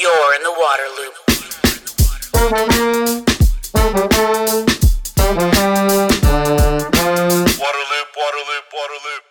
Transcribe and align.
You're 0.00 0.34
in 0.36 0.42
the 0.44 0.52
water 0.52 0.88
loop. 0.96 1.14
Waterloop, 7.58 8.08
Waterloop, 8.14 8.64
Waterloop. 8.72 9.22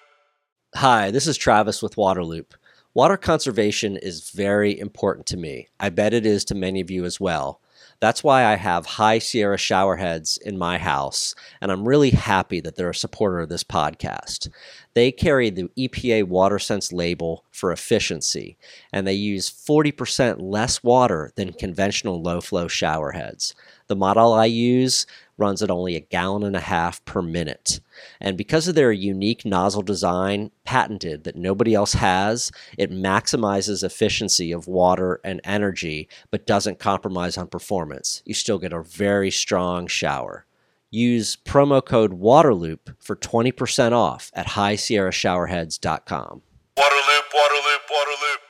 Hi, 0.75 1.11
this 1.11 1.25
is 1.25 1.38
Travis 1.38 1.81
with 1.81 1.95
Waterloop. 1.95 2.55
Water 2.93 3.15
conservation 3.15 3.95
is 3.95 4.29
very 4.31 4.77
important 4.77 5.25
to 5.27 5.38
me. 5.38 5.69
I 5.79 5.88
bet 5.89 6.13
it 6.13 6.25
is 6.25 6.43
to 6.45 6.55
many 6.55 6.81
of 6.81 6.91
you 6.91 7.05
as 7.05 7.18
well. 7.18 7.61
That's 8.00 8.23
why 8.23 8.45
I 8.45 8.55
have 8.55 8.86
high 8.86 9.18
Sierra 9.18 9.57
shower 9.57 9.95
heads 9.95 10.38
in 10.38 10.57
my 10.57 10.77
house, 10.77 11.34
and 11.61 11.71
I'm 11.71 11.88
really 11.88 12.11
happy 12.11 12.59
that 12.61 12.75
they're 12.75 12.91
a 12.91 12.96
supporter 12.96 13.39
of 13.39 13.50
this 13.50 13.64
podcast. 13.64 14.50
They 14.93 15.11
carry 15.11 15.50
the 15.50 15.70
EPA 15.77 16.25
WaterSense 16.25 16.93
label 16.93 17.43
for 17.52 17.71
efficiency, 17.71 18.55
and 18.93 19.07
they 19.07 19.14
use 19.14 19.50
40% 19.50 20.38
less 20.39 20.83
water 20.83 21.32
than 21.36 21.54
conventional 21.54 22.21
low 22.21 22.39
flow 22.39 22.68
shower 22.68 23.14
heads. 23.14 23.56
The 23.87 23.96
model 23.96 24.34
I 24.34 24.45
use 24.45 25.07
runs 25.37 25.64
at 25.64 25.71
only 25.71 25.95
a 25.95 26.01
gallon 26.01 26.43
and 26.43 26.56
a 26.56 26.61
half 26.61 27.04
per 27.06 27.23
minute. 27.23 27.79
And 28.19 28.37
because 28.37 28.68
of 28.68 28.75
their 28.75 28.92
unique 28.92 29.46
nozzle 29.46 29.82
design, 29.82 30.51
patented 30.64 31.24
that 31.24 31.36
nobody 31.36 31.74
else 31.74 31.93
has, 31.93 32.52
it 32.78 32.92
maximizes 32.92 33.83
efficiency 33.83 34.52
of 34.52 34.67
water 34.67 35.20
and 35.23 35.42
energy, 35.44 36.08
but 36.31 36.47
doesn't 36.47 36.80
compromise 36.80 37.38
on 37.38 37.47
performance. 37.47 38.22
You 38.25 38.33
still 38.33 38.59
get 38.59 38.73
a 38.73 38.81
very 38.81 39.31
strong 39.31 39.88
shower. 39.88 40.45
Use 40.89 41.36
promo 41.36 41.83
code 41.83 42.14
WATERLOOP 42.14 42.95
for 43.00 43.16
20% 43.16 43.92
off 43.92 44.31
at 44.34 44.48
highsierrashowerheads.com. 44.48 46.42
Waterloop, 46.78 47.25
Waterloop, 47.34 47.84
Waterloop. 47.92 48.47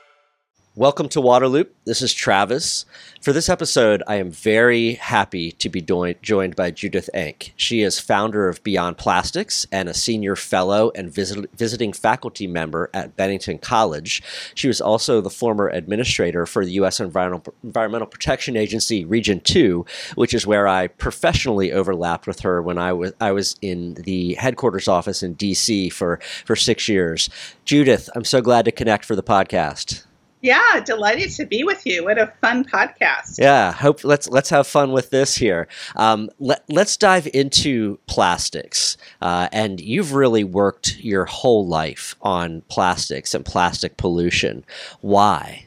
Welcome 0.78 1.10
to 1.10 1.22
Waterloop. 1.22 1.70
This 1.86 2.04
is 2.04 2.14
Travis. 2.14 2.86
For 3.24 3.34
this 3.34 3.50
episode, 3.50 4.04
I 4.06 4.18
am 4.18 4.30
very 4.30 4.94
happy 4.94 5.52
to 5.54 5.70
be 5.70 5.82
joined, 5.82 6.56
by 6.56 6.70
Judith 6.70 7.10
Enck. 7.16 7.50
She 7.56 7.82
is 7.82 8.00
founder 8.00 8.48
of 8.48 8.64
Beyond 8.64 9.00
Plastics 9.00 9.66
and 9.72 9.90
a 9.90 9.96
senior 9.96 10.36
fellow 10.36 10.92
and 10.94 11.12
visit, 11.12 11.50
visiting 11.56 11.94
faculty 11.94 12.46
member 12.46 12.92
at 12.94 13.16
Bennington 13.16 13.58
College. 13.58 14.22
She 14.54 14.68
was 14.68 14.80
also 14.80 15.20
the 15.20 15.32
former 15.32 15.68
administrator 15.68 16.46
for 16.46 16.64
the 16.64 16.74
U.S. 16.74 17.00
Environmental, 17.00 17.56
Environmental 17.64 18.08
Protection 18.08 18.56
Agency 18.56 19.04
Region 19.04 19.40
2, 19.40 19.84
which 20.14 20.36
is 20.36 20.46
where 20.46 20.68
I 20.68 20.90
professionally 20.90 21.74
overlapped 21.74 22.28
with 22.28 22.42
her 22.42 22.62
when 22.62 22.78
I 22.78 22.94
was, 22.94 23.14
I 23.20 23.32
was 23.32 23.56
in 23.64 23.96
the 23.96 24.36
headquarters 24.36 24.88
office 24.88 25.24
in 25.24 25.34
D.C. 25.34 25.90
for, 25.90 26.20
for 26.46 26.56
six 26.56 26.88
years. 26.88 27.32
Judith, 27.66 28.12
I'm 28.14 28.26
so 28.26 28.42
glad 28.42 28.66
to 28.66 28.72
connect 28.72 29.06
for 29.06 29.16
the 29.16 29.24
podcast. 29.24 30.04
Yeah, 30.48 30.80
delighted 30.80 31.32
to 31.32 31.46
be 31.46 31.66
with 31.66 31.86
you. 31.86 32.06
What 32.06 32.18
a 32.18 32.32
fun 32.40 32.64
podcast. 32.64 33.38
Yeah, 33.38 33.74
hope 33.74 34.06
let's 34.06 34.30
let's 34.30 34.50
have 34.50 34.66
fun 34.66 34.94
with 34.94 35.10
this 35.10 35.36
here. 35.36 35.68
Um, 35.98 36.30
let 36.40 36.64
let's 36.70 36.96
dive 36.96 37.28
into 37.34 38.00
plastics, 38.08 38.96
uh, 39.22 39.50
and 39.52 39.82
you've 39.82 40.14
really 40.14 40.46
worked 40.46 41.00
your 41.00 41.26
whole 41.26 41.68
life 41.68 42.16
on 42.22 42.62
plastics 42.70 43.34
and 43.34 43.44
plastic 43.44 43.98
pollution. 43.98 44.64
Why? 45.02 45.66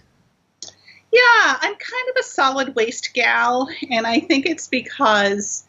Yeah, 1.12 1.58
I'm 1.61 1.75
kind 1.75 2.08
of 2.08 2.17
a 2.19 2.23
solid 2.23 2.75
waste 2.75 3.12
gal, 3.12 3.69
and 3.91 4.06
I 4.06 4.20
think 4.20 4.47
it's 4.47 4.67
because 4.67 5.62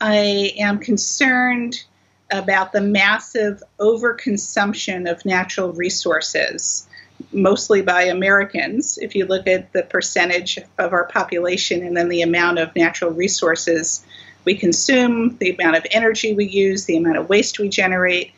I 0.00 0.54
am 0.56 0.78
concerned 0.78 1.84
about 2.30 2.72
the 2.72 2.80
massive 2.80 3.62
overconsumption 3.78 5.10
of 5.10 5.22
natural 5.26 5.74
resources, 5.74 6.88
mostly 7.34 7.82
by 7.82 8.02
Americans. 8.04 8.98
If 8.98 9.14
you 9.14 9.26
look 9.26 9.46
at 9.46 9.72
the 9.72 9.82
percentage 9.82 10.58
of 10.78 10.92
our 10.92 11.04
population 11.04 11.84
and 11.84 11.96
then 11.96 12.08
the 12.08 12.22
amount 12.22 12.58
of 12.58 12.74
natural 12.76 13.10
resources 13.10 14.04
we 14.44 14.54
consume, 14.54 15.36
the 15.38 15.50
amount 15.50 15.76
of 15.76 15.86
energy 15.90 16.34
we 16.34 16.46
use, 16.46 16.84
the 16.84 16.96
amount 16.96 17.16
of 17.16 17.28
waste 17.28 17.58
we 17.58 17.68
generate. 17.68 18.32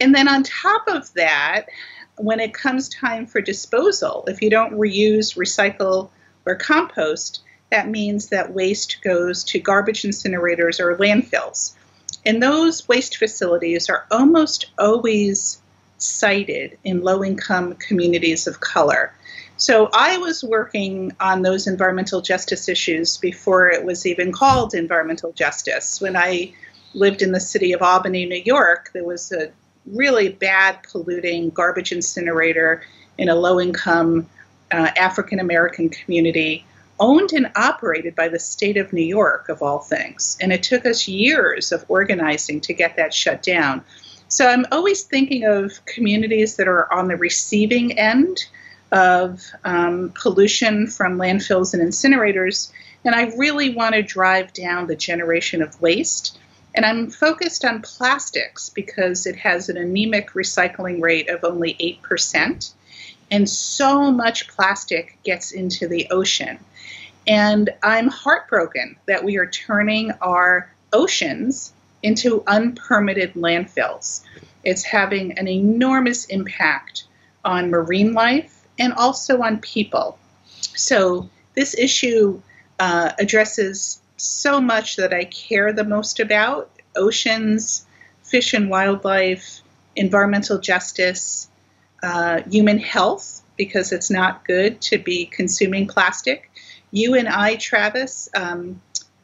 And 0.00 0.14
then 0.14 0.28
on 0.28 0.42
top 0.42 0.86
of 0.88 1.12
that, 1.14 1.66
when 2.16 2.40
it 2.40 2.54
comes 2.54 2.88
time 2.88 3.26
for 3.26 3.40
disposal, 3.40 4.24
if 4.28 4.42
you 4.42 4.50
don't 4.50 4.74
reuse, 4.74 5.36
recycle, 5.36 6.10
or 6.44 6.54
compost, 6.54 7.40
that 7.70 7.88
means 7.88 8.28
that 8.28 8.52
waste 8.52 8.98
goes 9.02 9.44
to 9.44 9.58
garbage 9.58 10.02
incinerators 10.02 10.80
or 10.80 10.96
landfills. 10.96 11.74
And 12.24 12.42
those 12.42 12.88
waste 12.88 13.16
facilities 13.16 13.88
are 13.88 14.06
almost 14.10 14.70
always 14.78 15.60
sited 15.98 16.78
in 16.84 17.02
low 17.02 17.24
income 17.24 17.74
communities 17.74 18.46
of 18.46 18.60
color. 18.60 19.12
So 19.56 19.90
I 19.92 20.18
was 20.18 20.44
working 20.44 21.12
on 21.18 21.42
those 21.42 21.66
environmental 21.66 22.20
justice 22.20 22.68
issues 22.68 23.16
before 23.16 23.68
it 23.68 23.84
was 23.84 24.06
even 24.06 24.30
called 24.30 24.72
environmental 24.72 25.32
justice. 25.32 26.00
When 26.00 26.16
I 26.16 26.52
lived 26.94 27.22
in 27.22 27.32
the 27.32 27.40
city 27.40 27.72
of 27.72 27.82
Albany, 27.82 28.24
New 28.26 28.42
York, 28.44 28.90
there 28.94 29.04
was 29.04 29.32
a 29.32 29.50
really 29.86 30.28
bad 30.28 30.78
polluting 30.84 31.50
garbage 31.50 31.92
incinerator 31.92 32.82
in 33.16 33.28
a 33.28 33.34
low 33.34 33.60
income 33.60 34.28
uh, 34.70 34.90
African 34.96 35.40
American 35.40 35.88
community 35.88 36.64
owned 37.00 37.32
and 37.32 37.50
operated 37.56 38.14
by 38.14 38.28
the 38.28 38.38
state 38.38 38.76
of 38.76 38.92
New 38.92 39.04
York, 39.04 39.48
of 39.48 39.62
all 39.62 39.78
things. 39.78 40.36
And 40.40 40.52
it 40.52 40.62
took 40.62 40.84
us 40.84 41.08
years 41.08 41.72
of 41.72 41.84
organizing 41.88 42.60
to 42.62 42.74
get 42.74 42.96
that 42.96 43.14
shut 43.14 43.42
down. 43.42 43.84
So 44.38 44.46
I'm 44.46 44.66
always 44.70 45.02
thinking 45.02 45.42
of 45.42 45.84
communities 45.84 46.58
that 46.58 46.68
are 46.68 46.92
on 46.92 47.08
the 47.08 47.16
receiving 47.16 47.98
end 47.98 48.46
of 48.92 49.44
um, 49.64 50.12
pollution 50.14 50.86
from 50.86 51.18
landfills 51.18 51.74
and 51.74 51.82
incinerators. 51.82 52.70
And 53.04 53.16
I 53.16 53.34
really 53.36 53.74
want 53.74 53.96
to 53.96 54.02
drive 54.04 54.52
down 54.52 54.86
the 54.86 54.94
generation 54.94 55.60
of 55.60 55.82
waste. 55.82 56.38
And 56.72 56.86
I'm 56.86 57.10
focused 57.10 57.64
on 57.64 57.82
plastics 57.82 58.68
because 58.68 59.26
it 59.26 59.34
has 59.34 59.70
an 59.70 59.76
anemic 59.76 60.30
recycling 60.34 61.02
rate 61.02 61.28
of 61.28 61.42
only 61.42 61.98
8%. 62.00 62.70
And 63.32 63.50
so 63.50 64.12
much 64.12 64.46
plastic 64.46 65.18
gets 65.24 65.50
into 65.50 65.88
the 65.88 66.06
ocean. 66.12 66.60
And 67.26 67.70
I'm 67.82 68.06
heartbroken 68.06 68.98
that 69.06 69.24
we 69.24 69.36
are 69.38 69.50
turning 69.50 70.12
our 70.22 70.72
oceans 70.92 71.72
into 72.02 72.42
unpermitted 72.46 73.34
landfills. 73.34 74.22
It's 74.64 74.84
having 74.84 75.38
an 75.38 75.48
enormous 75.48 76.26
impact 76.26 77.04
on 77.44 77.70
marine 77.70 78.12
life 78.12 78.66
and 78.78 78.92
also 78.92 79.42
on 79.42 79.58
people. 79.58 80.18
So, 80.76 81.28
this 81.54 81.76
issue 81.76 82.40
uh, 82.78 83.12
addresses 83.18 84.00
so 84.16 84.60
much 84.60 84.96
that 84.96 85.12
I 85.12 85.24
care 85.24 85.72
the 85.72 85.84
most 85.84 86.20
about 86.20 86.70
oceans, 86.94 87.86
fish 88.22 88.52
and 88.52 88.70
wildlife, 88.70 89.60
environmental 89.96 90.58
justice, 90.58 91.48
uh, 92.02 92.42
human 92.48 92.78
health, 92.78 93.42
because 93.56 93.92
it's 93.92 94.10
not 94.10 94.44
good 94.44 94.80
to 94.82 94.98
be 94.98 95.26
consuming 95.26 95.88
plastic. 95.88 96.50
You 96.90 97.14
and 97.14 97.28
I, 97.28 97.56
Travis, 97.56 98.28
um, 98.34 98.80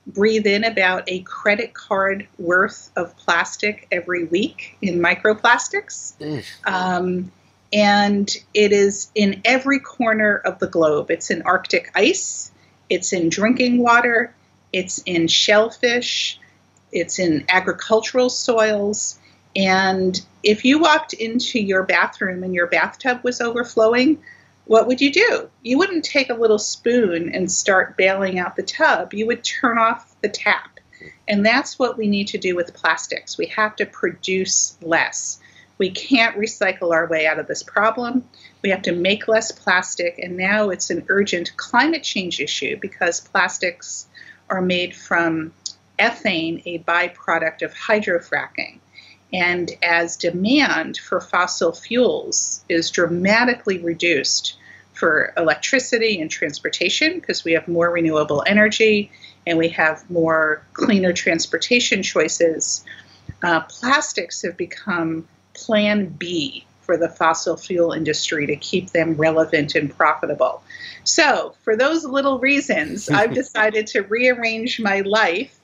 breathe 0.06 0.47
in 0.47 0.65
about 0.65 1.04
a 1.06 1.20
credit 1.20 1.75
card 1.75 2.26
worth 2.38 2.91
of 2.97 3.16
plastic 3.16 3.87
every 3.91 4.25
week 4.25 4.76
in 4.82 5.00
microplastics. 5.00 6.16
Mm. 6.19 6.44
Um, 6.65 7.32
and 7.72 8.31
it 8.53 8.72
is 8.72 9.10
in 9.14 9.41
every 9.44 9.81
corner 9.81 10.37
of 10.37 10.59
the 10.59 10.66
globe. 10.66 11.10
It's 11.10 11.31
in 11.31 11.43
Arctic 11.43 11.91
ice, 11.94 12.53
it's 12.88 13.12
in 13.12 13.28
drinking 13.28 13.78
water, 13.78 14.34
it's 14.72 14.98
in 15.06 15.26
shellfish, 15.26 16.38
it's 16.93 17.19
in 17.19 17.44
agricultural 17.48 18.31
soils. 18.31 19.19
And 19.56 20.20
if 20.43 20.64
you 20.64 20.78
walked 20.78 21.14
into 21.14 21.59
your 21.59 21.82
bathroom 21.82 22.43
and 22.44 22.54
your 22.54 22.66
bathtub 22.66 23.20
was 23.22 23.41
overflowing, 23.41 24.22
what 24.66 24.86
would 24.86 25.00
you 25.00 25.12
do? 25.12 25.50
You 25.62 25.78
wouldn't 25.78 26.04
take 26.04 26.30
a 26.30 26.34
little 26.34 26.58
spoon 26.58 27.34
and 27.34 27.50
start 27.50 27.96
bailing 27.96 28.38
out 28.38 28.56
the 28.56 28.62
tub. 28.62 29.12
You 29.12 29.26
would 29.26 29.44
turn 29.44 29.78
off 29.78 30.14
the 30.20 30.28
tap. 30.28 30.81
And 31.28 31.44
that's 31.44 31.78
what 31.78 31.99
we 31.99 32.06
need 32.06 32.28
to 32.28 32.38
do 32.38 32.56
with 32.56 32.75
plastics. 32.75 33.37
We 33.37 33.46
have 33.46 33.76
to 33.76 33.87
produce 33.87 34.76
less. 34.81 35.38
We 35.76 35.90
can't 35.90 36.38
recycle 36.38 36.93
our 36.93 37.06
way 37.08 37.26
out 37.26 37.38
of 37.38 37.46
this 37.46 37.62
problem. 37.62 38.25
We 38.62 38.70
have 38.70 38.82
to 38.82 38.93
make 38.93 39.28
less 39.28 39.52
plastic. 39.52 40.19
And 40.19 40.37
now 40.37 40.70
it's 40.70 40.90
an 40.90 41.05
urgent 41.08 41.56
climate 41.56 42.02
change 42.02 42.40
issue 42.40 42.78
because 42.81 43.20
plastics 43.20 44.06
are 44.49 44.62
made 44.62 44.94
from 44.94 45.52
ethane, 45.99 46.62
a 46.64 46.78
byproduct 46.78 47.62
of 47.62 47.75
hydrofracking. 47.75 48.78
And 49.32 49.73
as 49.82 50.17
demand 50.17 50.99
for 50.99 51.21
fossil 51.21 51.73
fuels 51.73 52.65
is 52.69 52.91
dramatically 52.91 53.79
reduced 53.79 54.56
for 54.93 55.32
electricity 55.37 56.21
and 56.21 56.31
transportation, 56.31 57.19
because 57.19 57.44
we 57.44 57.53
have 57.53 57.67
more 57.67 57.91
renewable 57.91 58.44
energy 58.47 59.11
and 59.47 59.59
we 59.59 59.69
have 59.69 60.09
more 60.09 60.62
cleaner 60.73 61.12
transportation 61.12 62.03
choices, 62.03 62.85
uh, 63.43 63.61
plastics 63.62 64.43
have 64.43 64.56
become 64.56 65.27
plan 65.53 66.06
B 66.06 66.65
for 66.82 66.97
the 66.97 67.09
fossil 67.09 67.56
fuel 67.56 67.93
industry 67.93 68.47
to 68.47 68.56
keep 68.56 68.91
them 68.91 69.15
relevant 69.15 69.75
and 69.75 69.94
profitable. 69.97 70.62
So, 71.05 71.55
for 71.62 71.77
those 71.77 72.05
little 72.05 72.38
reasons, 72.38 73.09
I've 73.09 73.35
decided 73.43 73.87
to 73.88 74.03
rearrange 74.03 74.81
my 74.81 75.00
life 75.00 75.59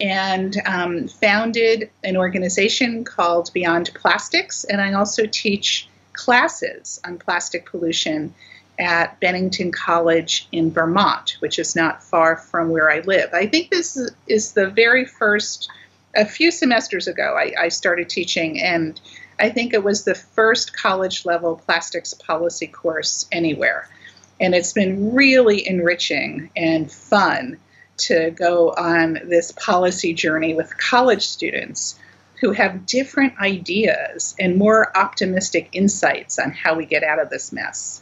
and 0.00 0.56
um, 0.64 1.08
founded 1.08 1.90
an 2.04 2.16
organization 2.16 3.04
called 3.04 3.50
Beyond 3.52 3.90
Plastics. 3.94 4.64
And 4.64 4.80
I 4.80 4.92
also 4.92 5.26
teach 5.26 5.88
classes 6.12 7.00
on 7.04 7.18
plastic 7.18 7.70
pollution 7.70 8.34
at 8.78 9.18
Bennington 9.18 9.72
College 9.72 10.46
in 10.52 10.70
Vermont, 10.70 11.36
which 11.40 11.58
is 11.58 11.74
not 11.74 12.02
far 12.02 12.36
from 12.36 12.70
where 12.70 12.90
I 12.90 13.00
live. 13.00 13.30
I 13.32 13.46
think 13.46 13.70
this 13.70 13.98
is 14.28 14.52
the 14.52 14.70
very 14.70 15.04
first, 15.04 15.68
a 16.14 16.24
few 16.24 16.50
semesters 16.52 17.08
ago, 17.08 17.36
I, 17.36 17.64
I 17.64 17.68
started 17.68 18.08
teaching, 18.08 18.62
and 18.62 19.00
I 19.40 19.50
think 19.50 19.74
it 19.74 19.82
was 19.82 20.04
the 20.04 20.14
first 20.14 20.76
college 20.76 21.26
level 21.26 21.56
plastics 21.56 22.14
policy 22.14 22.68
course 22.68 23.26
anywhere. 23.32 23.88
And 24.40 24.54
it's 24.54 24.72
been 24.72 25.12
really 25.12 25.66
enriching 25.66 26.50
and 26.54 26.90
fun 26.90 27.58
to 27.98 28.30
go 28.30 28.70
on 28.70 29.14
this 29.24 29.52
policy 29.52 30.14
journey 30.14 30.54
with 30.54 30.76
college 30.78 31.26
students 31.26 31.98
who 32.40 32.52
have 32.52 32.86
different 32.86 33.38
ideas 33.40 34.34
and 34.38 34.56
more 34.56 34.96
optimistic 34.96 35.68
insights 35.72 36.38
on 36.38 36.52
how 36.52 36.74
we 36.74 36.86
get 36.86 37.02
out 37.02 37.20
of 37.20 37.30
this 37.30 37.52
mess. 37.52 38.00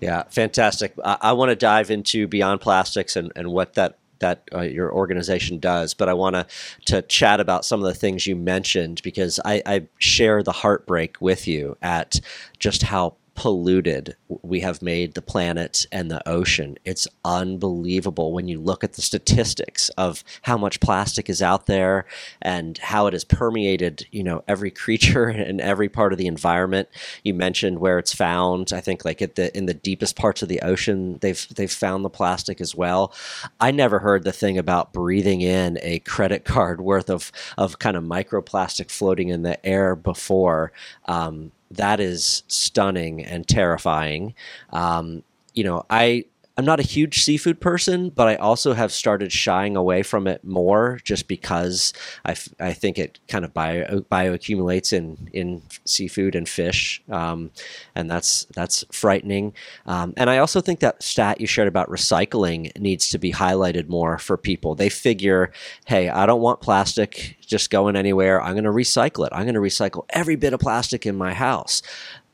Yeah, 0.00 0.24
fantastic. 0.30 0.94
I, 1.04 1.16
I 1.20 1.32
want 1.32 1.50
to 1.50 1.56
dive 1.56 1.90
into 1.90 2.26
Beyond 2.28 2.60
Plastics 2.60 3.16
and, 3.16 3.32
and 3.36 3.48
what 3.48 3.74
that 3.74 3.98
that 4.20 4.48
uh, 4.54 4.60
your 4.60 4.92
organization 4.92 5.58
does, 5.58 5.92
but 5.92 6.08
I 6.08 6.14
want 6.14 6.34
to 6.34 6.46
to 6.86 7.02
chat 7.02 7.40
about 7.40 7.64
some 7.64 7.80
of 7.80 7.86
the 7.86 7.98
things 7.98 8.26
you 8.26 8.36
mentioned 8.36 9.00
because 9.02 9.40
I, 9.44 9.62
I 9.66 9.86
share 9.98 10.42
the 10.42 10.52
heartbreak 10.52 11.20
with 11.20 11.48
you 11.48 11.76
at 11.82 12.20
just 12.58 12.82
how 12.82 13.16
polluted 13.34 14.16
we 14.42 14.60
have 14.60 14.82
made 14.82 15.14
the 15.14 15.22
planet 15.22 15.86
and 15.92 16.10
the 16.10 16.26
ocean. 16.28 16.76
It's 16.84 17.08
unbelievable 17.24 18.32
when 18.32 18.48
you 18.48 18.60
look 18.60 18.84
at 18.84 18.94
the 18.94 19.02
statistics 19.02 19.88
of 19.90 20.24
how 20.42 20.58
much 20.58 20.80
plastic 20.80 21.28
is 21.28 21.42
out 21.42 21.66
there 21.66 22.06
and 22.42 22.76
how 22.78 23.06
it 23.06 23.12
has 23.12 23.24
permeated, 23.24 24.06
you 24.10 24.22
know, 24.22 24.42
every 24.48 24.70
creature 24.70 25.24
and 25.28 25.60
every 25.60 25.88
part 25.88 26.12
of 26.12 26.18
the 26.18 26.26
environment. 26.26 26.88
You 27.22 27.34
mentioned 27.34 27.78
where 27.78 27.98
it's 27.98 28.14
found. 28.14 28.72
I 28.72 28.80
think 28.80 29.04
like 29.04 29.22
at 29.22 29.36
the 29.36 29.56
in 29.56 29.66
the 29.66 29.74
deepest 29.74 30.16
parts 30.16 30.42
of 30.42 30.48
the 30.48 30.60
ocean, 30.60 31.18
they've 31.20 31.46
they've 31.54 31.70
found 31.70 32.04
the 32.04 32.10
plastic 32.10 32.60
as 32.60 32.74
well. 32.74 33.12
I 33.60 33.70
never 33.70 33.98
heard 34.00 34.24
the 34.24 34.32
thing 34.32 34.58
about 34.58 34.92
breathing 34.92 35.40
in 35.40 35.78
a 35.82 36.00
credit 36.00 36.44
card 36.44 36.80
worth 36.80 37.10
of 37.10 37.32
of 37.56 37.78
kind 37.78 37.96
of 37.96 38.04
microplastic 38.04 38.90
floating 38.90 39.28
in 39.28 39.42
the 39.42 39.64
air 39.64 39.94
before. 39.96 40.72
Um, 41.06 41.52
that 41.70 42.00
is 42.00 42.42
stunning 42.48 43.24
and 43.24 43.46
terrifying. 43.46 44.34
Um, 44.70 45.22
you 45.54 45.64
know, 45.64 45.84
I 45.90 46.24
I'm 46.56 46.64
not 46.64 46.78
a 46.78 46.84
huge 46.84 47.24
seafood 47.24 47.60
person, 47.60 48.10
but 48.10 48.28
I 48.28 48.36
also 48.36 48.74
have 48.74 48.92
started 48.92 49.32
shying 49.32 49.76
away 49.76 50.04
from 50.04 50.28
it 50.28 50.44
more 50.44 51.00
just 51.02 51.26
because 51.26 51.92
I, 52.24 52.32
f- 52.32 52.48
I 52.60 52.72
think 52.72 52.96
it 52.96 53.18
kind 53.26 53.44
of 53.44 53.52
bio 53.52 54.02
bioaccumulates 54.02 54.92
in 54.92 55.30
in 55.32 55.62
seafood 55.84 56.36
and 56.36 56.48
fish, 56.48 57.02
um, 57.10 57.50
and 57.96 58.08
that's 58.08 58.44
that's 58.54 58.84
frightening. 58.92 59.52
Um, 59.86 60.14
and 60.16 60.30
I 60.30 60.38
also 60.38 60.60
think 60.60 60.78
that 60.78 61.02
stat 61.02 61.40
you 61.40 61.48
shared 61.48 61.66
about 61.66 61.90
recycling 61.90 62.76
needs 62.78 63.08
to 63.08 63.18
be 63.18 63.32
highlighted 63.32 63.88
more 63.88 64.16
for 64.18 64.36
people. 64.36 64.76
They 64.76 64.90
figure, 64.90 65.50
hey, 65.86 66.08
I 66.08 66.24
don't 66.24 66.40
want 66.40 66.60
plastic 66.60 67.36
just 67.44 67.70
going 67.70 67.96
anywhere. 67.96 68.40
I'm 68.40 68.54
going 68.54 68.62
to 68.64 68.70
recycle 68.70 69.26
it. 69.26 69.32
I'm 69.32 69.42
going 69.42 69.54
to 69.54 69.60
recycle 69.60 70.04
every 70.10 70.36
bit 70.36 70.52
of 70.52 70.60
plastic 70.60 71.04
in 71.04 71.16
my 71.16 71.34
house, 71.34 71.82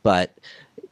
but 0.03 0.39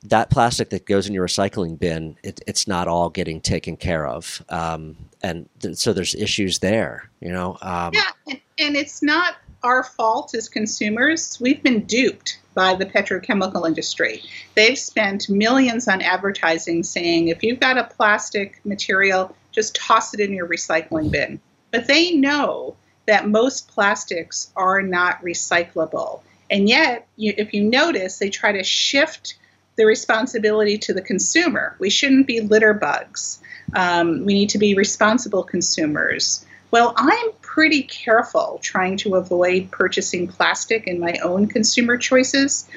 that 0.04 0.30
plastic 0.30 0.70
that 0.70 0.86
goes 0.86 1.06
in 1.06 1.14
your 1.14 1.26
recycling 1.26 1.78
bin, 1.78 2.16
it, 2.22 2.40
it's 2.46 2.68
not 2.68 2.88
all 2.88 3.10
getting 3.10 3.40
taken 3.40 3.76
care 3.76 4.06
of, 4.06 4.44
um, 4.48 4.96
and 5.22 5.48
th- 5.60 5.76
so 5.76 5.92
there's 5.92 6.14
issues 6.14 6.60
there. 6.60 7.10
You 7.20 7.32
know. 7.32 7.58
Um, 7.62 7.92
yeah, 7.94 8.10
and, 8.28 8.40
and 8.58 8.76
it's 8.76 9.02
not 9.02 9.36
our 9.62 9.82
fault 9.82 10.34
as 10.34 10.48
consumers. 10.48 11.38
We've 11.40 11.62
been 11.62 11.84
duped 11.84 12.38
by 12.54 12.74
the 12.74 12.86
petrochemical 12.86 13.66
industry. 13.66 14.22
They've 14.54 14.78
spent 14.78 15.28
millions 15.28 15.88
on 15.88 16.00
advertising 16.00 16.82
saying 16.82 17.28
if 17.28 17.42
you've 17.42 17.60
got 17.60 17.78
a 17.78 17.84
plastic 17.84 18.60
material, 18.64 19.34
just 19.52 19.76
toss 19.76 20.14
it 20.14 20.20
in 20.20 20.32
your 20.32 20.46
recycling 20.46 21.10
bin. 21.10 21.40
But 21.70 21.86
they 21.86 22.12
know 22.12 22.76
that 23.06 23.28
most 23.28 23.68
plastics 23.68 24.52
are 24.56 24.82
not 24.82 25.22
recyclable. 25.22 26.20
And 26.50 26.68
yet, 26.68 27.06
you, 27.16 27.34
if 27.36 27.52
you 27.52 27.62
notice, 27.64 28.18
they 28.18 28.30
try 28.30 28.52
to 28.52 28.62
shift 28.62 29.38
the 29.78 29.86
responsibility 29.86 30.76
to 30.76 30.92
the 30.92 31.00
consumer. 31.00 31.76
We 31.78 31.88
shouldn't 31.88 32.26
be 32.26 32.40
litter 32.40 32.74
bugs. 32.74 33.40
Um, 33.74 34.26
we 34.26 34.34
need 34.34 34.50
to 34.50 34.58
be 34.58 34.74
responsible 34.74 35.44
consumers. 35.44 36.44
Well, 36.72 36.92
I'm 36.96 37.30
pretty 37.40 37.84
careful 37.84 38.58
trying 38.60 38.96
to 38.98 39.14
avoid 39.14 39.70
purchasing 39.70 40.26
plastic 40.26 40.88
in 40.88 40.98
my 40.98 41.14
own 41.22 41.46
consumer 41.46 41.96
choices, 41.96 42.68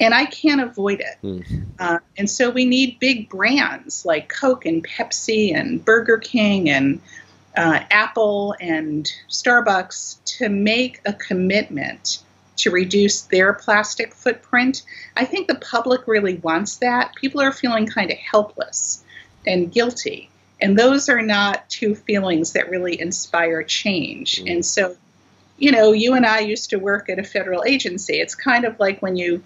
and 0.00 0.14
I 0.14 0.24
can't 0.24 0.62
avoid 0.62 1.00
it. 1.00 1.16
Mm. 1.22 1.66
Uh, 1.78 1.98
and 2.16 2.28
so 2.28 2.48
we 2.48 2.64
need 2.64 2.98
big 2.98 3.28
brands 3.28 4.06
like 4.06 4.28
Coke 4.30 4.64
and 4.64 4.82
Pepsi 4.82 5.54
and 5.54 5.84
Burger 5.84 6.18
King 6.18 6.70
and 6.70 7.00
uh, 7.54 7.80
Apple 7.90 8.54
and 8.60 9.12
Starbucks 9.28 10.16
to 10.38 10.48
make 10.48 11.02
a 11.04 11.12
commitment 11.12 12.20
to 12.56 12.70
reduce 12.70 13.22
their 13.22 13.52
plastic 13.52 14.14
footprint. 14.14 14.82
I 15.16 15.24
think 15.24 15.48
the 15.48 15.56
public 15.56 16.06
really 16.06 16.36
wants 16.36 16.76
that. 16.78 17.14
People 17.14 17.40
are 17.40 17.52
feeling 17.52 17.86
kind 17.86 18.10
of 18.10 18.18
helpless 18.18 19.04
and 19.46 19.72
guilty. 19.72 20.30
And 20.60 20.78
those 20.78 21.08
are 21.08 21.22
not 21.22 21.68
two 21.68 21.94
feelings 21.94 22.52
that 22.52 22.70
really 22.70 23.00
inspire 23.00 23.62
change. 23.62 24.42
Mm. 24.42 24.52
And 24.52 24.66
so, 24.66 24.96
you 25.58 25.70
know, 25.70 25.92
you 25.92 26.14
and 26.14 26.24
I 26.24 26.40
used 26.40 26.70
to 26.70 26.78
work 26.78 27.08
at 27.08 27.18
a 27.18 27.24
federal 27.24 27.64
agency. 27.64 28.20
It's 28.20 28.34
kind 28.34 28.64
of 28.64 28.80
like 28.80 29.00
when 29.00 29.16
you 29.16 29.42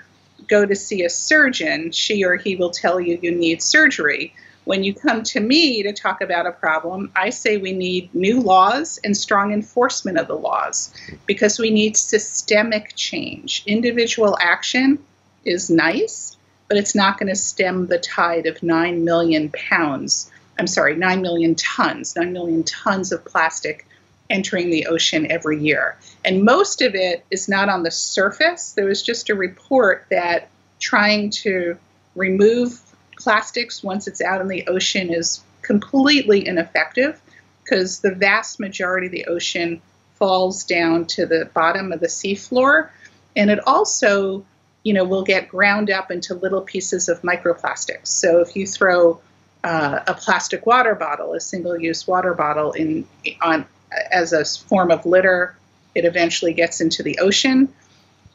go 0.49 0.65
to 0.65 0.77
see 0.77 1.05
a 1.05 1.11
surgeon, 1.11 1.91
she 1.93 2.25
or 2.25 2.37
he 2.37 2.57
will 2.57 2.71
tell 2.71 3.01
you 3.01 3.19
you 3.21 3.33
need 3.33 3.63
surgery. 3.63 4.35
When 4.65 4.85
you 4.85 4.95
come 4.95 5.23
to 5.25 5.41
me 5.41 5.83
to 5.83 5.93
talk 5.93 6.21
about 6.21 6.47
a 6.47 6.53
problem, 6.53 7.11
I 7.17 7.31
say 7.31 7.57
we 7.57 7.73
need 7.73 8.15
new 8.15 8.41
laws 8.41 9.01
and 9.03 9.17
strong 9.17 9.53
enforcement 9.53 10.19
of 10.19 10.29
the 10.29 10.37
laws 10.37 10.93
because 11.27 11.59
we 11.59 11.71
need 11.71 11.97
systemic 11.97 12.95
change. 12.95 13.63
Individual 13.67 14.37
action 14.41 14.99
is 15.45 15.71
nice, 15.71 16.37
but 16.69 16.77
it's 16.77 16.95
not 16.95 17.19
going 17.19 17.29
to 17.29 17.37
stem 17.37 17.87
the 17.87 17.99
tide 17.99 18.47
of 18.47 18.63
9 18.63 19.05
million 19.05 19.51
pounds. 19.51 20.31
I'm 20.59 20.67
sorry, 20.67 20.95
9 20.95 21.23
million 21.23 21.55
tons, 21.55 22.15
9 22.15 22.33
million 22.33 22.63
tons 22.63 23.13
of 23.13 23.25
plastic 23.25 23.87
entering 24.29 24.71
the 24.71 24.87
ocean 24.87 25.31
every 25.31 25.61
year. 25.61 25.97
And 26.25 26.45
most 26.45 26.83
of 26.83 26.95
it 26.95 27.25
is 27.31 27.49
not 27.49 27.69
on 27.69 27.83
the 27.83 27.91
surface. 27.91 28.73
There 28.73 28.87
was 28.87 29.03
just 29.03 29.31
a 29.31 29.35
report 29.35 30.07
that 30.11 30.49
trying 30.79 31.31
to 31.31 31.77
remove 32.15 32.81
plastics 33.21 33.83
once 33.83 34.09
it's 34.09 34.21
out 34.21 34.41
in 34.41 34.49
the 34.49 34.67
ocean 34.67 35.13
is 35.13 35.43
completely 35.63 36.47
ineffective 36.47 37.21
because 37.63 38.01
the 38.01 38.15
vast 38.15 38.59
majority 38.59 39.07
of 39.07 39.13
the 39.13 39.27
ocean 39.27 39.81
falls 40.15 40.65
down 40.65 41.07
to 41.07 41.27
the 41.27 41.49
bottom 41.55 41.93
of 41.93 42.01
the 42.01 42.07
seafloor. 42.07 42.89
And 43.37 43.51
it 43.51 43.61
also 43.67 44.45
you 44.83 44.95
know 44.95 45.05
will 45.05 45.25
get 45.25 45.49
ground 45.49 45.91
up 45.91 46.11
into 46.11 46.35
little 46.35 46.63
pieces 46.63 47.09
of 47.09 47.21
microplastics. 47.23 48.07
So 48.07 48.41
if 48.41 48.57
you 48.57 48.67
throw 48.67 49.21
uh, 49.63 50.01
a 50.07 50.15
plastic 50.15 50.65
water 50.65 50.95
bottle 50.95 51.35
a 51.35 51.41
single-use 51.41 52.07
water 52.07 52.33
bottle 52.33 52.73
in 52.73 53.07
on 53.43 53.67
as 54.11 54.33
a 54.33 54.45
form 54.45 54.91
of 54.91 55.05
litter 55.05 55.55
it 55.95 56.07
eventually 56.07 56.55
gets 56.55 56.81
into 56.81 57.03
the 57.03 57.19
ocean 57.19 57.71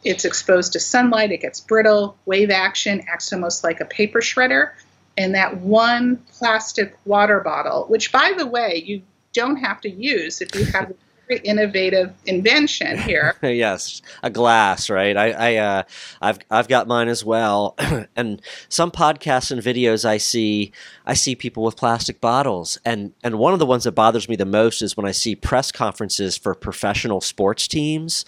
it's 0.05 0.23
exposed 0.23 0.73
to 0.73 0.79
sunlight, 0.79 1.31
it 1.31 1.41
gets 1.41 1.59
brittle, 1.59 2.15
wave 2.25 2.51
action, 2.51 3.03
acts 3.11 3.33
almost 3.33 3.63
like 3.63 3.81
a 3.81 3.85
paper 3.85 4.21
shredder. 4.21 4.71
And 5.17 5.33
that 5.33 5.57
one 5.57 6.17
plastic 6.37 6.95
water 7.05 7.39
bottle, 7.39 7.85
which 7.87 8.11
by 8.11 8.33
the 8.37 8.45
way, 8.45 8.83
you 8.85 9.01
don't 9.33 9.57
have 9.57 9.81
to 9.81 9.89
use 9.89 10.41
if 10.41 10.53
you 10.55 10.65
have 10.65 10.93
very 11.27 11.39
innovative 11.41 12.13
invention 12.25 12.97
here. 12.97 13.35
yes, 13.43 14.01
a 14.23 14.29
glass, 14.29 14.89
right? 14.89 15.15
I, 15.15 15.31
I 15.31 15.55
uh, 15.55 15.83
I've 16.21 16.39
I've 16.49 16.67
got 16.67 16.87
mine 16.87 17.07
as 17.07 17.23
well. 17.23 17.75
and 18.15 18.41
some 18.69 18.91
podcasts 18.91 19.51
and 19.51 19.61
videos 19.61 20.05
I 20.05 20.17
see, 20.17 20.71
I 21.05 21.13
see 21.13 21.35
people 21.35 21.63
with 21.63 21.77
plastic 21.77 22.21
bottles, 22.21 22.77
and 22.85 23.13
and 23.23 23.39
one 23.39 23.53
of 23.53 23.59
the 23.59 23.65
ones 23.65 23.85
that 23.85 23.93
bothers 23.93 24.29
me 24.29 24.35
the 24.35 24.45
most 24.45 24.81
is 24.81 24.97
when 24.97 25.05
I 25.05 25.11
see 25.11 25.35
press 25.35 25.71
conferences 25.71 26.37
for 26.37 26.53
professional 26.55 27.21
sports 27.21 27.67
teams 27.67 28.25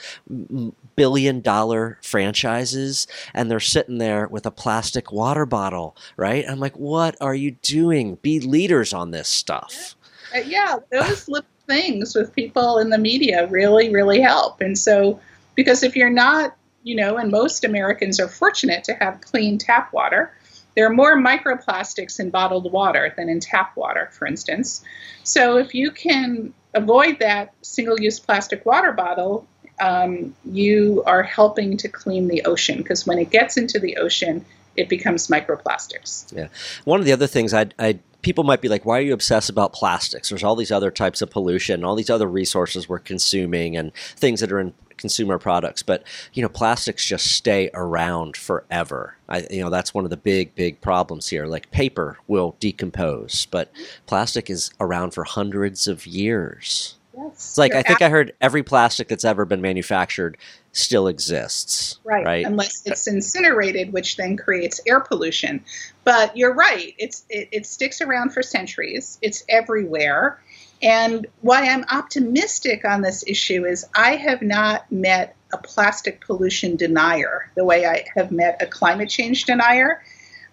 billion 0.98 1.40
dollar 1.42 1.98
franchises 2.02 3.08
and 3.34 3.50
they're 3.50 3.60
sitting 3.62 4.00
there 4.00 4.28
with 4.28 4.46
a 4.46 4.52
plastic 4.52 5.12
water 5.14 5.46
bottle, 5.46 5.96
right? 6.18 6.44
I'm 6.50 6.60
like, 6.60 6.76
what 6.76 7.16
are 7.22 7.36
you 7.36 7.52
doing? 7.52 8.16
Be 8.16 8.42
leaders 8.42 8.94
on 8.94 9.12
this 9.12 9.30
stuff. 9.30 9.96
Uh, 10.36 10.40
yeah, 10.40 10.78
those 10.92 11.28
little 11.30 11.48
things 11.68 12.16
with 12.16 12.34
people 12.34 12.80
in 12.80 12.90
the 12.90 12.98
media 12.98 13.48
really, 13.48 13.90
really 13.90 14.22
help. 14.22 14.62
And 14.62 14.78
so, 14.78 15.20
because 15.56 15.84
if 15.84 15.96
you're 15.96 16.10
not 16.10 16.56
you 16.88 16.96
know, 16.96 17.18
and 17.18 17.30
most 17.30 17.66
Americans 17.66 18.20
are 18.20 18.30
fortunate 18.30 18.86
to 18.86 18.94
have 18.94 19.20
clean 19.20 19.58
tap 19.58 19.92
water. 19.92 20.32
There 20.76 20.86
are 20.86 20.94
more 20.94 21.18
microplastics 21.18 22.20
in 22.20 22.30
bottled 22.30 22.72
water 22.72 23.14
than 23.18 23.28
in 23.30 23.42
tap 23.42 23.76
water, 23.76 24.10
for 24.14 24.26
instance. 24.26 24.84
So 25.24 25.58
if 25.58 25.76
you 25.76 25.92
can 25.92 26.54
avoid 26.74 27.20
that 27.20 27.54
single 27.62 28.00
use 28.00 28.20
plastic 28.20 28.66
water 28.66 28.94
bottle, 28.94 29.46
um, 29.82 30.34
you 30.46 31.04
are 31.06 31.24
helping 31.24 31.76
to 31.78 31.90
clean 31.90 32.30
the 32.30 32.46
ocean 32.46 32.78
because 32.78 33.06
when 33.06 33.20
it 33.20 33.32
gets 33.32 33.58
into 33.58 33.80
the 33.80 33.98
ocean, 33.98 34.46
it 34.78 34.88
becomes 34.88 35.28
microplastics. 35.28 36.32
Yeah. 36.36 36.48
One 36.86 37.00
of 37.00 37.06
the 37.06 37.12
other 37.12 37.28
things 37.28 37.54
I, 37.54 37.68
I 37.80 38.00
people 38.22 38.44
might 38.44 38.62
be 38.62 38.70
like, 38.70 38.86
why 38.86 39.00
are 39.00 39.02
you 39.02 39.14
obsessed 39.14 39.50
about 39.50 39.74
plastics? 39.74 40.30
There's 40.30 40.44
all 40.44 40.56
these 40.56 40.72
other 40.72 40.92
types 40.92 41.22
of 41.22 41.30
pollution, 41.30 41.84
all 41.84 41.96
these 41.96 42.10
other 42.10 42.28
resources 42.28 42.88
we're 42.88 43.00
consuming, 43.00 43.76
and 43.76 43.94
things 43.94 44.40
that 44.40 44.52
are 44.52 44.60
in 44.60 44.74
consumer 44.98 45.38
products. 45.38 45.84
But 45.84 46.04
you 46.34 46.42
know, 46.42 46.50
plastics 46.50 47.06
just 47.06 47.28
stay 47.32 47.70
around 47.74 48.38
forever. 48.38 49.16
I, 49.30 49.48
you 49.50 49.62
know, 49.62 49.70
that's 49.70 49.94
one 49.94 50.04
of 50.04 50.10
the 50.10 50.18
big, 50.18 50.56
big 50.56 50.82
problems 50.82 51.30
here. 51.30 51.46
Like 51.46 51.72
paper 51.72 52.18
will 52.28 52.56
decompose, 52.60 53.48
but 53.48 53.72
plastic 54.06 54.50
is 54.50 54.72
around 54.80 55.12
for 55.12 55.24
hundreds 55.24 55.88
of 55.88 56.06
years. 56.06 56.97
Yes. 57.18 57.34
It's 57.34 57.58
like 57.58 57.72
You're 57.72 57.80
I 57.80 57.84
think 57.84 58.02
I 58.02 58.10
heard 58.10 58.34
every 58.40 58.64
plastic 58.64 59.08
that's 59.08 59.26
ever 59.26 59.44
been 59.46 59.62
manufactured 59.62 60.38
still 60.72 61.08
exists. 61.08 62.00
Right, 62.04 62.26
Right. 62.26 62.46
unless 62.46 62.84
it's 62.86 63.08
incinerated, 63.08 63.92
which 63.92 64.18
then 64.18 64.38
creates 64.38 64.80
air 64.86 65.00
pollution. 65.00 65.64
But 66.04 66.38
you're 66.38 66.54
right; 66.54 66.94
it's 66.98 67.26
it, 67.30 67.50
it 67.52 67.66
sticks 67.66 68.02
around 68.02 68.34
for 68.34 68.44
centuries. 68.44 69.18
It's 69.22 69.44
everywhere, 69.50 70.40
and 70.82 71.26
why 71.42 71.68
I'm 71.68 71.86
optimistic 71.92 72.86
on 72.86 73.02
this 73.02 73.24
issue 73.26 73.66
is 73.66 73.86
I 73.96 74.16
have 74.18 74.42
not 74.44 74.92
met 74.92 75.36
a 75.52 75.58
plastic 75.58 76.22
pollution 76.24 76.76
denier 76.76 77.50
the 77.56 77.64
way 77.64 77.86
I 77.86 78.06
have 78.16 78.32
met 78.32 78.62
a 78.62 78.68
climate 78.68 79.10
change 79.10 79.46
denier. 79.46 80.04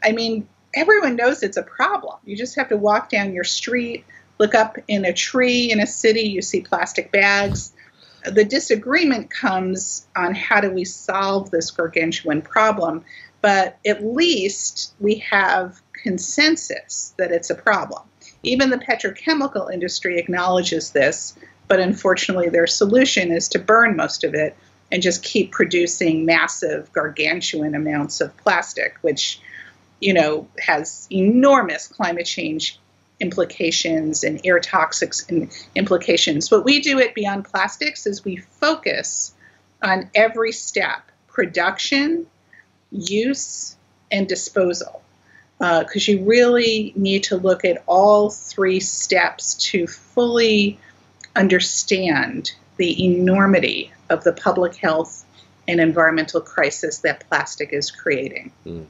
I 0.03 0.13
mean, 0.13 0.49
everyone 0.73 1.17
knows 1.17 1.43
it's 1.43 1.57
a 1.57 1.63
problem. 1.63 2.17
You 2.25 2.37
just 2.37 2.57
have 2.57 2.69
to 2.69 2.77
walk 2.77 3.11
down 3.11 3.35
your 3.35 3.45
street, 3.45 4.05
look 4.39 4.55
up 4.55 4.77
in 4.89 5.05
a 5.05 5.13
tree 5.13 5.71
in 5.71 5.81
a 5.81 5.87
city, 5.87 6.23
you 6.23 6.43
see 6.43 6.61
plastic 6.61 7.13
bags 7.13 7.73
the 8.25 8.45
disagreement 8.45 9.31
comes 9.31 10.07
on 10.17 10.35
how 10.35 10.61
do 10.61 10.71
we 10.71 10.85
solve 10.85 11.51
this 11.51 11.71
gargantuan 11.71 12.43
problem, 12.43 13.05
but 13.43 13.79
at 13.87 14.05
least 14.05 14.95
we 14.99 15.17
have 15.17 15.81
consensus 15.93 17.15
that 17.19 17.31
it's 17.31 17.51
a 17.51 17.55
problem. 17.55 18.03
Even 18.43 18.71
the 18.71 18.79
petrochemical 18.79 19.73
industry 19.73 20.19
acknowledges 20.19 20.91
this, 20.91 21.37
but 21.69 21.81
unfortunately, 21.81 22.49
their 22.49 22.67
solution 22.67 23.31
is 23.31 23.49
to 23.49 23.59
burn 23.59 23.97
most 23.97 24.25
of 24.25 24.35
it 24.35 24.57
and 24.91 25.03
just 25.03 25.23
keep 25.23 25.51
producing 25.51 26.25
massive, 26.25 26.93
gargantuan 26.93 27.75
amounts 27.75 28.21
of 28.21 28.37
plastic, 28.39 28.97
which 29.03 29.41
you 30.01 30.13
know 30.13 30.47
has 30.59 31.07
enormous 31.11 31.87
climate 31.89 32.27
change 32.27 32.79
implications 33.25 34.23
and 34.23 34.39
air 34.45 34.61
toxics 34.61 35.27
and 35.31 35.51
implications. 35.75 36.51
What 36.51 36.65
we 36.65 36.81
do 36.81 37.01
at 37.01 37.15
Beyond 37.15 37.47
Plastics 37.47 38.07
is 38.07 38.23
we 38.23 38.37
focus 38.37 39.35
on 39.83 40.11
every 40.15 40.53
step 40.53 41.01
production, 41.27 42.27
use, 42.93 43.77
and 44.13 44.29
disposal. 44.29 45.01
Uh, 45.61 45.85
because 45.85 46.07
you 46.07 46.25
really 46.25 46.93
need 46.97 47.23
to 47.23 47.37
look 47.37 47.65
at 47.65 47.83
all 47.87 48.29
three 48.29 48.81
steps 48.81 49.55
to 49.55 49.87
fully 49.87 50.79
understand 51.35 52.53
the 52.77 53.05
enormity 53.05 53.93
of 54.11 54.25
the 54.25 54.33
public 54.33 54.75
health 54.75 55.25
and 55.67 55.81
environmental 55.81 56.41
crisis 56.41 56.99
that 56.99 57.27
plastic 57.29 57.73
is 57.73 57.91
creating. 57.91 58.53
Hmm. 58.65 58.83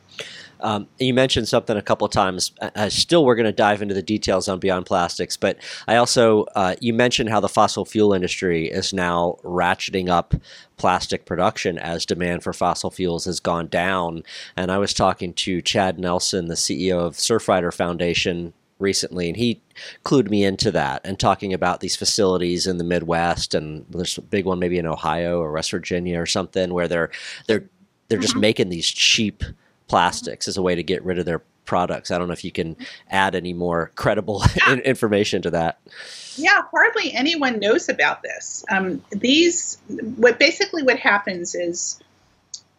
Um, 0.65 0.89
you 0.99 1.13
mentioned 1.13 1.47
something 1.47 1.77
a 1.77 1.83
couple 1.83 2.07
of 2.07 2.11
times. 2.11 2.53
Uh, 2.61 2.89
still, 2.89 3.25
we're 3.25 3.35
going 3.35 3.45
to 3.45 3.53
dive 3.53 3.83
into 3.83 3.95
the 3.95 4.03
details 4.03 4.49
on 4.49 4.59
Beyond 4.59 4.87
Plastics, 4.87 5.37
but 5.37 5.59
I 5.87 5.97
also 5.97 6.45
uh, 6.57 6.75
you 6.81 6.95
mentioned 6.95 7.29
how 7.29 7.41
the 7.41 7.49
fossil 7.49 7.85
fuel 7.85 8.15
industry 8.15 8.69
is 8.69 8.93
now 8.93 9.37
ratcheting 9.45 10.09
up 10.09 10.35
plastic 10.77 11.27
production 11.27 11.79
as 11.79 12.07
demand 12.07 12.43
for 12.43 12.53
fossil 12.53 12.91
fuels 12.91 13.27
has 13.27 13.41
gone 13.41 13.69
down. 13.69 14.23
And 14.57 14.73
I 14.73 14.79
was 14.79 14.95
talking 14.95 15.35
to 15.35 15.61
Chad 15.61 15.99
Nelson, 15.99 16.49
the 16.49 16.55
CEO 16.55 16.99
of 16.99 17.15
Surfrider 17.15 17.73
Foundation, 17.73 18.55
recently, 18.79 19.29
and 19.29 19.37
he 19.37 19.61
clued 20.05 20.31
me 20.31 20.45
into 20.45 20.71
that 20.71 21.01
and 21.05 21.19
talking 21.19 21.53
about 21.53 21.81
these 21.81 21.95
facilities 21.95 22.67
in 22.67 22.79
the 22.79 22.85
Midwest, 22.85 23.55
and 23.55 23.85
there's 23.91 24.19
a 24.19 24.23
big 24.23 24.47
one 24.47 24.59
maybe 24.59 24.79
in 24.79 24.87
Ohio 24.87 25.41
or 25.41 25.53
West 25.53 25.71
Virginia 25.71 26.21
or 26.21 26.27
something 26.27 26.73
where 26.73 26.89
they're 26.89 27.11
they're 27.47 27.69
they're 28.09 28.19
just 28.19 28.37
making 28.37 28.69
these 28.69 28.89
cheap 28.89 29.45
plastics 29.89 30.49
as 30.49 30.57
a 30.57 30.63
way 30.63 30.75
to 30.75 30.83
get 30.83 31.05
rid 31.05 31.19
of 31.19 31.27
their 31.27 31.43
products. 31.65 32.11
I 32.11 32.19
don't 32.19 32.29
know 32.29 32.33
if 32.33 32.45
you 32.45 32.53
can 32.53 32.77
add 33.11 33.35
any 33.35 33.53
more 33.53 33.91
credible 33.95 34.43
in- 34.69 34.81
information 34.81 35.43
to 35.43 35.51
that. 35.51 35.81
Yeah, 36.37 36.63
hardly 36.71 37.13
anyone 37.13 37.59
knows 37.59 37.89
about 37.89 38.23
this. 38.23 38.65
Um, 38.71 39.03
these, 39.11 39.79
what 39.89 40.39
basically 40.39 40.83
what 40.83 40.99
happens 40.99 41.55
is, 41.55 42.01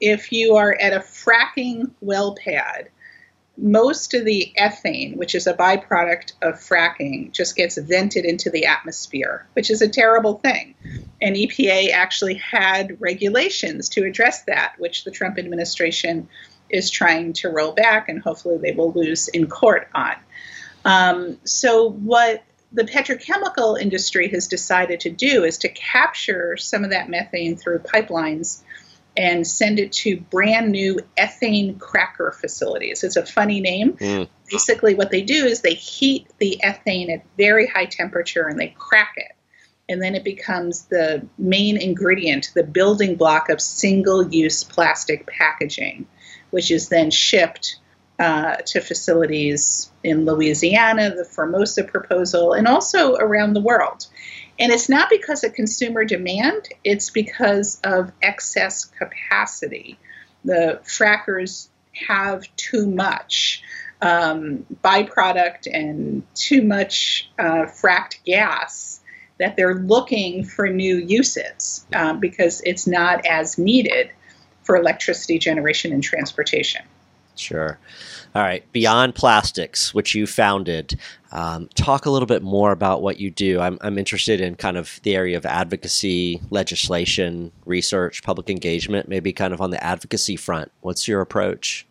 if 0.01 0.31
you 0.31 0.55
are 0.55 0.73
at 0.79 0.93
a 0.93 0.99
fracking 0.99 1.91
well 2.01 2.35
pad, 2.35 2.89
most 3.57 4.13
of 4.13 4.25
the 4.25 4.51
ethane, 4.59 5.15
which 5.15 5.33
is 5.33 5.47
a 5.47 5.53
byproduct 5.53 6.33
of 6.41 6.55
fracking, 6.55 7.31
just 7.31 7.55
gets 7.55 7.77
vented 7.77 8.25
into 8.25 8.49
the 8.49 8.65
atmosphere, 8.65 9.47
which 9.53 9.71
is 9.71 9.81
a 9.81 9.87
terrible 9.87 10.39
thing. 10.39 10.75
And 11.21 11.37
EPA 11.37 11.91
actually 11.91 12.35
had 12.35 12.99
regulations 12.99 13.87
to 13.89 14.03
address 14.03 14.43
that, 14.43 14.73
which 14.77 15.05
the 15.05 15.11
Trump 15.11 15.37
administration 15.39 16.27
is 16.69 16.89
trying 16.89 17.33
to 17.33 17.49
roll 17.49 17.71
back, 17.71 18.09
and 18.09 18.21
hopefully 18.21 18.57
they 18.57 18.71
will 18.71 18.91
lose 18.91 19.27
in 19.27 19.47
court 19.47 19.87
on. 19.93 20.15
Um, 20.83 21.37
so, 21.43 21.89
what 21.89 22.43
the 22.71 22.83
petrochemical 22.83 23.79
industry 23.79 24.29
has 24.29 24.47
decided 24.47 24.99
to 25.01 25.09
do 25.09 25.43
is 25.43 25.59
to 25.59 25.69
capture 25.69 26.57
some 26.57 26.83
of 26.83 26.91
that 26.91 27.09
methane 27.09 27.55
through 27.55 27.79
pipelines 27.79 28.61
and 29.17 29.47
send 29.47 29.79
it 29.79 29.93
to 29.93 30.19
brand 30.19 30.71
new 30.71 30.99
ethane 31.17 31.79
cracker 31.79 32.31
facilities. 32.31 33.03
It's 33.03 33.15
a 33.15 33.25
funny 33.25 33.61
name. 33.61 33.93
Mm. 33.93 34.27
Basically, 34.51 34.93
what 34.93 35.09
they 35.09 35.21
do 35.21 35.45
is 35.45 35.61
they 35.61 35.73
heat 35.73 36.27
the 36.37 36.59
ethane 36.63 37.13
at 37.13 37.23
very 37.37 37.65
high 37.65 37.85
temperature 37.85 38.47
and 38.47 38.59
they 38.59 38.75
crack 38.77 39.13
it. 39.15 39.31
And 39.87 40.01
then 40.01 40.15
it 40.15 40.23
becomes 40.23 40.85
the 40.85 41.25
main 41.37 41.77
ingredient, 41.77 42.51
the 42.55 42.63
building 42.63 43.15
block 43.15 43.49
of 43.49 43.61
single 43.61 44.27
use 44.27 44.63
plastic 44.63 45.27
packaging, 45.27 46.07
which 46.55 46.71
is 46.71 46.87
then 46.87 47.11
shipped 47.11 47.75
uh, 48.17 48.55
to 48.65 48.79
facilities 48.79 49.91
in 50.05 50.23
Louisiana, 50.23 51.13
the 51.13 51.25
Formosa 51.25 51.83
proposal, 51.83 52.53
and 52.53 52.65
also 52.65 53.15
around 53.15 53.51
the 53.51 53.59
world. 53.59 54.07
And 54.57 54.71
it's 54.71 54.87
not 54.87 55.09
because 55.09 55.43
of 55.43 55.53
consumer 55.53 56.05
demand, 56.05 56.69
it's 56.85 57.09
because 57.09 57.81
of 57.83 58.13
excess 58.21 58.85
capacity. 58.85 59.99
The 60.45 60.79
frackers 60.85 61.67
have 62.07 62.43
too 62.55 62.89
much 62.89 63.61
um, 64.01 64.65
byproduct 64.81 65.67
and 65.69 66.23
too 66.35 66.61
much 66.61 67.29
uh, 67.37 67.65
fracked 67.65 68.23
gas 68.25 69.01
that 69.39 69.57
they're 69.57 69.75
looking 69.75 70.45
for 70.45 70.69
new 70.69 70.95
uses 70.95 71.85
um, 71.93 72.21
because 72.21 72.61
it's 72.63 72.87
not 72.87 73.25
as 73.25 73.57
needed 73.57 74.09
for 74.65 74.75
electricity 74.75 75.39
generation 75.39 75.93
and 75.93 76.03
transportation. 76.03 76.81
Sure. 77.35 77.77
All 78.33 78.41
right. 78.41 78.69
Beyond 78.71 79.15
Plastics, 79.15 79.93
which 79.93 80.15
you 80.15 80.27
founded, 80.27 80.99
um, 81.31 81.69
talk 81.75 82.05
a 82.05 82.09
little 82.09 82.25
bit 82.25 82.41
more 82.41 82.71
about 82.71 83.01
what 83.01 83.19
you 83.19 83.29
do. 83.29 83.59
I'm, 83.59 83.77
I'm 83.81 83.97
interested 83.97 84.41
in 84.41 84.55
kind 84.55 84.77
of 84.77 84.99
the 85.03 85.15
area 85.15 85.37
of 85.37 85.45
advocacy, 85.45 86.41
legislation, 86.49 87.51
research, 87.65 88.23
public 88.23 88.49
engagement, 88.49 89.07
maybe 89.07 89.31
kind 89.31 89.53
of 89.53 89.61
on 89.61 89.71
the 89.71 89.81
advocacy 89.83 90.35
front. 90.35 90.71
What's 90.81 91.07
your 91.07 91.21
approach? 91.21 91.85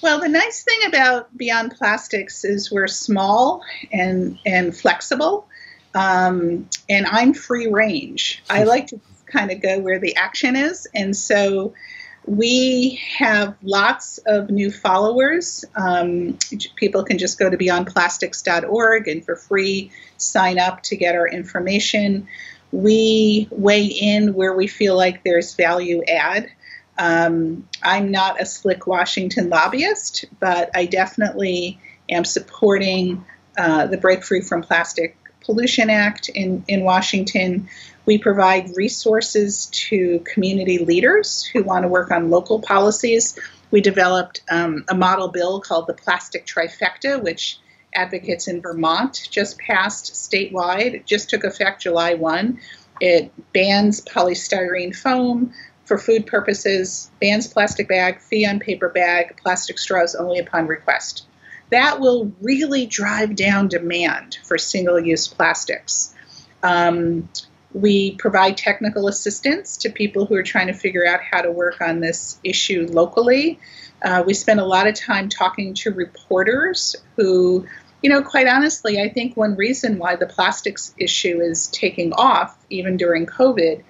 Well, 0.00 0.20
the 0.20 0.28
nice 0.28 0.62
thing 0.62 0.78
about 0.86 1.36
Beyond 1.36 1.74
Plastics 1.76 2.44
is 2.44 2.70
we're 2.70 2.86
small 2.86 3.62
and 3.92 4.38
and 4.46 4.76
flexible, 4.76 5.48
um, 5.94 6.68
and 6.88 7.06
I'm 7.06 7.34
free 7.34 7.66
range. 7.66 8.42
I 8.48 8.62
like 8.64 8.86
to 8.88 9.00
kind 9.30 9.50
of 9.50 9.60
go 9.60 9.78
where 9.78 9.98
the 9.98 10.16
action 10.16 10.56
is, 10.56 10.86
and 10.94 11.16
so 11.16 11.74
we 12.28 13.00
have 13.16 13.56
lots 13.62 14.18
of 14.26 14.50
new 14.50 14.70
followers. 14.70 15.64
Um, 15.74 16.38
people 16.76 17.02
can 17.02 17.16
just 17.16 17.38
go 17.38 17.48
to 17.48 17.56
beyondplastics.org 17.56 19.08
and 19.08 19.24
for 19.24 19.34
free 19.34 19.90
sign 20.18 20.58
up 20.58 20.82
to 20.84 20.96
get 20.96 21.14
our 21.14 21.26
information. 21.26 22.28
We 22.70 23.48
weigh 23.50 23.86
in 23.86 24.34
where 24.34 24.54
we 24.54 24.66
feel 24.66 24.94
like 24.94 25.24
there's 25.24 25.54
value 25.54 26.02
add. 26.06 26.50
Um, 26.98 27.66
I'm 27.82 28.10
not 28.10 28.42
a 28.42 28.44
slick 28.44 28.86
Washington 28.86 29.48
lobbyist, 29.48 30.26
but 30.38 30.70
I 30.74 30.84
definitely 30.84 31.80
am 32.10 32.24
supporting 32.24 33.24
uh, 33.56 33.86
the 33.86 33.96
Break 33.96 34.22
Free 34.22 34.42
from 34.42 34.62
Plastic 34.62 35.16
Pollution 35.44 35.88
Act 35.88 36.28
in, 36.28 36.64
in 36.68 36.82
Washington. 36.82 37.68
We 38.08 38.16
provide 38.16 38.74
resources 38.74 39.66
to 39.66 40.20
community 40.20 40.78
leaders 40.78 41.44
who 41.44 41.62
want 41.62 41.82
to 41.82 41.88
work 41.88 42.10
on 42.10 42.30
local 42.30 42.58
policies. 42.58 43.38
We 43.70 43.82
developed 43.82 44.40
um, 44.50 44.86
a 44.88 44.94
model 44.94 45.28
bill 45.28 45.60
called 45.60 45.86
the 45.86 45.92
Plastic 45.92 46.46
Trifecta, 46.46 47.22
which 47.22 47.58
advocates 47.94 48.48
in 48.48 48.62
Vermont 48.62 49.28
just 49.30 49.58
passed 49.58 50.14
statewide. 50.14 50.94
It 50.94 51.04
just 51.04 51.28
took 51.28 51.44
effect 51.44 51.82
July 51.82 52.14
1. 52.14 52.58
It 53.02 53.30
bans 53.52 54.00
polystyrene 54.00 54.96
foam 54.96 55.52
for 55.84 55.98
food 55.98 56.26
purposes, 56.26 57.10
bans 57.20 57.46
plastic 57.46 57.88
bag, 57.88 58.20
fee 58.22 58.46
on 58.46 58.58
paper 58.58 58.88
bag, 58.88 59.36
plastic 59.36 59.78
straws 59.78 60.14
only 60.14 60.38
upon 60.38 60.66
request. 60.66 61.26
That 61.68 62.00
will 62.00 62.32
really 62.40 62.86
drive 62.86 63.36
down 63.36 63.68
demand 63.68 64.38
for 64.44 64.56
single 64.56 64.98
use 64.98 65.28
plastics. 65.28 66.14
Um, 66.62 67.28
we 67.72 68.12
provide 68.12 68.56
technical 68.56 69.08
assistance 69.08 69.76
to 69.78 69.90
people 69.90 70.26
who 70.26 70.34
are 70.34 70.42
trying 70.42 70.68
to 70.68 70.72
figure 70.72 71.06
out 71.06 71.20
how 71.20 71.42
to 71.42 71.50
work 71.50 71.80
on 71.80 72.00
this 72.00 72.40
issue 72.42 72.86
locally. 72.90 73.58
Uh, 74.02 74.22
we 74.26 74.32
spend 74.32 74.60
a 74.60 74.64
lot 74.64 74.86
of 74.86 74.94
time 74.94 75.28
talking 75.28 75.74
to 75.74 75.90
reporters 75.90 76.96
who, 77.16 77.66
you 78.02 78.08
know, 78.08 78.22
quite 78.22 78.46
honestly, 78.46 79.00
I 79.00 79.08
think 79.08 79.36
one 79.36 79.56
reason 79.56 79.98
why 79.98 80.16
the 80.16 80.26
plastics 80.26 80.94
issue 80.96 81.40
is 81.40 81.66
taking 81.66 82.12
off, 82.14 82.56
even 82.70 82.96
during 82.96 83.26
COVID, 83.26 83.82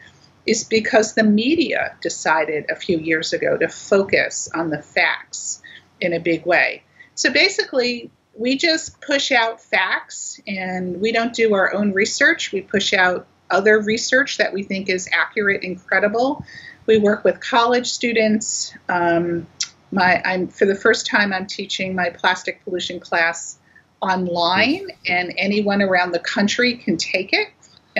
is 0.46 0.64
because 0.64 1.14
the 1.14 1.22
media 1.22 1.94
decided 2.00 2.70
a 2.70 2.74
few 2.74 2.98
years 2.98 3.32
ago 3.32 3.56
to 3.56 3.68
focus 3.68 4.48
on 4.54 4.70
the 4.70 4.82
facts 4.82 5.62
in 6.00 6.14
a 6.14 6.20
big 6.20 6.46
way. 6.46 6.82
So 7.14 7.30
basically, 7.30 8.10
we 8.34 8.56
just 8.56 9.00
push 9.00 9.30
out 9.30 9.60
facts 9.60 10.40
and 10.46 11.00
we 11.00 11.12
don't 11.12 11.34
do 11.34 11.54
our 11.54 11.74
own 11.74 11.92
research. 11.92 12.50
We 12.52 12.62
push 12.62 12.94
out 12.94 13.26
other 13.50 13.80
research 13.80 14.38
that 14.38 14.52
we 14.52 14.62
think 14.62 14.88
is 14.88 15.08
accurate 15.12 15.62
and 15.64 15.84
credible. 15.86 16.44
We 16.86 16.98
work 16.98 17.24
with 17.24 17.40
college 17.40 17.86
students. 17.86 18.74
Um, 18.88 19.46
my, 19.90 20.22
I'm 20.24 20.48
for 20.48 20.66
the 20.66 20.74
first 20.74 21.06
time 21.06 21.32
I'm 21.32 21.46
teaching 21.46 21.94
my 21.94 22.10
plastic 22.10 22.62
pollution 22.64 23.00
class 23.00 23.58
online, 24.00 24.88
and 25.06 25.34
anyone 25.36 25.82
around 25.82 26.12
the 26.12 26.20
country 26.20 26.76
can 26.76 26.96
take 26.96 27.32
it 27.32 27.48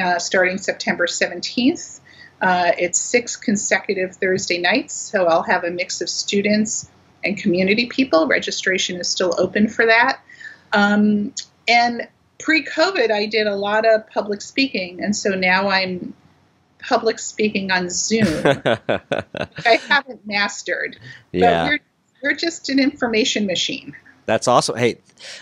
uh, 0.00 0.18
starting 0.18 0.58
September 0.58 1.06
17th. 1.06 2.00
Uh, 2.40 2.70
it's 2.78 2.98
six 2.98 3.36
consecutive 3.36 4.14
Thursday 4.16 4.58
nights, 4.58 4.94
so 4.94 5.26
I'll 5.26 5.42
have 5.42 5.64
a 5.64 5.70
mix 5.70 6.00
of 6.00 6.08
students 6.08 6.88
and 7.24 7.36
community 7.36 7.86
people. 7.86 8.28
Registration 8.28 9.00
is 9.00 9.08
still 9.08 9.34
open 9.38 9.68
for 9.68 9.86
that. 9.86 10.20
Um, 10.72 11.34
and 11.66 12.06
pre 12.38 12.64
COVID, 12.64 13.10
I 13.10 13.26
did 13.26 13.46
a 13.46 13.56
lot 13.56 13.86
of 13.86 14.08
public 14.08 14.40
speaking, 14.40 15.02
and 15.02 15.14
so 15.14 15.30
now 15.30 15.68
I'm 15.68 16.14
public 16.78 17.18
speaking 17.18 17.70
on 17.70 17.90
Zoom. 17.90 18.26
I 18.86 19.80
haven't 19.88 20.26
mastered. 20.26 20.98
Yeah. 21.32 21.64
But 21.64 21.68
we're, 21.70 21.78
we're 22.22 22.36
just 22.36 22.68
an 22.68 22.78
information 22.78 23.46
machine. 23.46 23.96
That's 24.28 24.46
awesome. 24.46 24.76
Hey, 24.76 24.98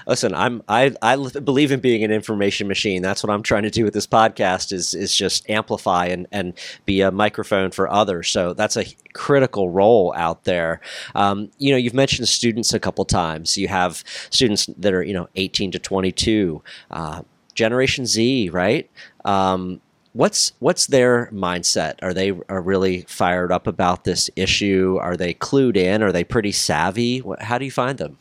listen, 0.06 0.32
I'm 0.32 0.62
I 0.68 0.94
I 1.02 1.16
believe 1.16 1.72
in 1.72 1.80
being 1.80 2.04
an 2.04 2.12
information 2.12 2.68
machine. 2.68 3.02
That's 3.02 3.20
what 3.20 3.32
I'm 3.32 3.42
trying 3.42 3.64
to 3.64 3.70
do 3.70 3.82
with 3.82 3.94
this 3.94 4.06
podcast 4.06 4.72
is 4.72 4.94
is 4.94 5.12
just 5.12 5.50
amplify 5.50 6.06
and 6.06 6.28
and 6.30 6.52
be 6.84 7.00
a 7.00 7.10
microphone 7.10 7.72
for 7.72 7.90
others. 7.90 8.28
So 8.28 8.52
that's 8.52 8.76
a 8.76 8.84
critical 9.12 9.70
role 9.70 10.14
out 10.16 10.44
there. 10.44 10.80
Um, 11.16 11.50
you 11.58 11.72
know, 11.72 11.76
you've 11.76 11.94
mentioned 11.94 12.28
students 12.28 12.72
a 12.72 12.78
couple 12.78 13.04
times. 13.04 13.58
You 13.58 13.66
have 13.66 14.04
students 14.30 14.66
that 14.78 14.94
are 14.94 15.02
you 15.02 15.14
know 15.14 15.28
18 15.34 15.72
to 15.72 15.80
22, 15.80 16.62
uh, 16.92 17.22
Generation 17.56 18.06
Z, 18.06 18.50
right? 18.50 18.88
Um, 19.24 19.80
what's 20.12 20.52
what's 20.60 20.86
their 20.86 21.28
mindset? 21.32 21.94
Are 22.02 22.14
they 22.14 22.30
are 22.48 22.62
really 22.62 23.00
fired 23.08 23.50
up 23.50 23.66
about 23.66 24.04
this 24.04 24.30
issue? 24.36 24.96
Are 25.00 25.16
they 25.16 25.34
clued 25.34 25.76
in? 25.76 26.04
Are 26.04 26.12
they 26.12 26.22
pretty 26.22 26.52
savvy? 26.52 27.24
How 27.40 27.58
do 27.58 27.64
you 27.64 27.72
find 27.72 27.98
them? 27.98 28.18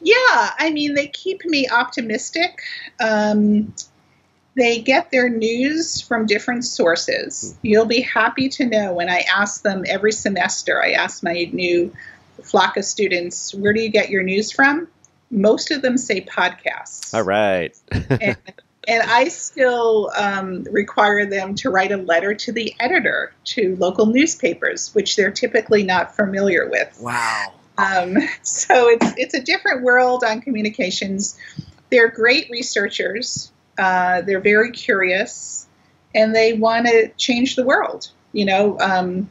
Yeah, 0.00 0.50
I 0.58 0.70
mean, 0.72 0.94
they 0.94 1.08
keep 1.08 1.44
me 1.44 1.68
optimistic. 1.68 2.62
Um, 3.00 3.74
they 4.56 4.80
get 4.80 5.10
their 5.10 5.28
news 5.28 6.00
from 6.00 6.26
different 6.26 6.64
sources. 6.64 7.56
You'll 7.62 7.86
be 7.86 8.00
happy 8.00 8.48
to 8.50 8.66
know 8.66 8.92
when 8.92 9.08
I 9.08 9.24
ask 9.32 9.62
them 9.62 9.84
every 9.86 10.12
semester, 10.12 10.82
I 10.82 10.92
ask 10.92 11.22
my 11.22 11.48
new 11.52 11.94
flock 12.42 12.76
of 12.76 12.84
students, 12.84 13.54
where 13.54 13.72
do 13.72 13.80
you 13.80 13.90
get 13.90 14.10
your 14.10 14.22
news 14.22 14.50
from? 14.50 14.88
Most 15.30 15.70
of 15.70 15.82
them 15.82 15.96
say 15.96 16.22
podcasts. 16.22 17.14
All 17.14 17.22
right. 17.22 17.76
and, 17.92 18.36
and 18.88 19.02
I 19.02 19.28
still 19.28 20.10
um, 20.16 20.64
require 20.64 21.26
them 21.26 21.54
to 21.56 21.70
write 21.70 21.92
a 21.92 21.96
letter 21.96 22.34
to 22.34 22.52
the 22.52 22.74
editor 22.80 23.32
to 23.44 23.76
local 23.76 24.06
newspapers, 24.06 24.92
which 24.94 25.16
they're 25.16 25.30
typically 25.30 25.84
not 25.84 26.16
familiar 26.16 26.68
with. 26.68 26.98
Wow. 27.00 27.52
Um, 27.80 28.16
so 28.42 28.88
it's 28.88 29.12
it's 29.16 29.34
a 29.34 29.40
different 29.40 29.82
world 29.82 30.24
on 30.24 30.40
communications. 30.40 31.38
They're 31.90 32.08
great 32.08 32.48
researchers. 32.50 33.50
Uh, 33.78 34.20
they're 34.22 34.40
very 34.40 34.72
curious, 34.72 35.66
and 36.14 36.34
they 36.34 36.52
want 36.52 36.86
to 36.86 37.08
change 37.16 37.56
the 37.56 37.64
world. 37.64 38.10
You 38.32 38.44
know, 38.44 38.78
um, 38.78 39.30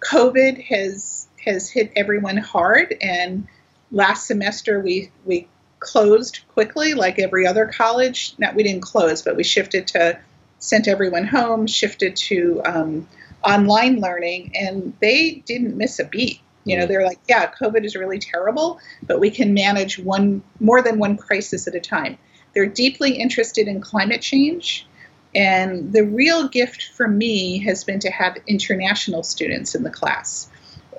COVID 0.00 0.64
has 0.64 1.28
has 1.44 1.68
hit 1.68 1.92
everyone 1.96 2.36
hard, 2.36 2.96
and 3.00 3.46
last 3.90 4.26
semester 4.26 4.80
we 4.80 5.10
we 5.24 5.48
closed 5.80 6.40
quickly, 6.52 6.94
like 6.94 7.18
every 7.18 7.46
other 7.46 7.66
college. 7.66 8.34
Not 8.38 8.54
we 8.54 8.62
didn't 8.62 8.82
close, 8.82 9.22
but 9.22 9.36
we 9.36 9.44
shifted 9.44 9.86
to 9.88 10.18
sent 10.58 10.86
everyone 10.86 11.26
home, 11.26 11.66
shifted 11.66 12.14
to 12.14 12.62
um, 12.64 13.08
online 13.44 14.00
learning, 14.00 14.52
and 14.54 14.94
they 15.00 15.42
didn't 15.44 15.76
miss 15.76 15.98
a 15.98 16.04
beat. 16.04 16.40
You 16.64 16.78
know, 16.78 16.86
they're 16.86 17.04
like, 17.04 17.20
yeah, 17.28 17.50
COVID 17.60 17.84
is 17.84 17.96
really 17.96 18.18
terrible, 18.18 18.80
but 19.02 19.20
we 19.20 19.30
can 19.30 19.52
manage 19.54 19.98
one 19.98 20.42
more 20.60 20.82
than 20.82 20.98
one 20.98 21.16
crisis 21.16 21.66
at 21.66 21.74
a 21.74 21.80
time. 21.80 22.18
They're 22.54 22.66
deeply 22.66 23.12
interested 23.14 23.66
in 23.68 23.80
climate 23.80 24.22
change. 24.22 24.86
And 25.34 25.92
the 25.92 26.04
real 26.04 26.48
gift 26.48 26.90
for 26.94 27.08
me 27.08 27.58
has 27.60 27.84
been 27.84 28.00
to 28.00 28.10
have 28.10 28.36
international 28.46 29.22
students 29.22 29.74
in 29.74 29.82
the 29.82 29.90
class. 29.90 30.50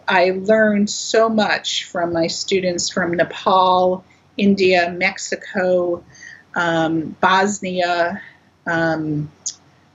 I 0.08 0.32
learned 0.32 0.89
so 0.89 1.30
much 1.30 1.86
from 1.86 2.12
my 2.13 2.28
students 2.28 2.89
from 2.89 3.13
Nepal, 3.13 4.04
India, 4.36 4.91
Mexico, 4.97 6.04
um, 6.56 7.15
Bosnia, 7.21 8.21
um, 8.65 9.32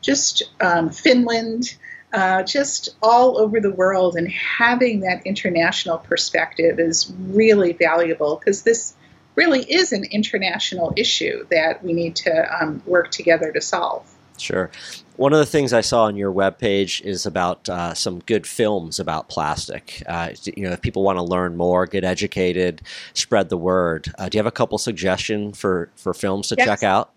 just 0.01 0.45
um, 0.61 0.91
Finland 0.91 1.77
uh, 2.13 2.43
just 2.43 2.91
all 3.03 3.39
over 3.39 3.61
the 3.61 3.71
world, 3.71 4.17
and 4.17 4.31
having 4.31 5.01
that 5.01 5.27
international 5.27 5.99
perspective 5.99 6.81
is 6.81 7.13
really 7.19 7.73
valuable 7.73 8.37
because 8.37 8.63
this 8.63 8.95
really 9.35 9.63
is 9.63 9.93
an 9.93 10.05
international 10.11 10.93
issue 10.97 11.47
that 11.51 11.83
we 11.85 11.93
need 11.93 12.17
to 12.17 12.63
um, 12.63 12.83
work 12.87 13.11
together 13.11 13.53
to 13.53 13.61
solve. 13.61 14.05
Sure. 14.37 14.71
One 15.17 15.33
of 15.33 15.39
the 15.39 15.47
things 15.47 15.73
I 15.73 15.81
saw 15.81 16.05
on 16.05 16.17
your 16.17 16.33
webpage 16.33 17.01
is 17.03 17.27
about 17.27 17.69
uh, 17.69 17.95
some 17.95 18.21
good 18.21 18.47
films 18.47 19.01
about 19.01 19.29
plastic. 19.29 20.03
Uh, 20.07 20.31
you 20.45 20.63
know, 20.63 20.73
if 20.73 20.81
people 20.81 21.03
want 21.03 21.19
to 21.19 21.25
learn 21.25 21.57
more, 21.57 21.87
get 21.87 22.05
educated, 22.05 22.83
spread 23.15 23.49
the 23.49 23.57
word. 23.57 24.13
Uh, 24.17 24.29
do 24.29 24.37
you 24.37 24.39
have 24.39 24.47
a 24.47 24.53
couple 24.53 24.79
suggestions 24.79 25.59
for, 25.59 25.91
for 25.97 26.15
films 26.15 26.49
to 26.49 26.55
yes. 26.57 26.67
check 26.67 26.83
out? 26.83 27.11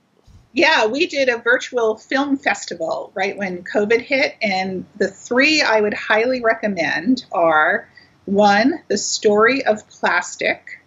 Yeah, 0.53 0.87
we 0.87 1.07
did 1.07 1.29
a 1.29 1.37
virtual 1.37 1.95
film 1.97 2.35
festival 2.37 3.11
right 3.13 3.37
when 3.37 3.63
COVID 3.63 4.01
hit, 4.01 4.35
and 4.41 4.85
the 4.97 5.07
three 5.07 5.61
I 5.61 5.79
would 5.79 5.93
highly 5.93 6.41
recommend 6.41 7.23
are 7.31 7.87
one, 8.25 8.81
The 8.87 8.97
Story 8.97 9.63
of 9.65 9.87
Plastic, 9.89 10.81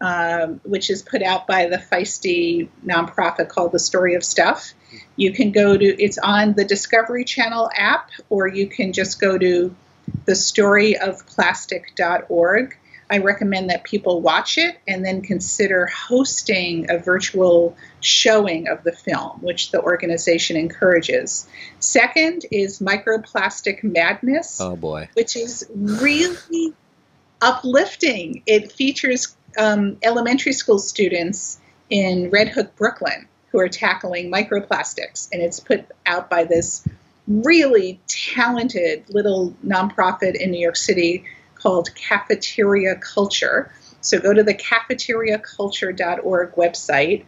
um, 0.00 0.60
which 0.62 0.88
is 0.90 1.02
put 1.02 1.22
out 1.22 1.48
by 1.48 1.66
the 1.66 1.78
feisty 1.78 2.68
nonprofit 2.86 3.48
called 3.48 3.72
The 3.72 3.80
Story 3.80 4.14
of 4.14 4.22
Stuff. 4.22 4.72
You 5.16 5.32
can 5.32 5.50
go 5.50 5.76
to, 5.76 6.02
it's 6.02 6.18
on 6.18 6.52
the 6.54 6.64
Discovery 6.64 7.24
Channel 7.24 7.68
app, 7.76 8.10
or 8.30 8.46
you 8.46 8.68
can 8.68 8.92
just 8.92 9.20
go 9.20 9.36
to 9.36 9.74
thestoryofplastic.org 10.26 12.76
I 13.10 13.18
recommend 13.18 13.70
that 13.70 13.84
people 13.84 14.20
watch 14.20 14.58
it 14.58 14.78
and 14.86 15.04
then 15.04 15.22
consider 15.22 15.86
hosting 15.86 16.90
a 16.90 16.98
virtual 16.98 17.76
showing 18.00 18.68
of 18.68 18.84
the 18.84 18.92
film, 18.92 19.38
which 19.40 19.70
the 19.70 19.80
organization 19.80 20.56
encourages. 20.56 21.48
Second 21.80 22.44
is 22.50 22.80
Microplastic 22.80 23.82
Madness. 23.82 24.60
Oh, 24.60 24.76
boy. 24.76 25.08
Which 25.14 25.36
is 25.36 25.66
really 25.74 26.74
uplifting. 27.40 28.42
It 28.46 28.72
features 28.72 29.34
um, 29.56 29.96
elementary 30.02 30.52
school 30.52 30.78
students 30.78 31.58
in 31.88 32.28
Red 32.30 32.48
Hook, 32.48 32.76
Brooklyn, 32.76 33.26
who 33.50 33.58
are 33.58 33.68
tackling 33.68 34.30
microplastics, 34.30 35.28
and 35.32 35.40
it's 35.40 35.60
put 35.60 35.86
out 36.04 36.28
by 36.28 36.44
this 36.44 36.84
really 37.26 38.00
talented 38.06 39.04
little 39.08 39.54
nonprofit 39.64 40.34
in 40.34 40.50
New 40.50 40.60
York 40.60 40.76
City 40.76 41.24
called 41.60 41.94
Cafeteria 41.94 42.96
Culture. 42.96 43.72
So 44.00 44.18
go 44.18 44.32
to 44.32 44.42
the 44.42 44.54
cafeteriaculture.org 44.54 46.52
website 46.54 47.24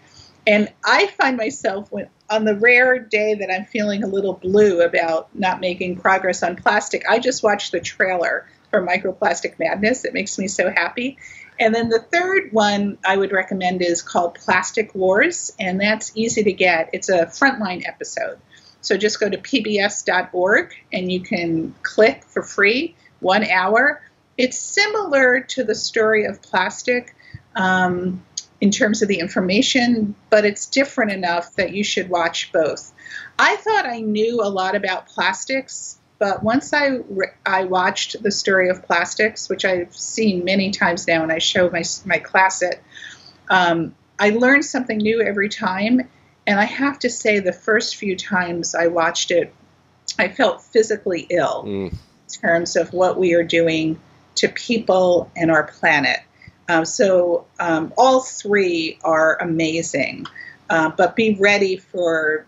And 0.47 0.73
I 0.85 1.07
find 1.07 1.37
myself 1.37 1.91
when 1.93 2.09
on 2.29 2.45
the 2.45 2.57
rare 2.57 2.99
day 2.99 3.35
that 3.35 3.51
I'm 3.51 3.67
feeling 3.67 4.03
a 4.03 4.07
little 4.07 4.35
blue 4.35 4.81
about 4.83 5.35
not 5.35 5.61
making 5.61 5.99
progress 5.99 6.43
on 6.43 6.57
plastic, 6.57 7.05
I 7.09 7.19
just 7.19 7.43
watch 7.43 7.71
the 7.71 7.81
trailer 7.81 8.49
for 8.71 8.87
Microplastic 8.87 9.59
Madness. 9.59 10.05
It 10.05 10.15
makes 10.15 10.39
me 10.39 10.49
so 10.49 10.71
happy. 10.71 11.19
And 11.59 11.75
then 11.75 11.89
the 11.91 11.99
third 11.99 12.53
one 12.53 12.97
I 13.05 13.17
would 13.17 13.33
recommend 13.33 13.83
is 13.83 14.01
called 14.01 14.37
Plastic 14.37 14.95
Wars, 14.95 15.53
and 15.61 15.79
that's 15.79 16.13
easy 16.15 16.43
to 16.45 16.53
get. 16.53 16.89
It's 16.95 17.11
a 17.11 17.27
frontline 17.27 17.87
episode. 17.87 18.39
So 18.81 18.97
just 18.97 19.21
go 19.21 19.29
to 19.29 19.37
pbs.org 19.37 20.75
and 20.91 21.13
you 21.13 21.21
can 21.21 21.75
click 21.83 22.25
for 22.25 22.43
free, 22.43 22.97
one 23.19 23.45
hour. 23.45 24.01
It's 24.41 24.59
similar 24.59 25.41
to 25.41 25.65
the 25.65 25.75
story 25.75 26.25
of 26.25 26.41
plastic 26.41 27.15
um, 27.55 28.25
in 28.59 28.71
terms 28.71 29.03
of 29.03 29.09
the 29.09 29.19
information, 29.19 30.15
but 30.31 30.47
it's 30.47 30.65
different 30.65 31.13
enough 31.13 31.57
that 31.57 31.75
you 31.75 31.85
should 31.85 32.09
watch 32.09 32.51
both. 32.51 32.91
I 33.39 33.57
thought 33.57 33.85
I 33.85 34.01
knew 34.01 34.41
a 34.43 34.49
lot 34.49 34.75
about 34.75 35.09
plastics, 35.09 35.99
but 36.19 36.43
once 36.43 36.73
I, 36.73 37.01
re- 37.11 37.35
I 37.45 37.65
watched 37.65 38.23
the 38.23 38.31
story 38.31 38.71
of 38.71 38.83
plastics, 38.83 39.51
which 39.51 39.67
I've 39.67 39.95
seen 39.95 40.43
many 40.43 40.71
times 40.71 41.07
now 41.07 41.23
and 41.23 41.31
I 41.31 41.39
show 41.39 41.69
my, 41.69 41.83
my 42.07 42.19
class 42.19 42.63
it, 42.63 42.83
um, 43.51 43.95
I 44.19 44.31
learned 44.31 44.65
something 44.65 44.97
new 44.97 45.21
every 45.21 45.51
time. 45.51 46.09
And 46.47 46.59
I 46.59 46.65
have 46.65 46.99
to 47.01 47.11
say, 47.11 47.41
the 47.41 47.53
first 47.53 47.97
few 47.97 48.17
times 48.17 48.75
I 48.75 48.87
watched 48.87 49.33
it, 49.33 49.53
I 50.19 50.29
felt 50.29 50.63
physically 50.63 51.27
ill 51.29 51.65
Mm. 51.65 51.93
in 51.93 51.99
terms 52.41 52.77
of 52.77 52.95
what 52.95 53.19
we 53.19 53.35
are 53.35 53.45
doing 53.45 54.01
to 54.37 54.49
people 54.49 55.31
and 55.37 55.51
our 55.51 55.65
planet. 55.65 56.21
Um, 56.69 56.85
so 56.85 57.47
um, 57.59 57.93
all 57.97 58.21
three 58.21 58.99
are 59.03 59.37
amazing, 59.41 60.27
uh, 60.71 60.91
but 60.91 61.17
be 61.17 61.35
ready 61.41 61.77
for. 61.77 62.47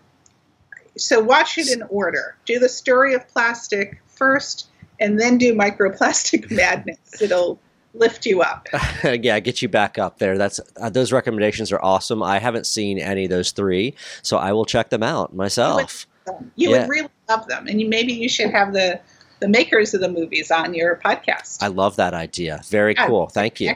So 0.97 1.19
watch 1.19 1.57
it 1.57 1.71
in 1.71 1.83
order. 1.83 2.35
Do 2.45 2.59
the 2.59 2.69
story 2.69 3.13
of 3.15 3.27
plastic 3.27 4.01
first, 4.07 4.67
and 4.99 5.19
then 5.19 5.37
do 5.37 5.53
microplastic 5.53 6.49
madness. 6.55 7.21
It'll 7.21 7.59
lift 7.95 8.25
you 8.25 8.41
up. 8.41 8.67
yeah, 9.03 9.39
get 9.39 9.61
you 9.61 9.67
back 9.67 9.97
up 9.97 10.19
there. 10.19 10.37
That's 10.37 10.59
uh, 10.79 10.89
those 10.89 11.11
recommendations 11.11 11.71
are 11.71 11.83
awesome. 11.83 12.23
I 12.23 12.39
haven't 12.39 12.65
seen 12.67 12.99
any 12.99 13.25
of 13.25 13.29
those 13.29 13.51
three, 13.51 13.95
so 14.21 14.37
I 14.37 14.53
will 14.53 14.65
check 14.65 14.89
them 14.89 15.03
out 15.03 15.35
myself. 15.35 16.07
You 16.55 16.69
Yeah. 16.69 16.81
would 16.81 16.89
really 16.89 17.09
love 17.27 17.47
them, 17.47 17.67
and 17.67 17.81
you, 17.81 17.89
maybe 17.89 18.13
you 18.13 18.29
should 18.29 18.51
have 18.51 18.71
the 18.71 18.99
the 19.43 19.49
makers 19.49 19.93
of 19.93 19.99
the 19.99 20.07
movies 20.09 20.49
on 20.51 20.73
your 20.73 20.95
podcast. 21.03 21.61
I 21.61 21.67
love 21.67 21.97
that 21.97 22.13
idea. 22.13 22.61
Very 22.67 22.93
Yeah. 22.97 23.07
cool. 23.07 23.27
Thank 23.27 23.59
you. 23.59 23.75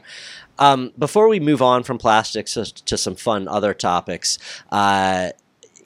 Um, 0.60 0.94
before 0.98 1.28
we 1.28 1.42
move 1.42 1.62
on 1.62 1.84
from 1.84 1.98
plastics 1.98 2.54
to, 2.54 2.64
to 2.86 2.98
some 2.98 3.16
fun 3.16 3.50
other 3.50 3.74
topics, 3.74 4.40
uh, 4.72 5.32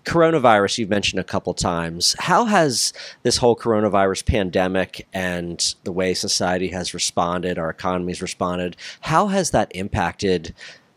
coronavirus 0.06 0.78
you've 0.78 0.90
mentioned 0.90 1.20
a 1.20 1.24
couple 1.24 1.54
times. 1.56 2.16
How 2.20 2.46
has 2.46 2.94
this 3.24 3.38
whole 3.38 3.56
coronavirus 3.56 4.26
pandemic 4.26 5.08
and 5.14 5.74
the 5.84 5.92
way 5.92 6.14
society 6.14 6.68
has 6.70 6.94
responded, 6.94 7.58
our 7.58 7.72
economy's 7.72 8.22
responded, 8.22 8.78
how 9.02 9.28
has 9.28 9.50
that 9.50 9.72
impacted 9.76 10.54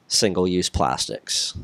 single-use 0.09 0.69
plastics? 0.69 1.55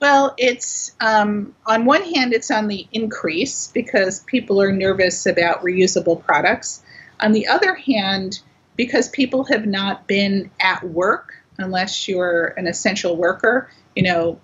Well, 0.00 0.34
it's 0.36 0.94
um, 1.00 1.54
on 1.64 1.86
one 1.86 2.02
hand, 2.02 2.34
it's 2.34 2.50
on 2.50 2.68
the 2.68 2.86
increase 2.92 3.70
because 3.72 4.20
people 4.24 4.60
are 4.60 4.72
nervous 4.72 5.26
about 5.26 5.62
reusable 5.62 6.22
products. 6.22 6.82
On 7.18 7.32
the 7.32 7.46
other 7.46 7.74
hand, 7.74 8.40
because 8.76 9.08
people 9.08 9.44
have 9.44 9.66
not 9.66 10.06
been 10.06 10.50
at 10.60 10.84
work 10.84 11.34
unless 11.58 12.08
you're 12.08 12.48
an 12.58 12.66
essential 12.66 13.16
worker, 13.16 13.70
you 13.94 14.02
know, 14.02 14.38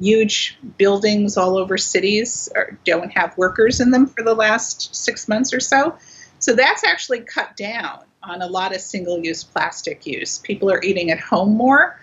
huge 0.00 0.58
buildings 0.78 1.36
all 1.36 1.58
over 1.58 1.76
cities 1.76 2.48
are, 2.54 2.78
don't 2.84 3.10
have 3.10 3.36
workers 3.36 3.80
in 3.80 3.90
them 3.90 4.06
for 4.06 4.22
the 4.22 4.34
last 4.34 4.94
six 4.94 5.28
months 5.28 5.52
or 5.52 5.60
so. 5.60 5.96
So 6.38 6.54
that's 6.54 6.84
actually 6.84 7.20
cut 7.20 7.56
down 7.56 8.04
on 8.22 8.42
a 8.42 8.46
lot 8.46 8.74
of 8.74 8.80
single 8.80 9.18
use 9.18 9.44
plastic 9.44 10.06
use. 10.06 10.38
People 10.38 10.70
are 10.70 10.82
eating 10.82 11.10
at 11.10 11.20
home 11.20 11.54
more. 11.54 11.98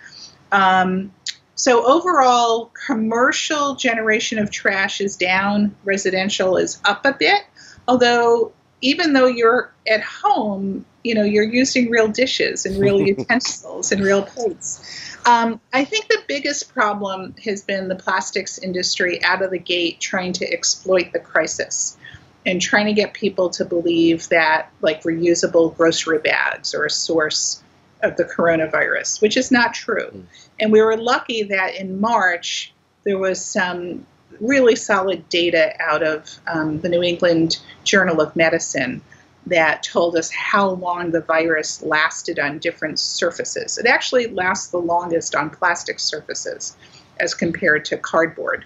Um, 0.51 1.11
so 1.55 1.85
overall, 1.85 2.71
commercial 2.85 3.75
generation 3.75 4.39
of 4.39 4.51
trash 4.51 4.99
is 4.99 5.15
down, 5.15 5.73
residential 5.85 6.57
is 6.57 6.79
up 6.83 7.05
a 7.05 7.13
bit. 7.13 7.41
Although, 7.87 8.51
even 8.81 9.13
though 9.13 9.27
you're 9.27 9.73
at 9.87 10.01
home, 10.01 10.85
you 11.03 11.15
know 11.15 11.23
you're 11.23 11.43
using 11.43 11.89
real 11.89 12.09
dishes 12.09 12.65
and 12.65 12.77
real 12.77 12.99
utensils 13.07 13.91
and 13.91 14.03
real 14.03 14.23
plates. 14.23 15.17
Um, 15.25 15.59
I 15.73 15.85
think 15.85 16.07
the 16.07 16.21
biggest 16.27 16.73
problem 16.73 17.35
has 17.43 17.63
been 17.63 17.87
the 17.87 17.95
plastics 17.95 18.57
industry 18.57 19.23
out 19.23 19.41
of 19.41 19.51
the 19.51 19.57
gate 19.57 19.99
trying 19.99 20.33
to 20.33 20.51
exploit 20.51 21.13
the 21.13 21.19
crisis 21.19 21.97
and 22.45 22.61
trying 22.61 22.85
to 22.85 22.93
get 22.93 23.13
people 23.13 23.49
to 23.51 23.65
believe 23.65 24.29
that 24.29 24.71
like 24.81 25.01
reusable 25.03 25.75
grocery 25.75 26.19
bags 26.19 26.75
are 26.75 26.85
a 26.85 26.91
source 26.91 27.63
of 28.01 28.17
the 28.17 28.23
coronavirus, 28.23 29.21
which 29.21 29.37
is 29.37 29.51
not 29.51 29.73
true. 29.73 30.25
And 30.59 30.71
we 30.71 30.81
were 30.81 30.97
lucky 30.97 31.43
that 31.43 31.75
in 31.75 31.99
March 31.99 32.73
there 33.03 33.17
was 33.17 33.43
some 33.43 34.05
really 34.39 34.75
solid 34.75 35.27
data 35.29 35.73
out 35.79 36.03
of 36.03 36.39
um, 36.47 36.81
the 36.81 36.89
New 36.89 37.01
England 37.01 37.59
Journal 37.83 38.21
of 38.21 38.35
Medicine 38.35 39.01
that 39.47 39.83
told 39.83 40.15
us 40.15 40.31
how 40.31 40.69
long 40.69 41.11
the 41.11 41.21
virus 41.21 41.81
lasted 41.83 42.39
on 42.39 42.57
different 42.57 42.99
surfaces. 42.99 43.77
It 43.77 43.85
actually 43.85 44.27
lasts 44.27 44.69
the 44.69 44.79
longest 44.79 45.35
on 45.35 45.49
plastic 45.51 45.99
surfaces 45.99 46.75
as 47.19 47.33
compared 47.33 47.85
to 47.85 47.97
cardboard. 47.97 48.65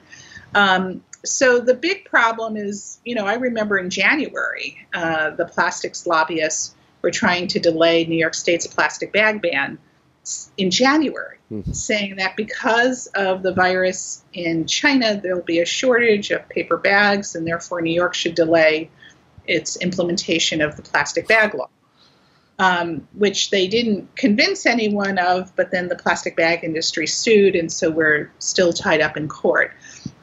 Um, 0.56 1.04
so 1.26 1.60
the 1.60 1.74
big 1.74 2.06
problem 2.06 2.56
is, 2.56 3.00
you 3.04 3.13
know, 3.13 3.26
I 3.26 3.36
remember 3.36 3.78
in 3.78 3.89
January, 3.89 4.88
uh, 4.94 5.32
the 5.32 5.46
plastics 5.46 6.08
lobbyists 6.08 6.76
were 7.02 7.12
trying 7.12 7.48
to 7.48 7.60
delay 7.60 8.06
New 8.06 8.18
York 8.18 8.34
State's 8.34 8.68
plastic 8.68 9.12
bag 9.14 9.42
ban 9.42 9.78
in 10.58 10.70
January, 10.70 11.38
Mhm. 11.52 11.76
saying 11.76 12.18
that 12.18 12.36
because 12.36 13.08
of 13.08 13.42
the 13.42 13.54
virus 13.54 14.24
in 14.34 14.66
China, 14.68 15.20
there'll 15.22 15.42
be 15.42 15.60
a 15.60 15.66
shortage 15.66 16.30
of 16.32 16.48
paper 16.50 16.78
bags, 16.78 17.36
and 17.36 17.48
therefore 17.48 17.82
New 17.82 17.94
York 17.94 18.14
should 18.14 18.36
delay 18.36 18.90
its 19.48 19.78
implementation 19.78 20.62
of 20.62 20.76
the 20.76 20.82
plastic 20.82 21.28
bag 21.28 21.56
law. 21.56 21.70
Um, 22.60 23.08
which 23.14 23.52
they 23.52 23.68
didn't 23.68 24.18
convince 24.18 24.66
anyone 24.66 25.18
of, 25.18 25.56
but 25.56 25.72
then 25.72 25.88
the 25.88 25.96
plastic 25.96 26.36
bag 26.36 26.66
industry 26.66 27.08
sued, 27.08 27.56
and 27.56 27.72
so 27.72 27.90
we're 27.90 28.30
still 28.40 28.74
tied 28.74 29.00
up 29.00 29.16
in 29.16 29.30
court. 29.30 29.72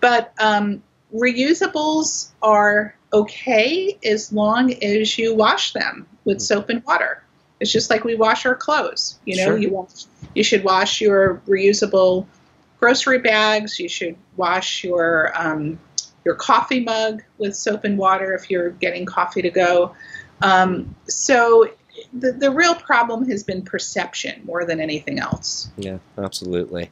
But 0.02 0.32
um, 0.38 0.82
reusables 1.14 2.28
are 2.42 2.94
okay 3.12 3.96
as 4.04 4.34
long 4.34 4.72
as 4.84 5.16
you 5.16 5.34
wash 5.34 5.72
them 5.72 6.06
with 6.26 6.42
soap 6.42 6.68
and 6.68 6.84
water. 6.84 7.22
It's 7.60 7.72
just 7.72 7.88
like 7.88 8.04
we 8.04 8.14
wash 8.16 8.44
our 8.44 8.54
clothes. 8.54 9.18
You 9.24 9.36
know, 9.38 9.44
Sure. 9.46 9.56
you 9.56 9.70
wash, 9.70 10.04
you 10.34 10.42
should 10.42 10.62
wash 10.62 11.00
your 11.00 11.40
reusable 11.48 12.26
grocery 12.78 13.18
bags. 13.20 13.80
You 13.80 13.88
should 13.88 14.16
wash 14.36 14.84
your 14.84 15.32
um, 15.34 15.78
your 16.26 16.34
coffee 16.34 16.80
mug 16.80 17.22
with 17.38 17.56
soap 17.56 17.84
and 17.84 17.96
water 17.96 18.34
if 18.34 18.50
you're 18.50 18.70
getting 18.70 19.06
coffee 19.06 19.40
to 19.40 19.50
go. 19.50 19.94
Um, 20.42 20.94
so 21.08 21.70
the, 22.12 22.32
the 22.32 22.50
real 22.50 22.74
problem 22.74 23.28
has 23.28 23.42
been 23.42 23.62
perception 23.62 24.42
more 24.44 24.64
than 24.64 24.80
anything 24.80 25.18
else. 25.18 25.68
Yeah, 25.76 25.98
absolutely. 26.18 26.90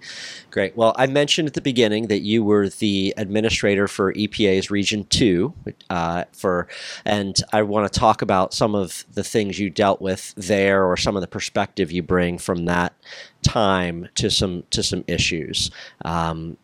Great. 0.50 0.76
Well, 0.76 0.94
I 0.96 1.06
mentioned 1.06 1.48
at 1.48 1.54
the 1.54 1.60
beginning 1.60 2.08
that 2.08 2.20
you 2.20 2.44
were 2.44 2.68
the 2.68 3.14
administrator 3.16 3.88
for 3.88 4.12
EPA's 4.12 4.70
Region 4.70 5.04
2 5.04 5.52
uh, 5.90 6.24
for 6.32 6.68
and 7.04 7.36
I 7.52 7.62
want 7.62 7.92
to 7.92 8.00
talk 8.00 8.22
about 8.22 8.54
some 8.54 8.74
of 8.74 9.04
the 9.12 9.24
things 9.24 9.58
you 9.58 9.70
dealt 9.70 10.00
with 10.00 10.34
there 10.36 10.84
or 10.84 10.96
some 10.96 11.16
of 11.16 11.20
the 11.20 11.28
perspective 11.28 11.90
you 11.90 12.02
bring 12.02 12.38
from 12.38 12.66
that 12.66 12.94
time 13.42 14.08
to 14.16 14.30
some 14.30 14.64
to 14.70 14.82
some 14.82 15.04
issues. 15.06 15.70
Um, 16.04 16.56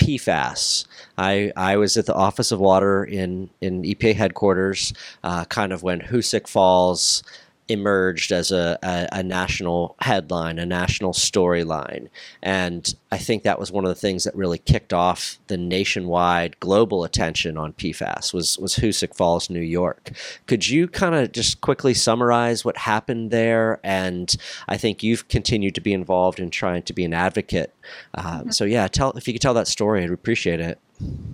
PFAS. 0.00 0.86
I, 1.18 1.52
I 1.56 1.76
was 1.76 1.96
at 1.96 2.06
the 2.06 2.14
Office 2.14 2.50
of 2.50 2.58
Water 2.58 3.04
in, 3.04 3.50
in 3.60 3.82
EPA 3.82 4.14
headquarters, 4.14 4.92
uh, 5.22 5.44
kind 5.44 5.72
of 5.72 5.82
when 5.82 6.00
Hoosick 6.00 6.48
Falls 6.48 7.22
emerged 7.70 8.32
as 8.32 8.50
a, 8.50 8.78
a, 8.82 9.08
a 9.12 9.22
national 9.22 9.96
headline, 10.00 10.58
a 10.58 10.66
national 10.66 11.12
storyline. 11.12 12.08
And 12.42 12.94
I 13.10 13.18
think 13.18 13.42
that 13.42 13.58
was 13.58 13.72
one 13.72 13.84
of 13.84 13.88
the 13.88 13.94
things 13.94 14.24
that 14.24 14.34
really 14.34 14.58
kicked 14.58 14.92
off 14.92 15.38
the 15.46 15.56
nationwide 15.56 16.60
global 16.60 17.04
attention 17.04 17.56
on 17.56 17.72
PFAS 17.72 18.34
was, 18.34 18.58
was 18.58 18.76
Hoosick 18.76 19.16
Falls, 19.16 19.48
New 19.50 19.60
York. 19.60 20.10
Could 20.46 20.68
you 20.68 20.88
kind 20.88 21.14
of 21.14 21.32
just 21.32 21.60
quickly 21.60 21.94
summarize 21.94 22.64
what 22.64 22.76
happened 22.76 23.30
there? 23.30 23.80
And 23.82 24.34
I 24.68 24.76
think 24.76 25.02
you've 25.02 25.28
continued 25.28 25.74
to 25.76 25.80
be 25.80 25.92
involved 25.92 26.40
in 26.40 26.50
trying 26.50 26.82
to 26.82 26.92
be 26.92 27.04
an 27.04 27.14
advocate. 27.14 27.74
Uh, 28.14 28.50
So 28.50 28.64
yeah, 28.64 28.88
tell 28.88 29.12
if 29.12 29.26
you 29.26 29.34
could 29.34 29.42
tell 29.42 29.54
that 29.54 29.68
story, 29.68 30.02
I'd 30.02 30.10
appreciate 30.10 30.60
it. 30.60 30.78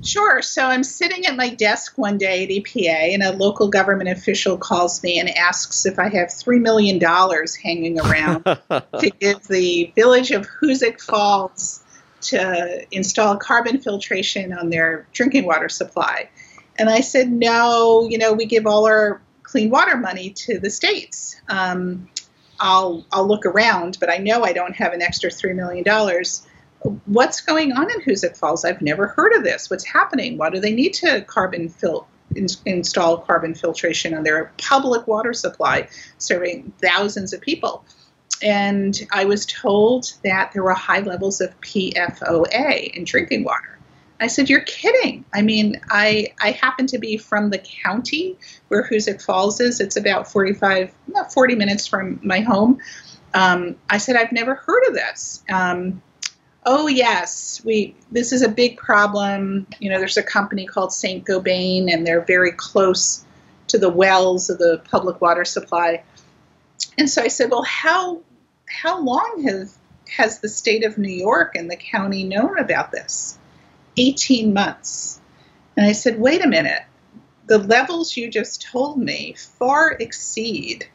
Sure. 0.02 0.40
So 0.40 0.64
I'm 0.64 0.84
sitting 0.84 1.26
at 1.26 1.36
my 1.36 1.48
desk 1.48 1.98
one 1.98 2.16
day 2.16 2.44
at 2.44 2.50
EPA, 2.50 3.14
and 3.14 3.22
a 3.22 3.32
local 3.32 3.68
government 3.68 4.08
official 4.08 4.56
calls 4.56 5.02
me 5.02 5.18
and 5.18 5.28
asks 5.36 5.84
if 5.84 5.98
I 5.98 6.08
have 6.08 6.28
$3 6.28 6.60
million 6.60 7.00
hanging 7.00 7.98
around 7.98 8.44
to 9.00 9.10
give 9.18 9.42
the 9.48 9.92
village 9.96 10.30
of 10.30 10.46
Hoosick 10.46 11.00
Falls 11.00 11.82
to 12.22 12.86
install 12.90 13.36
carbon 13.36 13.80
filtration 13.80 14.52
on 14.52 14.70
their 14.70 15.06
drinking 15.12 15.44
water 15.44 15.68
supply. 15.68 16.28
And 16.78 16.88
I 16.88 17.00
said, 17.00 17.30
no, 17.30 18.06
you 18.08 18.18
know, 18.18 18.32
we 18.32 18.46
give 18.46 18.66
all 18.66 18.86
our 18.86 19.20
clean 19.42 19.70
water 19.70 19.96
money 19.96 20.30
to 20.30 20.58
the 20.58 20.70
states. 20.70 21.36
Um, 21.48 22.08
I'll 22.58 23.04
I'll 23.12 23.26
look 23.26 23.44
around, 23.44 23.98
but 24.00 24.10
I 24.10 24.16
know 24.18 24.42
I 24.42 24.52
don't 24.52 24.74
have 24.76 24.92
an 24.92 25.02
extra 25.02 25.30
three 25.30 25.52
million 25.52 25.84
dollars. 25.84 26.45
What's 27.06 27.40
going 27.40 27.72
on 27.72 27.90
in 27.90 28.00
Hoosick 28.00 28.36
Falls? 28.36 28.64
I've 28.64 28.82
never 28.82 29.08
heard 29.08 29.32
of 29.34 29.44
this. 29.44 29.70
What's 29.70 29.84
happening? 29.84 30.38
Why 30.38 30.50
do 30.50 30.60
they 30.60 30.72
need 30.72 30.94
to 30.94 31.22
carbon 31.22 31.68
fil- 31.68 32.06
in- 32.34 32.48
install 32.64 33.18
carbon 33.18 33.54
filtration 33.54 34.14
on 34.14 34.22
their 34.22 34.52
public 34.58 35.06
water 35.06 35.32
supply, 35.32 35.88
serving 36.18 36.72
thousands 36.80 37.32
of 37.32 37.40
people? 37.40 37.84
And 38.42 38.98
I 39.12 39.24
was 39.24 39.46
told 39.46 40.12
that 40.22 40.52
there 40.52 40.62
were 40.62 40.74
high 40.74 41.00
levels 41.00 41.40
of 41.40 41.58
PFOA 41.60 42.94
in 42.94 43.04
drinking 43.04 43.44
water. 43.44 43.78
I 44.20 44.28
said, 44.28 44.48
"You're 44.48 44.60
kidding." 44.60 45.24
I 45.34 45.42
mean, 45.42 45.80
I 45.90 46.28
I 46.40 46.52
happen 46.52 46.86
to 46.88 46.98
be 46.98 47.16
from 47.18 47.50
the 47.50 47.58
county 47.58 48.36
where 48.68 48.82
Hoosick 48.82 49.22
Falls 49.22 49.60
is. 49.60 49.80
It's 49.80 49.96
about 49.96 50.30
45, 50.30 50.90
not 51.06 51.32
40 51.32 51.54
minutes 51.54 51.86
from 51.86 52.20
my 52.22 52.40
home. 52.40 52.78
Um, 53.34 53.76
I 53.90 53.98
said, 53.98 54.16
"I've 54.16 54.32
never 54.32 54.54
heard 54.54 54.86
of 54.88 54.94
this." 54.94 55.42
Um, 55.50 56.02
oh 56.66 56.88
yes, 56.88 57.62
we. 57.64 57.94
This 58.10 58.32
is 58.32 58.42
a 58.42 58.48
big 58.48 58.76
problem. 58.76 59.66
You 59.78 59.90
know, 59.90 59.98
there's 59.98 60.18
a 60.18 60.22
company 60.22 60.66
called 60.66 60.92
Saint 60.92 61.24
Gobain, 61.24 61.90
and 61.92 62.06
they're 62.06 62.20
very 62.20 62.52
close 62.52 63.24
to 63.68 63.78
the 63.78 63.88
wells 63.88 64.50
of 64.50 64.58
the 64.58 64.82
public 64.90 65.20
water 65.20 65.44
supply. 65.44 66.02
And 66.98 67.08
so 67.08 67.22
I 67.22 67.28
said, 67.28 67.50
"Well, 67.50 67.64
how 67.64 68.20
how 68.68 69.00
long 69.00 69.44
have 69.48 69.70
has 70.16 70.40
the 70.40 70.48
state 70.48 70.84
of 70.84 70.98
New 70.98 71.08
York 71.08 71.54
and 71.56 71.70
the 71.70 71.76
county 71.76 72.24
known 72.24 72.58
about 72.58 72.92
this?" 72.92 73.38
18 73.96 74.52
months. 74.52 75.20
And 75.76 75.86
I 75.86 75.92
said, 75.92 76.18
wait 76.18 76.44
a 76.44 76.48
minute, 76.48 76.82
the 77.46 77.58
levels 77.58 78.16
you 78.16 78.30
just 78.30 78.62
told 78.62 78.98
me 78.98 79.34
far 79.58 79.92
exceed 79.92 80.86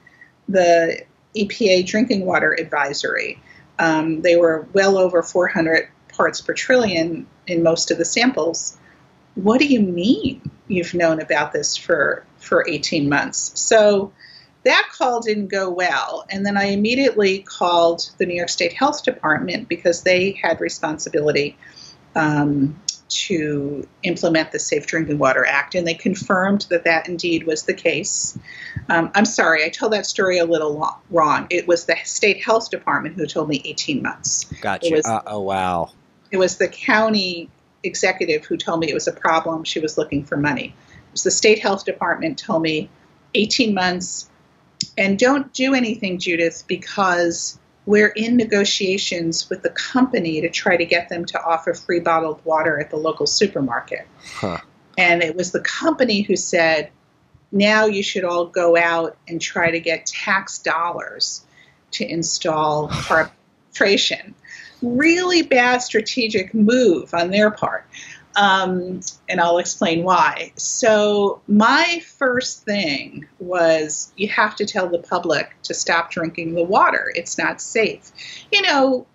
the 0.50 1.02
EPA 1.36 1.86
drinking 1.86 2.26
water 2.26 2.56
advisory. 2.60 3.42
Um, 3.82 4.22
they 4.22 4.36
were 4.36 4.68
well 4.74 4.96
over 4.96 5.24
400 5.24 5.90
parts 6.10 6.40
per 6.40 6.54
trillion 6.54 7.26
in 7.48 7.64
most 7.64 7.90
of 7.90 7.98
the 7.98 8.06
samples. 8.06 8.78
What 9.34 9.60
do 9.60 9.66
you 9.66 9.80
mean 9.80 10.40
you've 10.68 10.94
known 10.94 11.20
about 11.20 11.52
this 11.52 11.76
for, 11.76 12.24
for 12.38 12.64
18 12.70 13.10
months? 13.10 13.60
So 13.60 14.14
that 14.66 14.88
call 14.92 15.22
didn't 15.22 15.48
go 15.48 15.72
well. 15.72 16.26
And 16.30 16.46
then 16.46 16.58
I 16.58 16.66
immediately 16.66 17.40
called 17.40 18.12
the 18.20 18.28
New 18.28 18.36
York 18.36 18.50
State 18.50 18.74
Health 18.74 19.04
Department 19.04 19.68
because 19.68 20.04
they 20.04 20.34
had 20.34 20.62
responsibility 20.62 21.58
um, 22.16 22.80
to 23.12 23.88
implement 24.04 24.52
the 24.52 24.60
Safe 24.60 24.88
Drinking 24.88 25.18
Water 25.18 25.46
Act, 25.46 25.76
and 25.76 25.86
they 25.86 25.94
confirmed 25.94 26.66
that 26.70 26.86
that 26.86 27.10
indeed 27.10 27.46
was 27.46 27.64
the 27.64 27.74
case. 27.74 28.38
Um, 28.90 29.12
I'm 29.14 29.26
sorry, 29.26 29.66
I 29.66 29.70
told 29.70 29.94
that 29.94 30.06
story 30.06 30.38
a 30.38 30.46
little 30.46 30.98
wrong. 31.10 31.48
It 31.50 31.68
was 31.68 31.86
the 31.86 31.96
state 32.06 32.44
health 32.44 32.70
department 32.70 33.16
who 33.16 33.26
told 33.26 33.50
me 33.50 33.62
18 33.66 34.02
months. 34.02 34.46
Gotcha. 34.62 34.94
Was, 34.94 35.06
uh, 35.06 35.22
oh 35.28 35.42
wow. 35.42 35.92
it 36.32 36.38
was 36.38 36.58
the 36.58 36.68
county 36.68 37.50
executive 37.84 38.46
who 38.46 38.58
told 38.58 38.80
me 38.80 38.90
it 38.90 38.94
was 38.94 39.08
a 39.08 39.14
problem. 39.14 39.64
She 39.64 39.80
was 39.80 39.98
looking 39.98 40.24
for 40.24 40.38
money. 40.38 40.74
It 40.90 41.12
was 41.12 41.24
the 41.24 41.32
state 41.32 41.60
health 41.60 41.86
department 41.86 42.38
told 42.38 42.62
me 42.62 42.90
18 43.36 43.74
months. 43.74 44.30
And 44.98 45.20
don't 45.20 45.52
do 45.54 45.74
anything, 45.74 46.18
Judith, 46.18 46.64
because 46.68 47.60
we're 47.92 48.08
in 48.08 48.38
negotiations 48.38 49.50
with 49.50 49.64
the 49.64 49.70
company 49.70 50.40
to 50.40 50.50
try 50.50 50.78
to 50.78 50.86
get 50.86 51.10
them 51.10 51.26
to 51.26 51.44
offer 51.44 51.74
free 51.74 52.00
bottled 52.00 52.40
water 52.46 52.80
at 52.80 52.90
the 52.90 52.96
local 52.96 53.28
supermarket. 53.28 54.08
Huh. 54.24 54.60
And 54.98 55.22
it 55.22 55.36
was 55.36 55.52
the 55.52 55.60
company 55.60 56.22
who 56.22 56.38
said, 56.38 56.90
now 57.52 57.88
you 57.88 58.02
should 58.02 58.24
all 58.24 58.46
go 58.46 58.78
out 58.78 59.18
and 59.28 59.42
try 59.42 59.72
to 59.72 59.80
get 59.82 60.06
tax 60.06 60.60
dollars 60.60 61.44
to 61.92 62.10
install 62.10 62.88
filtration. 63.74 64.36
Really 64.82 65.42
bad 65.42 65.82
strategic 65.82 66.54
move 66.54 67.14
on 67.14 67.30
their 67.30 67.52
part. 67.52 67.86
Um, 68.36 69.02
and 69.28 69.42
I'll 69.42 69.58
explain 69.58 70.04
why. 70.04 70.54
So, 70.56 71.42
my 71.48 72.02
first 72.18 72.64
thing 72.64 73.28
was 73.40 74.14
you 74.16 74.30
have 74.30 74.56
to 74.58 74.66
tell 74.66 74.88
the 74.88 75.00
public 75.00 75.54
to 75.64 75.74
stop 75.74 76.12
drinking 76.12 76.54
the 76.54 76.64
water. 76.64 77.12
It's 77.14 77.38
not 77.38 77.62
safe. 77.62 78.12
You 78.52 78.62
know, 78.62 79.06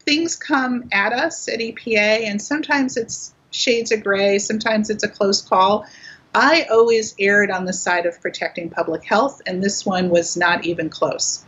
things 0.00 0.36
come 0.36 0.88
at 0.92 1.12
us 1.12 1.48
at 1.48 1.58
EPA, 1.58 2.28
and 2.28 2.40
sometimes 2.40 2.96
it's 2.96 3.34
shades 3.50 3.90
of 3.90 4.04
gray, 4.04 4.38
sometimes 4.38 4.88
it's 4.88 5.02
a 5.02 5.08
close 5.08 5.42
call. 5.42 5.86
I 6.34 6.66
always 6.70 7.16
erred 7.18 7.50
on 7.50 7.64
the 7.64 7.72
side 7.72 8.06
of 8.06 8.20
protecting 8.20 8.70
public 8.70 9.04
health, 9.04 9.42
and 9.46 9.64
this 9.64 9.84
one 9.84 10.10
was 10.10 10.36
not 10.36 10.64
even 10.64 10.90
close. 10.90 11.44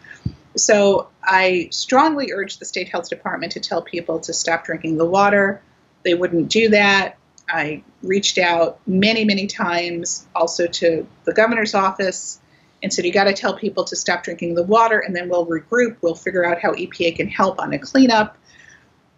So, 0.56 1.08
I 1.22 1.68
strongly 1.70 2.32
urge 2.32 2.58
the 2.58 2.64
state 2.64 2.88
health 2.88 3.08
department 3.08 3.52
to 3.52 3.60
tell 3.60 3.80
people 3.80 4.18
to 4.20 4.32
stop 4.32 4.64
drinking 4.64 4.96
the 4.96 5.06
water 5.06 5.62
they 6.04 6.14
wouldn't 6.14 6.48
do 6.48 6.70
that. 6.70 7.16
I 7.48 7.82
reached 8.02 8.38
out 8.38 8.80
many, 8.86 9.24
many 9.24 9.46
times 9.46 10.26
also 10.34 10.66
to 10.66 11.06
the 11.24 11.32
governor's 11.32 11.74
office 11.74 12.40
and 12.82 12.92
said, 12.92 13.04
You 13.04 13.12
got 13.12 13.24
to 13.24 13.32
tell 13.32 13.56
people 13.56 13.84
to 13.84 13.96
stop 13.96 14.22
drinking 14.22 14.54
the 14.54 14.62
water, 14.62 14.98
and 14.98 15.14
then 15.14 15.28
we'll 15.28 15.46
regroup. 15.46 15.96
We'll 16.00 16.14
figure 16.14 16.44
out 16.44 16.60
how 16.60 16.72
EPA 16.72 17.16
can 17.16 17.28
help 17.28 17.60
on 17.60 17.72
a 17.72 17.78
cleanup. 17.78 18.36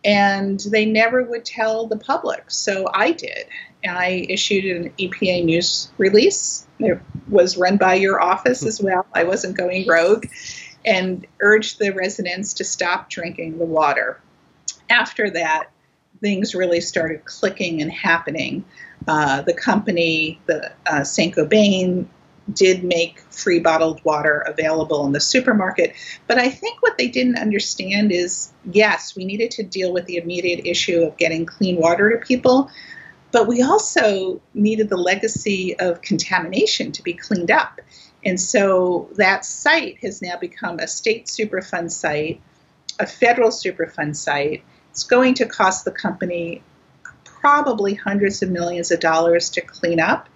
And 0.05 0.59
they 0.59 0.85
never 0.85 1.23
would 1.23 1.45
tell 1.45 1.87
the 1.87 1.97
public. 1.97 2.51
So 2.51 2.89
I 2.93 3.13
did. 3.13 3.47
I 3.89 4.27
issued 4.29 4.65
an 4.65 4.93
EPA 4.99 5.45
news 5.45 5.93
release. 5.97 6.67
It 6.81 7.01
was 7.29 7.57
run 7.57 7.77
by 7.77 7.95
your 7.95 8.21
office 8.21 8.65
as 8.65 8.83
well. 8.83 9.07
I 9.15 9.25
wasn't 9.25 9.57
going 9.57 9.87
rogue 9.87 10.27
and 10.85 11.25
urged 11.41 11.79
the 11.79 11.91
residents 11.91 12.55
to 12.55 12.65
stop 12.65 13.11
drinking 13.11 13.59
the 13.59 13.65
water. 13.65 14.21
After 14.91 15.31
that, 15.31 15.71
things 16.23 16.55
really 16.55 16.81
started 16.81 17.25
clicking 17.27 17.83
and 17.83 17.93
happening. 17.93 18.65
Uh, 19.07 19.43
the 19.43 19.53
company, 19.53 20.41
the 20.47 20.73
uh, 20.87 21.05
Saint 21.05 21.35
Gobain, 21.35 22.07
did 22.53 22.83
make 22.83 23.21
free 23.31 23.61
bottled 23.61 24.05
water 24.05 24.39
available 24.47 25.07
in 25.07 25.13
the 25.13 25.21
supermarket. 25.21 25.95
But 26.27 26.39
I 26.39 26.49
think 26.49 26.81
what 26.83 26.99
they 26.99 27.09
didn't 27.09 27.39
understand 27.39 28.11
is 28.11 28.53
yes, 28.65 29.15
we 29.15 29.25
needed 29.25 29.51
to 29.53 29.63
deal 29.63 29.93
with 29.93 30.07
the 30.07 30.17
immediate 30.17 30.67
issue 30.67 31.03
of 31.03 31.17
getting 31.17 31.47
clean 31.47 31.77
water 31.77 32.11
to 32.11 32.25
people, 32.25 32.71
but 33.31 33.47
we 33.47 33.63
also 33.63 34.41
needed 34.55 34.89
the 34.89 34.97
legacy 34.97 35.79
of 35.79 36.03
contamination 36.03 36.93
to 36.93 37.03
be 37.03 37.15
cleaned 37.15 37.51
up. 37.51 37.81
And 38.25 38.41
so 38.41 39.09
that 39.17 39.45
site 39.45 39.99
has 40.03 40.23
now 40.23 40.37
become 40.37 40.79
a 40.79 40.87
state 40.87 41.27
Superfund 41.27 41.91
site, 41.91 42.41
a 42.99 43.07
federal 43.07 43.51
Superfund 43.51 44.17
site, 44.17 44.63
it's 44.93 45.05
going 45.05 45.33
to 45.33 45.47
cost 45.47 45.87
the 45.87 45.91
company 45.91 46.63
probably 47.25 47.95
hundreds 47.95 48.43
of 48.43 48.51
millions 48.51 48.91
of 48.91 49.01
dollars 49.01 49.49
to 49.51 49.63
clean 49.63 49.99
up. 49.99 50.29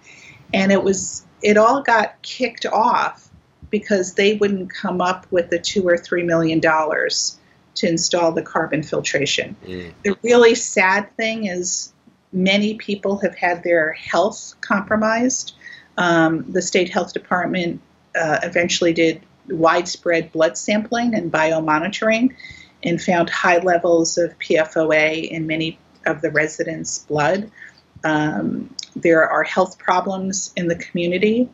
And 0.51 0.71
it 0.71 0.83
was 0.83 1.23
it 1.43 1.57
all 1.57 1.83
got 1.83 2.19
kicked 2.23 2.65
off 2.65 3.29
because 3.69 4.15
they 4.15 4.35
wouldn't 4.35 4.73
come 4.73 4.99
up 4.99 5.27
with 5.31 5.51
the 5.51 5.59
two 5.59 5.87
or 5.87 5.95
three 5.95 6.23
million 6.23 6.59
dollars 6.59 7.37
to 7.75 7.87
install 7.87 8.31
the 8.31 8.41
carbon 8.41 8.81
filtration. 8.81 9.55
Mm. 9.63 9.93
The 10.03 10.17
really 10.23 10.55
sad 10.55 11.15
thing 11.15 11.45
is 11.45 11.93
many 12.33 12.73
people 12.73 13.19
have 13.19 13.35
had 13.35 13.63
their 13.63 13.91
health 13.91 14.55
compromised. 14.61 15.53
Um, 15.99 16.51
the 16.51 16.63
state 16.63 16.89
health 16.89 17.13
department 17.13 17.79
uh, 18.19 18.39
eventually 18.41 18.93
did 18.93 19.21
widespread 19.49 20.31
blood 20.31 20.57
sampling 20.57 21.13
and 21.13 21.31
biomonitoring 21.31 22.35
and 22.87 23.01
found 23.01 23.29
high 23.29 23.59
levels 23.59 24.17
of 24.17 24.37
PFOA 24.39 25.29
in 25.29 25.47
many 25.47 25.77
of 26.05 26.21
the 26.21 26.31
residents' 26.31 26.99
blood. 26.99 27.51
Um, 28.03 28.73
there 28.95 29.27
are 29.27 29.43
health 29.43 29.77
problems 29.77 30.53
in 30.55 30.67
the 30.67 30.75
community, 30.75 31.49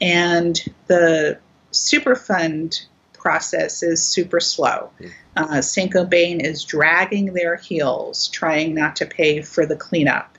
and 0.00 0.58
the 0.86 1.38
Superfund 1.72 2.86
process 3.12 3.82
is 3.82 4.02
super 4.02 4.40
slow. 4.40 4.90
Uh, 5.36 5.60
St. 5.60 5.92
Gobain 5.92 6.40
is 6.40 6.64
dragging 6.64 7.34
their 7.34 7.56
heels, 7.56 8.28
trying 8.28 8.74
not 8.74 8.96
to 8.96 9.06
pay 9.06 9.42
for 9.42 9.66
the 9.66 9.76
cleanup. 9.76 10.38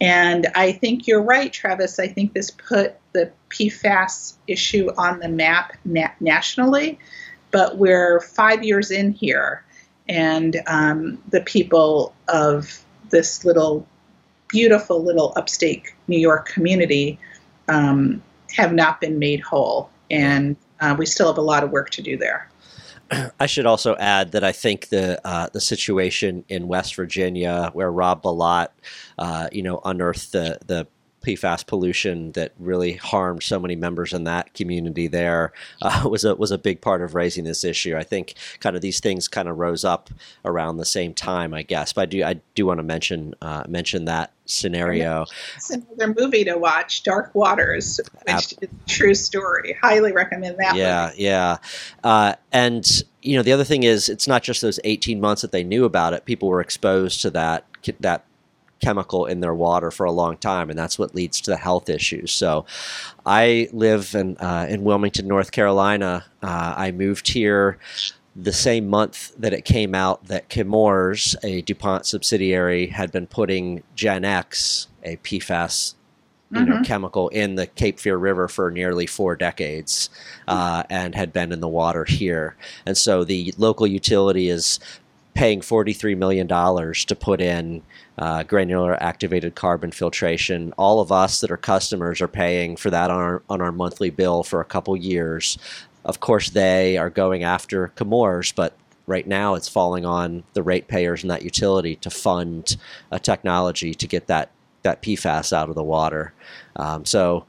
And 0.00 0.48
I 0.54 0.72
think 0.72 1.06
you're 1.06 1.22
right, 1.22 1.52
Travis. 1.52 1.98
I 1.98 2.08
think 2.08 2.32
this 2.32 2.50
put 2.50 2.96
the 3.12 3.30
PFAS 3.50 4.34
issue 4.48 4.90
on 4.96 5.20
the 5.20 5.28
map 5.28 5.74
na- 5.84 6.08
nationally 6.18 6.98
but 7.54 7.78
we're 7.78 8.18
five 8.18 8.64
years 8.64 8.90
in 8.90 9.12
here, 9.12 9.64
and 10.08 10.60
um, 10.66 11.22
the 11.28 11.40
people 11.40 12.14
of 12.28 12.84
this 13.10 13.44
little, 13.44 13.86
beautiful 14.48 15.02
little 15.02 15.32
upstate 15.36 15.84
New 16.08 16.18
York 16.18 16.48
community 16.48 17.18
um, 17.68 18.22
have 18.54 18.72
not 18.72 19.00
been 19.00 19.18
made 19.18 19.40
whole, 19.40 19.90
and 20.10 20.56
uh, 20.80 20.94
we 20.98 21.06
still 21.06 21.28
have 21.28 21.38
a 21.38 21.42
lot 21.42 21.64
of 21.64 21.70
work 21.70 21.90
to 21.90 22.02
do 22.02 22.16
there. 22.16 22.48
I 23.40 23.46
should 23.46 23.66
also 23.66 23.96
add 23.96 24.32
that 24.32 24.44
I 24.44 24.52
think 24.52 24.88
the 24.88 25.20
uh, 25.26 25.48
the 25.52 25.60
situation 25.60 26.44
in 26.48 26.68
West 26.68 26.94
Virginia, 26.94 27.70
where 27.72 27.90
Rob 27.90 28.22
Bilott, 28.22 28.68
uh, 29.18 29.48
you 29.52 29.62
know, 29.62 29.80
unearthed 29.84 30.32
the 30.32 30.58
the 30.66 30.86
PFAS 31.24 31.66
pollution 31.66 32.32
that 32.32 32.52
really 32.58 32.92
harmed 32.92 33.42
so 33.42 33.58
many 33.58 33.74
members 33.76 34.12
in 34.12 34.24
that 34.24 34.54
community 34.54 35.06
there 35.06 35.52
uh, 35.82 36.02
was 36.08 36.24
a 36.24 36.34
was 36.34 36.50
a 36.50 36.58
big 36.58 36.80
part 36.80 37.02
of 37.02 37.14
raising 37.14 37.44
this 37.44 37.64
issue. 37.64 37.96
I 37.96 38.02
think 38.02 38.34
kind 38.60 38.76
of 38.76 38.82
these 38.82 39.00
things 39.00 39.28
kind 39.28 39.48
of 39.48 39.58
rose 39.58 39.84
up 39.84 40.10
around 40.44 40.76
the 40.76 40.84
same 40.84 41.14
time, 41.14 41.54
I 41.54 41.62
guess. 41.62 41.92
But 41.92 42.02
I 42.02 42.06
do 42.06 42.24
I 42.24 42.40
do 42.54 42.66
want 42.66 42.78
to 42.78 42.84
mention 42.84 43.34
uh, 43.40 43.64
mention 43.68 44.04
that 44.04 44.32
scenario. 44.46 45.24
It's 45.56 45.70
another 45.70 46.14
movie 46.18 46.44
to 46.44 46.56
watch, 46.56 47.02
Dark 47.02 47.34
Waters, 47.34 48.00
which 48.26 48.52
is 48.52 48.58
a 48.62 48.68
true 48.86 49.14
story. 49.14 49.76
Highly 49.80 50.12
recommend 50.12 50.58
that. 50.58 50.76
Yeah, 50.76 51.08
movie. 51.10 51.22
yeah, 51.22 51.56
uh, 52.02 52.34
and 52.52 53.02
you 53.22 53.36
know 53.36 53.42
the 53.42 53.52
other 53.52 53.64
thing 53.64 53.82
is 53.82 54.08
it's 54.08 54.28
not 54.28 54.42
just 54.42 54.60
those 54.60 54.78
18 54.84 55.20
months 55.20 55.42
that 55.42 55.52
they 55.52 55.64
knew 55.64 55.84
about 55.84 56.12
it. 56.12 56.24
People 56.24 56.48
were 56.48 56.60
exposed 56.60 57.22
to 57.22 57.30
that 57.30 57.66
that 58.00 58.24
chemical 58.84 59.26
in 59.26 59.40
their 59.40 59.54
water 59.54 59.90
for 59.90 60.04
a 60.04 60.12
long 60.12 60.36
time, 60.36 60.70
and 60.70 60.78
that's 60.78 60.98
what 60.98 61.14
leads 61.14 61.40
to 61.42 61.50
the 61.50 61.56
health 61.56 61.88
issues. 61.88 62.32
So, 62.32 62.64
I 63.26 63.68
live 63.72 64.14
in 64.14 64.36
uh, 64.38 64.66
in 64.68 64.84
Wilmington, 64.84 65.26
North 65.26 65.50
Carolina. 65.52 66.24
Uh, 66.42 66.74
I 66.76 66.92
moved 66.92 67.28
here 67.28 67.78
the 68.36 68.52
same 68.52 68.88
month 68.88 69.32
that 69.38 69.52
it 69.52 69.64
came 69.64 69.94
out 69.94 70.26
that 70.26 70.48
Chemours, 70.48 71.36
a 71.44 71.62
DuPont 71.62 72.04
subsidiary, 72.04 72.88
had 72.88 73.12
been 73.12 73.26
putting 73.26 73.82
Gen 73.94 74.24
X, 74.24 74.88
a 75.04 75.16
PFAS 75.18 75.94
you 76.50 76.64
know, 76.64 76.76
Mhm. 76.76 76.84
chemical 76.84 77.28
in 77.30 77.54
the 77.56 77.66
Cape 77.66 77.98
Fear 77.98 78.16
River 78.16 78.46
for 78.48 78.70
nearly 78.70 79.06
four 79.06 79.34
decades 79.34 80.08
uh, 80.46 80.82
and 80.88 81.14
had 81.14 81.32
been 81.32 81.50
in 81.52 81.60
the 81.60 81.68
water 81.68 82.04
here. 82.04 82.54
And 82.86 82.96
so 82.96 83.24
the 83.24 83.52
local 83.58 83.86
utility 83.88 84.48
is 84.48 84.78
paying 85.34 85.60
$43 85.60 86.16
million 86.16 86.46
to 86.48 87.16
put 87.16 87.40
in 87.40 87.82
uh, 88.18 88.44
granular 88.44 89.00
activated 89.02 89.54
carbon 89.54 89.90
filtration. 89.90 90.72
All 90.78 91.00
of 91.00 91.10
us 91.10 91.40
that 91.40 91.50
are 91.50 91.56
customers 91.56 92.20
are 92.20 92.28
paying 92.28 92.76
for 92.76 92.90
that 92.90 93.10
on 93.10 93.20
our, 93.20 93.42
on 93.50 93.60
our 93.60 93.72
monthly 93.72 94.10
bill 94.10 94.44
for 94.44 94.60
a 94.60 94.64
couple 94.64 94.96
years. 94.96 95.58
Of 96.04 96.20
course, 96.20 96.50
they 96.50 96.96
are 96.96 97.10
going 97.10 97.42
after 97.42 97.88
Chemours, 97.96 98.54
but 98.54 98.76
right 99.06 99.26
now 99.26 99.54
it's 99.54 99.68
falling 99.68 100.06
on 100.06 100.44
the 100.54 100.62
ratepayers 100.62 101.22
in 101.22 101.28
that 101.28 101.42
utility 101.42 101.96
to 101.96 102.10
fund 102.10 102.76
a 103.10 103.18
technology 103.18 103.94
to 103.94 104.06
get 104.06 104.26
that 104.28 104.50
that 104.82 105.02
PFAS 105.02 105.52
out 105.52 105.70
of 105.70 105.74
the 105.74 105.82
water. 105.82 106.34
Um, 106.76 107.04
so 107.04 107.46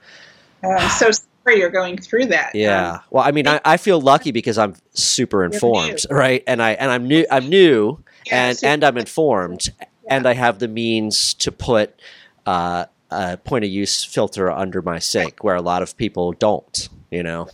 Uh, 0.63 0.87
so 0.89 1.11
sorry 1.45 1.59
you're 1.59 1.69
going 1.69 1.97
through 1.97 2.25
that. 2.27 2.53
yeah, 2.53 2.93
Um, 2.93 2.99
well, 3.11 3.23
I 3.23 3.31
mean, 3.31 3.47
I, 3.47 3.61
I 3.63 3.77
feel 3.77 4.01
lucky 4.01 4.31
because 4.31 4.57
I'm 4.57 4.75
super 4.93 5.43
informed, 5.43 6.05
right? 6.09 6.43
And 6.47 6.61
I 6.61 6.71
and 6.71 6.91
I'm 6.91 7.07
new. 7.07 7.25
I'm 7.31 7.47
new, 7.47 8.03
yeah, 8.25 8.49
and 8.49 8.59
and 8.63 8.83
I'm 8.83 8.97
informed, 8.97 9.69
and 10.09 10.27
I 10.27 10.33
have 10.33 10.59
the 10.59 10.67
means 10.67 11.33
to 11.35 11.51
put 11.51 11.99
uh, 12.45 12.85
a 13.11 13.37
point 13.37 13.65
of 13.65 13.71
use 13.71 14.03
filter 14.03 14.51
under 14.51 14.81
my 14.81 14.99
sink, 14.99 15.43
where 15.43 15.55
a 15.55 15.61
lot 15.61 15.81
of 15.81 15.95
people 15.97 16.33
don't. 16.33 16.89
You 17.11 17.23
know, 17.23 17.47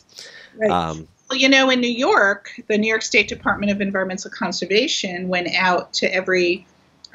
right. 0.57 0.71
um, 0.71 1.07
Well, 1.29 1.39
you 1.39 1.49
know, 1.49 1.69
in 1.69 1.81
New 1.81 1.91
York, 1.91 2.51
the 2.67 2.77
New 2.77 2.87
York 2.87 3.03
State 3.03 3.27
Department 3.27 3.71
of 3.71 3.81
Environmental 3.81 4.31
Conservation 4.31 5.27
went 5.27 5.53
out 5.55 5.93
to 5.93 6.13
every 6.13 6.65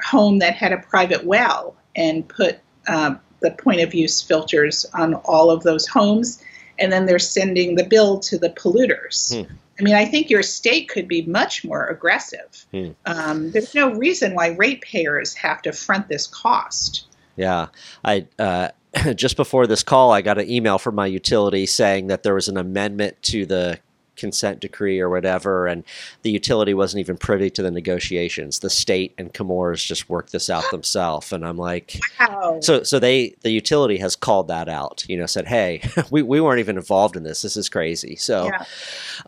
home 0.03 0.39
that 0.39 0.53
had 0.53 0.71
a 0.71 0.77
private 0.77 1.25
well 1.25 1.75
and 1.95 2.27
put 2.27 2.59
um, 2.87 3.19
the 3.41 3.51
point 3.51 3.81
of 3.81 3.93
use 3.93 4.21
filters 4.21 4.85
on 4.93 5.15
all 5.25 5.49
of 5.49 5.63
those 5.63 5.87
homes, 5.87 6.41
and 6.79 6.91
then 6.91 7.05
they're 7.05 7.19
sending 7.19 7.75
the 7.75 7.83
bill 7.83 8.19
to 8.19 8.37
the 8.37 8.49
polluters. 8.49 9.35
Hmm. 9.35 9.53
I 9.79 9.83
mean, 9.83 9.95
I 9.95 10.05
think 10.05 10.29
your 10.29 10.41
state 10.41 10.89
could 10.89 11.07
be 11.07 11.23
much 11.23 11.63
more 11.63 11.85
aggressive. 11.85 12.65
Hmm. 12.71 12.89
Um, 13.05 13.51
there's 13.51 13.75
no 13.75 13.93
reason 13.93 14.33
why 14.33 14.49
ratepayers 14.49 15.35
have 15.35 15.61
to 15.63 15.71
front 15.71 16.07
this 16.07 16.27
cost. 16.27 17.05
Yeah, 17.35 17.67
I 18.03 18.25
uh, 18.39 18.69
just 19.15 19.37
before 19.37 19.67
this 19.67 19.83
call, 19.83 20.11
I 20.11 20.21
got 20.21 20.37
an 20.37 20.49
email 20.49 20.77
from 20.77 20.95
my 20.95 21.05
utility 21.05 21.65
saying 21.65 22.07
that 22.07 22.23
there 22.23 22.33
was 22.33 22.47
an 22.47 22.57
amendment 22.57 23.21
to 23.23 23.45
the 23.45 23.79
consent 24.17 24.59
decree 24.59 24.99
or 24.99 25.09
whatever, 25.09 25.67
and 25.67 25.83
the 26.23 26.31
utility 26.31 26.73
wasn't 26.73 26.99
even 26.99 27.17
privy 27.17 27.49
to 27.51 27.61
the 27.61 27.71
negotiations. 27.71 28.59
The 28.59 28.69
state 28.69 29.13
and 29.17 29.33
Chemours 29.33 29.85
just 29.85 30.09
worked 30.09 30.31
this 30.31 30.49
out 30.49 30.69
themselves, 30.71 31.31
and 31.31 31.45
I'm 31.45 31.57
like, 31.57 31.99
Wow. 32.19 32.59
so 32.61 32.83
so 32.83 32.99
they 32.99 33.35
the 33.41 33.51
utility 33.51 33.97
has 33.97 34.15
called 34.15 34.47
that 34.49 34.67
out. 34.67 35.05
You 35.07 35.17
know, 35.17 35.25
said, 35.25 35.47
hey, 35.47 35.81
we 36.11 36.21
we 36.21 36.41
weren't 36.41 36.59
even 36.59 36.77
involved 36.77 37.15
in 37.15 37.23
this. 37.23 37.41
This 37.41 37.55
is 37.55 37.69
crazy. 37.69 38.15
So. 38.15 38.45
yeah. 38.45 38.63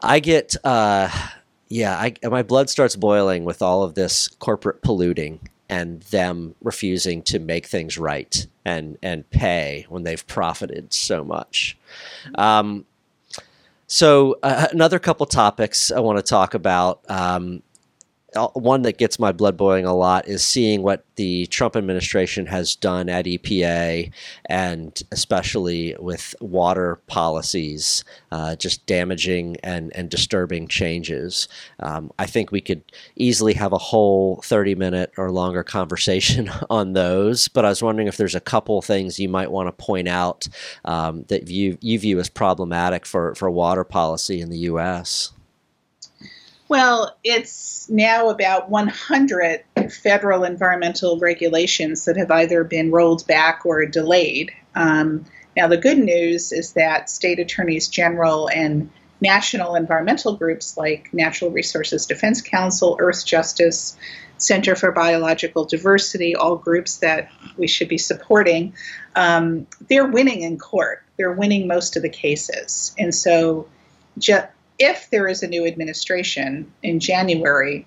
I 0.02 0.20
get, 0.20 0.56
uh, 0.64 1.10
yeah, 1.68 1.96
I, 1.98 2.14
my 2.28 2.44
blood 2.44 2.70
starts 2.70 2.96
boiling 2.96 3.44
with 3.46 3.62
all 3.62 3.84
of 3.84 3.94
this 3.96 4.28
corporate 4.28 4.82
polluting 4.82 5.50
and 5.70 6.02
them 6.04 6.56
refusing 6.62 7.22
to 7.24 7.38
make 7.40 7.68
things 7.68 7.98
right 7.98 8.48
and 8.66 8.98
and 9.04 9.30
pay 9.30 9.86
when 9.90 10.04
they've 10.04 10.26
profited 10.26 10.94
so 10.94 11.24
much. 11.24 11.78
Um, 12.36 12.86
so 13.90 14.38
uh, 14.44 14.68
another 14.72 15.00
couple 15.00 15.26
topics 15.26 15.92
I 15.92 16.00
want 16.00 16.20
to 16.20 16.24
talk 16.24 16.54
about. 16.54 17.02
Um, 17.10 17.64
one 18.36 18.84
that 18.84 18.98
gets 18.98 19.20
my 19.20 19.32
blood 19.32 19.58
boiling 19.58 19.86
a 19.86 19.96
lot 19.96 20.28
is 20.28 20.44
seeing 20.44 20.84
what 20.84 21.04
the 21.16 21.48
Trump 21.48 21.76
administration 21.76 22.46
has 22.46 22.76
done 22.76 23.10
at 23.10 23.26
EPA 23.26 24.12
and 24.46 25.02
especially 25.12 25.96
with 26.00 26.36
water 26.40 26.98
policies, 27.08 28.04
uh, 28.32 28.56
just 28.56 28.86
damaging 28.86 29.58
and, 29.64 29.92
and 29.96 30.10
disturbing 30.10 30.68
changes. 30.68 31.48
Um, 31.80 32.12
I 32.20 32.26
think 32.26 32.52
we 32.52 32.62
could 32.62 32.84
easily 33.16 33.54
have 33.54 33.74
a 33.74 33.78
whole 33.78 34.42
30 34.44 34.76
minute 34.76 35.12
or 35.18 35.32
longer 35.32 35.64
conversation 35.64 36.50
on 36.70 36.94
those, 36.94 37.48
but 37.48 37.66
I 37.66 37.70
was 37.70 37.82
wondering 37.82 38.08
if 38.08 38.18
there's 38.18 38.36
a 38.36 38.40
couple 38.40 38.82
things 38.82 39.20
you 39.20 39.30
might 39.30 39.52
want 39.52 39.68
to 39.68 39.86
point 39.86 40.08
out 40.08 40.48
um, 40.86 41.24
that 41.30 41.48
you, 41.48 41.78
you 41.82 41.98
view 41.98 42.20
as 42.20 42.30
problematic 42.30 43.06
for, 43.06 43.34
for 43.36 43.50
water 43.50 43.84
policy 43.84 44.40
in 44.40 44.50
the 44.50 44.60
U.S. 44.60 45.32
Well, 46.70 47.18
it's 47.24 47.90
now 47.90 48.30
about 48.30 48.70
100 48.70 49.64
federal 49.90 50.44
environmental 50.44 51.18
regulations 51.18 52.06
that 52.06 52.16
have 52.16 52.30
either 52.30 52.64
been 52.64 52.92
rolled 52.92 53.26
back 53.26 53.66
or 53.66 53.88
delayed. 53.88 54.52
Um, 54.76 55.26
now, 55.58 55.68
the 55.68 55.78
good 55.78 55.98
news 55.98 56.52
is 56.52 56.74
that 56.74 57.10
state 57.10 57.40
attorneys 57.40 57.88
general 57.88 58.48
and 58.54 58.92
national 59.20 59.74
environmental 59.74 60.36
groups 60.36 60.78
like 60.78 61.12
Natural 61.12 61.50
Resources 61.50 62.06
Defense 62.06 62.44
Council, 62.44 62.98
Earth 63.00 63.26
Justice, 63.26 63.98
Center 64.38 64.76
for 64.76 64.92
Biological 64.92 65.66
Diversity, 65.66 66.36
all 66.36 66.56
groups 66.56 66.98
that 66.98 67.32
we 67.58 67.68
should 67.68 67.90
be 67.90 67.98
supporting, 67.98 68.74
um, 69.16 69.66
they're 69.90 70.08
winning 70.08 70.42
in 70.44 70.60
court. 70.60 71.04
They're 71.18 71.34
winning 71.34 71.68
most 71.68 71.98
of 71.98 72.04
the 72.04 72.10
cases. 72.10 72.96
And 72.98 73.14
so, 73.14 73.68
if 74.80 75.10
there 75.10 75.28
is 75.28 75.44
a 75.44 75.48
new 75.48 75.68
administration 75.68 76.72
in 76.82 77.00
January, 77.00 77.86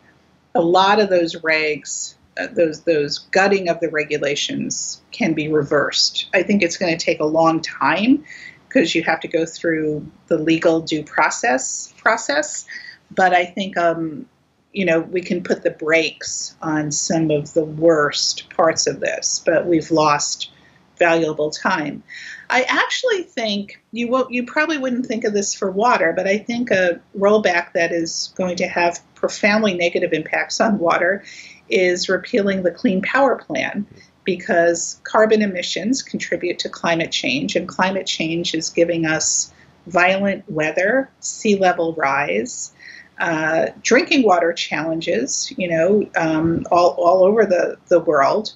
a 0.55 0.61
lot 0.61 1.00
of 1.00 1.09
those 1.09 1.35
regs, 1.37 2.14
uh, 2.38 2.46
those 2.52 2.83
those 2.83 3.18
gutting 3.18 3.68
of 3.68 3.81
the 3.81 3.88
regulations, 3.88 5.00
can 5.11 5.33
be 5.33 5.48
reversed. 5.48 6.28
I 6.35 6.42
think 6.42 6.62
it's 6.62 6.76
going 6.76 6.96
to 6.96 7.02
take 7.02 7.20
a 7.20 7.24
long 7.24 7.61
time 7.61 8.24
because 8.68 8.94
you 8.94 9.02
have 9.02 9.20
to 9.20 9.28
go 9.28 9.44
through 9.46 10.07
the 10.28 10.38
legal 10.38 10.81
due 10.81 11.02
process 11.02 11.92
process. 11.98 12.66
But 13.11 13.35
I 13.35 13.46
think 13.46 13.76
um, 13.76 14.26
you 14.72 14.85
know 14.85 15.00
we 15.00 15.22
can 15.22 15.42
put 15.42 15.62
the 15.62 15.70
brakes 15.70 16.55
on 16.61 16.92
some 16.92 17.31
of 17.31 17.55
the 17.55 17.64
worst 17.64 18.50
parts 18.50 18.87
of 18.87 19.00
this. 19.00 19.42
But 19.44 19.66
we've 19.66 19.90
lost 19.90 20.50
valuable 20.98 21.50
time. 21.50 22.02
I 22.50 22.62
actually 22.62 23.22
think 23.22 23.83
you 23.92 24.09
will, 24.09 24.26
you 24.31 24.44
probably 24.44 24.78
wouldn't 24.78 25.07
think 25.07 25.24
of 25.24 25.33
this 25.33 25.55
for 25.55 25.70
water, 25.70 26.12
but 26.14 26.26
I 26.26 26.38
think 26.38 26.70
a 26.70 27.00
rollback 27.18 27.72
that 27.72 27.92
is 27.92 28.33
going 28.37 28.57
to 28.57 28.68
have 28.68 29.00
profoundly 29.14 29.74
negative 29.74 30.12
impacts 30.12 30.61
on 30.61 30.78
water 30.78 31.24
is 31.68 32.09
repealing 32.09 32.62
the 32.62 32.70
Clean 32.70 33.00
Power 33.02 33.37
Plan 33.37 33.87
because 34.24 35.00
carbon 35.05 35.42
emissions 35.42 36.02
contribute 36.02 36.59
to 36.61 36.68
climate 36.68 37.11
change, 37.11 37.57
and 37.57 37.66
climate 37.66 38.07
change 38.07 38.55
is 38.55 38.70
giving 38.70 39.07
us 39.07 39.52
violent 39.87 40.44
weather, 40.48 41.11
sea 41.20 41.57
level 41.57 41.94
rise, 41.94 42.73
uh, 43.19 43.67
drinking 43.83 44.23
water 44.23 44.52
challenges, 44.52 45.52
you 45.56 45.69
know, 45.69 46.08
um, 46.17 46.64
all, 46.71 46.90
all 46.90 47.25
over 47.25 47.46
the, 47.46 47.77
the 47.88 48.00
world. 48.00 48.52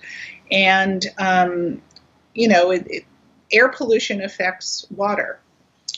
And, 0.50 1.04
um, 1.18 1.82
you 2.36 2.48
know, 2.48 2.70
it, 2.70 2.86
it, 2.88 3.04
air 3.50 3.68
pollution 3.68 4.20
affects 4.22 4.86
water. 4.94 5.40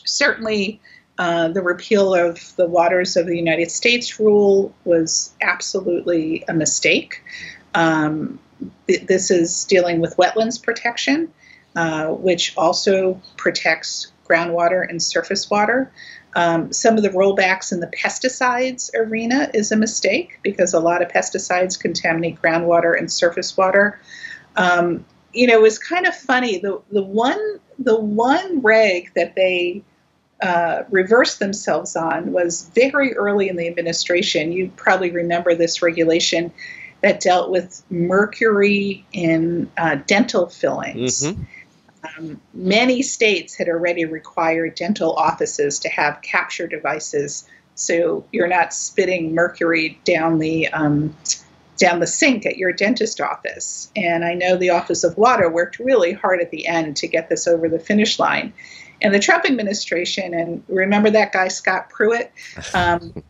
Certainly, 0.05 0.81
uh, 1.19 1.49
the 1.49 1.63
repeal 1.63 2.15
of 2.15 2.55
the 2.57 2.67
Waters 2.67 3.17
of 3.17 3.27
the 3.27 3.37
United 3.37 3.71
States 3.71 4.21
rule 4.21 4.73
was 4.85 5.33
absolutely 5.43 6.45
a 6.49 6.55
mistake. 6.55 7.23
Um, 7.75 8.39
th- 8.87 9.07
this 9.07 9.31
is 9.31 9.65
dealing 9.65 10.01
with 10.01 10.17
wetlands 10.17 10.63
protection, 10.63 11.33
uh, 11.75 12.07
which 12.07 12.57
also 12.57 13.21
protects 13.37 14.13
groundwater 14.29 14.89
and 14.89 15.03
surface 15.03 15.51
water. 15.51 15.91
Um, 16.37 16.73
some 16.73 16.97
of 16.97 17.03
the 17.03 17.09
rollbacks 17.09 17.73
in 17.73 17.81
the 17.81 17.89
pesticides 17.89 18.95
arena 18.95 19.51
is 19.55 19.73
a 19.73 19.77
mistake 19.77 20.39
because 20.43 20.73
a 20.73 20.79
lot 20.81 21.03
of 21.03 21.09
pesticides 21.09 21.81
contaminate 21.81 22.41
groundwater 22.41 22.97
and 22.97 23.11
surface 23.11 23.57
water. 23.57 23.99
Um, 24.55 25.05
you 25.33 25.47
know, 25.47 25.55
it 25.55 25.63
was 25.63 25.79
kind 25.79 26.07
of 26.07 26.15
funny. 26.15 26.59
The 26.59 26.81
the 26.91 27.03
one 27.03 27.61
the 27.79 27.99
one 27.99 28.61
reg 28.61 29.13
that 29.15 29.35
they 29.35 29.83
uh, 30.43 30.85
reversed 30.91 31.39
themselves 31.39 31.97
on 31.97 32.33
was 32.33 32.71
very 32.75 33.15
early 33.17 33.49
in 33.49 33.57
the 33.57 33.69
administration. 33.69 34.53
You 34.53 34.71
probably 34.77 35.11
remember 35.11 35.55
this 35.55 35.83
regulation 35.83 36.53
that 37.01 37.21
dealt 37.21 37.51
with 37.51 37.83
mercury 37.91 39.05
in 39.13 39.71
uh, 39.77 39.97
dental 40.07 40.49
fillings. 40.49 41.27
Mhm. 41.27 41.47
Um, 42.17 42.41
many 42.55 43.03
states 43.03 43.57
had 43.57 43.69
already 43.69 44.05
required 44.05 44.77
dental 44.77 45.13
offices 45.15 45.81
to 45.81 45.89
have 45.89 46.23
capture 46.23 46.67
devices, 46.67 47.45
so 47.75 48.25
you're 48.33 48.49
not 48.49 48.73
spitting 48.73 49.35
mercury 49.35 50.01
down 50.05 50.39
the 50.39 50.69
um, 50.69 51.17
down 51.79 52.01
the 52.01 52.07
sink 52.07 52.45
at 52.45 52.59
your 52.59 52.73
dentist 52.73 53.21
office. 53.21 53.91
And 53.97 54.25
I 54.25 54.35
know 54.35 54.57
the 54.57 54.71
Office 54.71 55.05
of 55.05 55.17
Water 55.17 55.49
worked 55.49 55.79
really 55.79 56.13
hard 56.13 56.41
at 56.41 56.51
the 56.51 56.67
end 56.67 56.97
to 56.99 57.09
get 57.09 57.29
this 57.29 57.47
over 57.47 57.69
the 57.69 57.79
finish 57.79 58.19
line. 58.19 58.53
And 59.01 59.15
the 59.15 59.21
Trump 59.21 59.45
administration, 59.45 60.35
and 60.35 60.63
remember 60.69 61.11
that 61.11 61.33
guy 61.33 61.49
Scott 61.49 61.89
Pruitt, 61.89 62.33
um, 62.75 63.23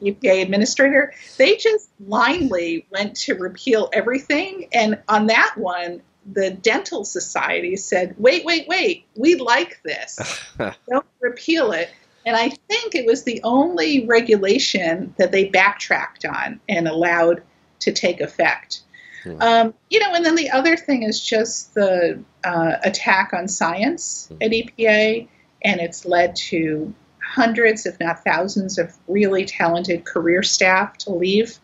EPA 0.00 0.42
administrator, 0.42 1.12
they 1.36 1.56
just 1.56 1.90
blindly 1.98 2.86
went 2.90 3.16
to 3.16 3.34
repeal 3.34 3.90
everything. 3.92 4.68
And 4.72 5.00
on 5.08 5.26
that 5.26 5.54
one, 5.56 6.00
the 6.32 6.50
dental 6.50 7.04
society 7.04 7.76
said, 7.76 8.14
wait, 8.18 8.44
wait, 8.44 8.68
wait, 8.68 9.04
we 9.16 9.34
like 9.34 9.82
this. 9.82 10.18
Don't 10.58 11.06
repeal 11.20 11.72
it. 11.72 11.90
And 12.24 12.36
I 12.36 12.50
think 12.68 12.94
it 12.94 13.06
was 13.06 13.24
the 13.24 13.40
only 13.42 14.06
regulation 14.06 15.14
that 15.18 15.32
they 15.32 15.46
backtracked 15.46 16.24
on 16.24 16.60
and 16.68 16.86
allowed 16.86 17.42
to 17.80 17.92
take 17.92 18.20
effect. 18.20 18.80
Hmm. 19.24 19.42
Um, 19.42 19.74
you 19.90 20.00
know, 20.00 20.14
and 20.14 20.24
then 20.24 20.36
the 20.36 20.50
other 20.50 20.76
thing 20.76 21.02
is 21.02 21.20
just 21.20 21.74
the 21.74 22.22
uh, 22.44 22.76
attack 22.82 23.32
on 23.34 23.48
science 23.48 24.30
at 24.40 24.50
EPA, 24.50 25.28
and 25.62 25.80
it's 25.80 26.06
led 26.06 26.36
to 26.36 26.94
hundreds, 27.22 27.86
if 27.86 28.00
not 28.00 28.24
thousands, 28.24 28.78
of 28.78 28.96
really 29.08 29.44
talented 29.44 30.04
career 30.04 30.42
staff 30.42 30.96
to 30.98 31.12
leave. 31.12 31.58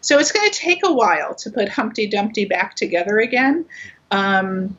So 0.00 0.18
it's 0.18 0.32
going 0.32 0.48
to 0.50 0.56
take 0.56 0.80
a 0.84 0.92
while 0.92 1.34
to 1.36 1.50
put 1.50 1.68
Humpty 1.68 2.06
Dumpty 2.06 2.44
back 2.44 2.76
together 2.76 3.18
again. 3.18 3.64
Um, 4.10 4.76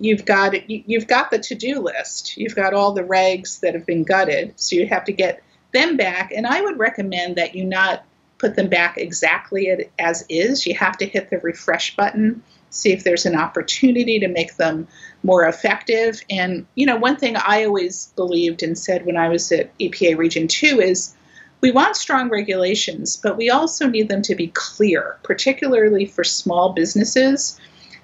you've 0.00 0.24
got 0.24 0.68
you- 0.68 0.82
you've 0.86 1.06
got 1.06 1.30
the 1.30 1.38
to-do 1.38 1.80
list. 1.80 2.36
You've 2.36 2.56
got 2.56 2.74
all 2.74 2.92
the 2.92 3.02
regs 3.02 3.60
that 3.60 3.74
have 3.74 3.86
been 3.86 4.02
gutted, 4.02 4.54
so 4.56 4.76
you 4.76 4.86
have 4.88 5.04
to 5.04 5.12
get 5.12 5.42
them 5.72 5.96
back. 5.96 6.32
And 6.32 6.46
I 6.46 6.60
would 6.60 6.78
recommend 6.78 7.36
that 7.36 7.54
you 7.54 7.64
not 7.64 8.04
put 8.38 8.56
them 8.56 8.68
back 8.68 8.98
exactly 8.98 9.88
as 9.98 10.24
is. 10.28 10.66
You 10.66 10.74
have 10.74 10.96
to 10.98 11.06
hit 11.06 11.30
the 11.30 11.38
refresh 11.38 11.96
button, 11.96 12.42
see 12.70 12.92
if 12.92 13.04
there's 13.04 13.26
an 13.26 13.36
opportunity 13.36 14.18
to 14.20 14.28
make 14.28 14.56
them 14.56 14.86
more 15.22 15.46
effective. 15.46 16.20
And 16.30 16.66
you 16.74 16.86
know, 16.86 16.96
one 16.96 17.16
thing 17.16 17.36
I 17.36 17.64
always 17.64 18.12
believed 18.16 18.62
and 18.62 18.76
said 18.78 19.06
when 19.06 19.16
I 19.16 19.28
was 19.28 19.50
at 19.52 19.76
EPA 19.78 20.16
Region 20.16 20.48
Two 20.48 20.80
is 20.80 21.14
we 21.60 21.70
want 21.70 21.96
strong 21.96 22.28
regulations, 22.28 23.16
but 23.16 23.36
we 23.36 23.50
also 23.50 23.88
need 23.88 24.08
them 24.08 24.22
to 24.22 24.34
be 24.34 24.48
clear, 24.48 25.16
particularly 25.22 26.04
for 26.04 26.22
small 26.22 26.72
businesses. 26.72 27.58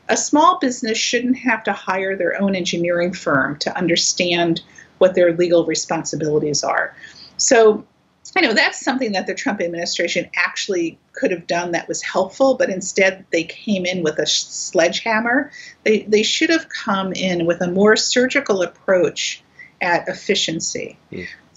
A 0.08 0.16
small 0.16 0.58
business 0.58 0.98
shouldn't 0.98 1.38
have 1.38 1.62
to 1.64 1.72
hire 1.72 2.16
their 2.16 2.40
own 2.40 2.56
engineering 2.56 3.12
firm 3.12 3.58
to 3.58 3.76
understand 3.76 4.62
what 4.98 5.14
their 5.14 5.32
legal 5.32 5.66
responsibilities 5.66 6.64
are. 6.64 6.94
So, 7.36 7.84
I 8.34 8.40
know 8.40 8.54
that's 8.54 8.80
something 8.80 9.12
that 9.12 9.26
the 9.26 9.34
Trump 9.34 9.60
administration 9.60 10.30
actually 10.34 10.98
could 11.12 11.32
have 11.32 11.46
done 11.46 11.72
that 11.72 11.86
was 11.86 12.02
helpful, 12.02 12.54
but 12.54 12.70
instead 12.70 13.26
they 13.30 13.44
came 13.44 13.84
in 13.84 14.02
with 14.02 14.18
a 14.18 14.26
sledgehammer. 14.26 15.50
They, 15.84 16.02
they 16.02 16.22
should 16.22 16.48
have 16.50 16.68
come 16.68 17.12
in 17.12 17.44
with 17.44 17.60
a 17.60 17.70
more 17.70 17.94
surgical 17.96 18.62
approach 18.62 19.42
at 19.82 20.08
efficiency 20.08 20.96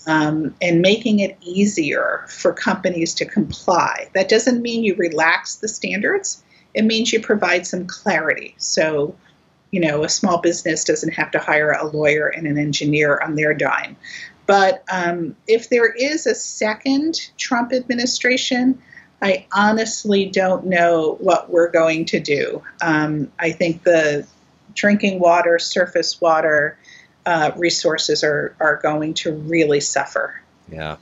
um, 0.07 0.55
and 0.61 0.81
making 0.81 1.19
it 1.19 1.37
easier 1.41 2.25
for 2.27 2.51
companies 2.51 3.13
to 3.15 3.25
comply. 3.25 4.09
That 4.13 4.27
doesn't 4.27 4.61
mean 4.61 4.83
you 4.83 4.95
relax 4.95 5.55
the 5.55 5.67
standards, 5.67 6.43
it 6.73 6.83
means 6.83 7.13
you 7.13 7.21
provide 7.21 7.65
some 7.65 7.87
clarity. 7.87 8.53
So, 8.57 9.15
you 9.71 9.79
know, 9.79 10.03
a 10.03 10.09
small 10.09 10.39
business 10.39 10.83
doesn't 10.83 11.13
have 11.13 11.31
to 11.31 11.39
hire 11.39 11.71
a 11.71 11.85
lawyer 11.85 12.27
and 12.27 12.45
an 12.47 12.57
engineer 12.57 13.17
on 13.19 13.35
their 13.35 13.53
dime. 13.53 13.95
But 14.45 14.83
um, 14.91 15.35
if 15.47 15.69
there 15.69 15.91
is 15.91 16.27
a 16.27 16.35
second 16.35 17.31
Trump 17.37 17.73
administration, 17.73 18.81
I 19.21 19.47
honestly 19.51 20.25
don't 20.27 20.65
know 20.65 21.17
what 21.19 21.49
we're 21.49 21.71
going 21.71 22.05
to 22.05 22.19
do. 22.19 22.61
Um, 22.81 23.31
I 23.39 23.51
think 23.51 23.83
the 23.83 24.27
drinking 24.73 25.19
water, 25.19 25.57
surface 25.57 26.21
water, 26.21 26.77
uh, 27.25 27.51
resources 27.55 28.23
are, 28.23 28.55
are 28.59 28.77
going 28.77 29.15
to 29.15 29.33
really 29.33 29.79
suffer. 29.79 30.39
Yeah. 30.71 30.97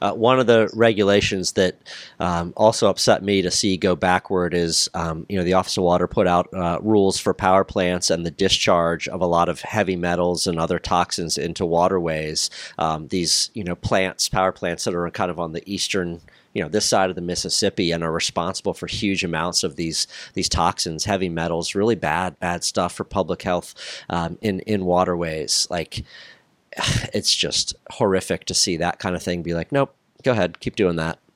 Uh, 0.00 0.12
one 0.14 0.40
of 0.40 0.48
the 0.48 0.68
regulations 0.74 1.52
that 1.52 1.76
um, 2.18 2.52
also 2.56 2.88
upset 2.90 3.22
me 3.22 3.40
to 3.42 3.52
see 3.52 3.76
go 3.76 3.94
backward 3.94 4.52
is, 4.52 4.90
um, 4.94 5.26
you 5.28 5.38
know, 5.38 5.44
the 5.44 5.52
Office 5.52 5.76
of 5.76 5.84
Water 5.84 6.08
put 6.08 6.26
out 6.26 6.52
uh, 6.52 6.78
rules 6.82 7.18
for 7.18 7.32
power 7.32 7.62
plants 7.62 8.10
and 8.10 8.26
the 8.26 8.32
discharge 8.32 9.06
of 9.06 9.20
a 9.20 9.26
lot 9.26 9.48
of 9.48 9.60
heavy 9.60 9.94
metals 9.94 10.48
and 10.48 10.58
other 10.58 10.80
toxins 10.80 11.38
into 11.38 11.64
waterways. 11.64 12.50
Um, 12.78 13.06
these, 13.08 13.50
you 13.54 13.62
know, 13.62 13.76
plants, 13.76 14.28
power 14.28 14.50
plants 14.50 14.84
that 14.84 14.94
are 14.94 15.08
kind 15.10 15.30
of 15.30 15.38
on 15.38 15.52
the 15.52 15.62
eastern 15.72 16.20
you 16.56 16.62
know 16.62 16.70
this 16.70 16.86
side 16.86 17.10
of 17.10 17.16
the 17.16 17.22
Mississippi 17.22 17.90
and 17.90 18.02
are 18.02 18.10
responsible 18.10 18.72
for 18.72 18.86
huge 18.86 19.22
amounts 19.22 19.62
of 19.62 19.76
these 19.76 20.06
these 20.32 20.48
toxins, 20.48 21.04
heavy 21.04 21.28
metals, 21.28 21.74
really 21.74 21.96
bad 21.96 22.40
bad 22.40 22.64
stuff 22.64 22.94
for 22.94 23.04
public 23.04 23.42
health 23.42 23.74
um, 24.08 24.38
in 24.40 24.60
in 24.60 24.86
waterways. 24.86 25.68
Like 25.68 26.02
it's 27.12 27.34
just 27.34 27.74
horrific 27.90 28.44
to 28.46 28.54
see 28.54 28.76
that 28.78 28.98
kind 28.98 29.16
of 29.16 29.22
thing. 29.22 29.42
Be 29.42 29.54
like, 29.54 29.72
nope, 29.72 29.94
go 30.22 30.32
ahead, 30.32 30.60
keep 30.60 30.76
doing 30.76 30.96
that. 30.96 31.18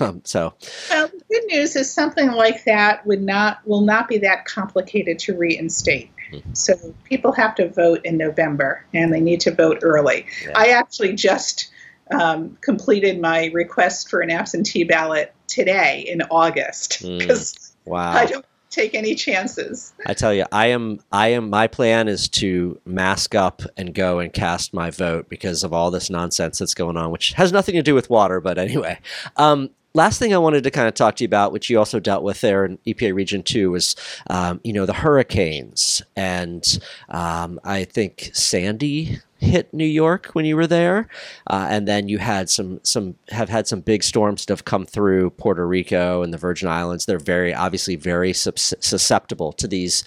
Um, 0.00 0.22
so 0.24 0.54
Well, 0.88 1.08
the 1.08 1.22
good 1.30 1.44
news 1.48 1.76
is 1.76 1.92
something 1.92 2.30
like 2.32 2.64
that 2.64 3.04
would 3.06 3.20
not 3.20 3.58
will 3.66 3.82
not 3.82 4.08
be 4.08 4.16
that 4.18 4.46
complicated 4.46 5.18
to 5.20 5.36
reinstate. 5.36 6.10
So 6.54 6.74
people 7.04 7.32
have 7.32 7.54
to 7.56 7.68
vote 7.68 8.00
in 8.04 8.16
November, 8.16 8.84
and 8.94 9.12
they 9.12 9.20
need 9.20 9.40
to 9.42 9.54
vote 9.54 9.80
early. 9.82 10.24
Yeah. 10.42 10.52
I 10.56 10.68
actually 10.68 11.14
just 11.14 11.70
um, 12.10 12.56
completed 12.60 13.20
my 13.20 13.50
request 13.52 14.08
for 14.08 14.20
an 14.20 14.30
absentee 14.30 14.84
ballot 14.84 15.34
today 15.46 16.04
in 16.06 16.22
August 16.30 17.02
Mm. 17.02 17.18
because 17.18 17.72
wow, 17.84 18.12
I 18.12 18.26
don't 18.26 18.46
take 18.70 18.94
any 18.94 19.14
chances. 19.14 19.92
I 20.06 20.14
tell 20.14 20.32
you, 20.34 20.44
I 20.52 20.68
am, 20.68 21.00
I 21.10 21.28
am. 21.28 21.50
My 21.50 21.66
plan 21.66 22.08
is 22.08 22.28
to 22.30 22.80
mask 22.84 23.34
up 23.34 23.62
and 23.76 23.94
go 23.94 24.18
and 24.18 24.32
cast 24.32 24.74
my 24.74 24.90
vote 24.90 25.28
because 25.28 25.64
of 25.64 25.72
all 25.72 25.90
this 25.90 26.10
nonsense 26.10 26.58
that's 26.58 26.74
going 26.74 26.96
on, 26.96 27.10
which 27.10 27.32
has 27.32 27.52
nothing 27.52 27.74
to 27.74 27.82
do 27.82 27.94
with 27.94 28.10
water. 28.10 28.40
But 28.40 28.58
anyway, 28.58 28.98
um, 29.36 29.70
last 29.94 30.18
thing 30.18 30.34
I 30.34 30.38
wanted 30.38 30.64
to 30.64 30.70
kind 30.70 30.88
of 30.88 30.94
talk 30.94 31.16
to 31.16 31.24
you 31.24 31.26
about, 31.26 31.52
which 31.52 31.70
you 31.70 31.78
also 31.78 32.00
dealt 32.00 32.22
with 32.22 32.40
there 32.40 32.64
in 32.64 32.78
EPA 32.86 33.14
Region 33.14 33.42
Two, 33.42 33.70
was 33.70 33.96
um, 34.28 34.60
you 34.64 34.72
know 34.72 34.86
the 34.86 34.92
hurricanes, 34.92 36.02
and 36.16 36.78
um, 37.08 37.60
I 37.64 37.84
think 37.84 38.30
Sandy 38.32 39.18
hit 39.38 39.72
New 39.72 39.86
York 39.86 40.26
when 40.32 40.44
you 40.44 40.56
were 40.56 40.66
there, 40.66 41.08
uh, 41.46 41.66
and 41.70 41.86
then 41.86 42.08
you 42.08 42.18
had 42.18 42.50
some 42.50 42.80
some 42.82 43.16
have 43.30 43.48
had 43.48 43.66
some 43.66 43.80
big 43.80 44.02
storms 44.02 44.44
that 44.44 44.52
have 44.52 44.64
come 44.64 44.84
through 44.84 45.30
Puerto 45.30 45.66
Rico 45.66 46.22
and 46.22 46.32
the 46.32 46.38
Virgin 46.38 46.68
Islands. 46.68 47.06
They're 47.06 47.18
very 47.18 47.54
obviously 47.54 47.96
very 47.96 48.32
sus- 48.32 48.74
susceptible 48.80 49.52
to 49.54 49.68
these 49.68 50.04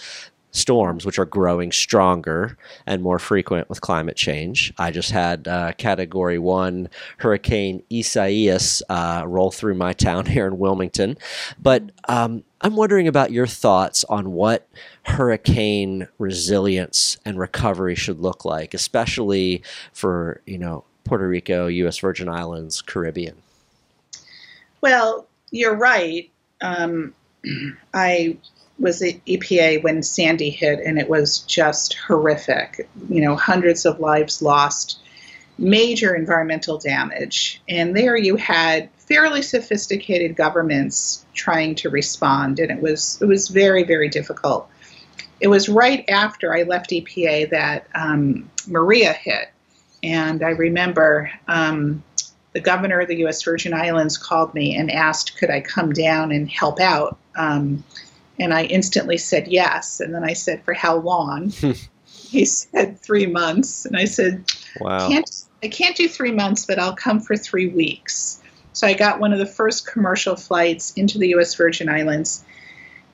storms, 0.51 1.05
which 1.05 1.17
are 1.17 1.25
growing 1.25 1.71
stronger 1.71 2.57
and 2.85 3.01
more 3.01 3.19
frequent 3.19 3.69
with 3.69 3.81
climate 3.81 4.17
change. 4.17 4.73
I 4.77 4.91
just 4.91 5.11
had 5.11 5.47
uh, 5.47 5.73
Category 5.73 6.37
One 6.37 6.89
Hurricane 7.17 7.83
Isaias 7.91 8.83
uh, 8.89 9.23
roll 9.25 9.51
through 9.51 9.75
my 9.75 9.93
town 9.93 10.25
here 10.27 10.47
in 10.47 10.59
Wilmington, 10.59 11.17
but 11.61 11.83
um, 12.07 12.43
I'm 12.61 12.75
wondering 12.75 13.07
about 13.07 13.31
your 13.31 13.47
thoughts 13.47 14.03
on 14.05 14.33
what 14.33 14.67
hurricane 15.03 16.07
resilience 16.19 17.17
and 17.25 17.39
recovery 17.39 17.95
should 17.95 18.19
look 18.19 18.45
like, 18.45 18.73
especially 18.73 19.63
for 19.93 20.41
you 20.45 20.57
know 20.57 20.83
Puerto 21.03 21.27
Rico, 21.27 21.67
U.S. 21.67 21.97
Virgin 21.97 22.29
Islands, 22.29 22.81
Caribbean. 22.81 23.37
Well, 24.81 25.27
you're 25.51 25.75
right. 25.75 26.29
Um, 26.61 27.13
I 27.93 28.37
was 28.81 29.01
at 29.01 29.23
EPA 29.25 29.83
when 29.83 30.03
Sandy 30.03 30.49
hit, 30.49 30.79
and 30.79 30.99
it 30.99 31.09
was 31.09 31.39
just 31.39 31.93
horrific. 31.93 32.89
You 33.09 33.21
know, 33.21 33.35
hundreds 33.35 33.85
of 33.85 33.99
lives 33.99 34.41
lost, 34.41 34.99
major 35.57 36.15
environmental 36.15 36.77
damage. 36.77 37.61
And 37.69 37.95
there 37.95 38.17
you 38.17 38.35
had 38.35 38.89
fairly 38.97 39.41
sophisticated 39.41 40.35
governments 40.35 41.25
trying 41.33 41.75
to 41.75 41.89
respond, 41.89 42.59
and 42.59 42.71
it 42.71 42.81
was 42.81 43.19
it 43.21 43.25
was 43.25 43.47
very 43.47 43.83
very 43.83 44.09
difficult. 44.09 44.67
It 45.39 45.47
was 45.47 45.69
right 45.69 46.07
after 46.09 46.53
I 46.53 46.63
left 46.63 46.91
EPA 46.91 47.49
that 47.49 47.87
um, 47.95 48.49
Maria 48.67 49.11
hit, 49.13 49.49
And 50.03 50.43
I 50.43 50.49
remember 50.49 51.31
um, 51.47 52.03
the 52.53 52.59
governor 52.59 52.99
of 52.99 53.07
the 53.07 53.17
U.S. 53.17 53.43
Virgin 53.43 53.73
Islands 53.73 54.17
called 54.17 54.53
me 54.53 54.75
and 54.75 54.91
asked, 54.91 55.37
could 55.37 55.49
I 55.49 55.61
come 55.61 55.93
down 55.93 56.31
and 56.31 56.49
help 56.49 56.79
out? 56.79 57.17
Um, 57.35 57.83
and 58.41 58.55
I 58.55 58.63
instantly 58.63 59.17
said 59.17 59.47
yes. 59.47 59.99
And 59.99 60.15
then 60.15 60.23
I 60.23 60.33
said, 60.33 60.63
for 60.63 60.73
how 60.73 60.97
long? 60.97 61.49
he 62.29 62.45
said, 62.45 62.99
three 62.99 63.27
months. 63.27 63.85
And 63.85 63.95
I 63.95 64.05
said, 64.05 64.51
Wow. 64.79 65.07
can't, 65.07 65.29
I 65.61 65.67
can't 65.67 65.95
do 65.95 66.09
three 66.09 66.31
months, 66.31 66.65
but 66.65 66.79
I'll 66.79 66.95
come 66.95 67.19
for 67.19 67.37
three 67.37 67.67
weeks. 67.67 68.41
So 68.73 68.87
I 68.87 68.93
got 68.93 69.19
one 69.19 69.31
of 69.31 69.37
the 69.37 69.45
first 69.45 69.85
commercial 69.85 70.35
flights 70.35 70.91
into 70.93 71.19
the 71.19 71.29
U.S. 71.29 71.53
Virgin 71.53 71.87
Islands, 71.87 72.43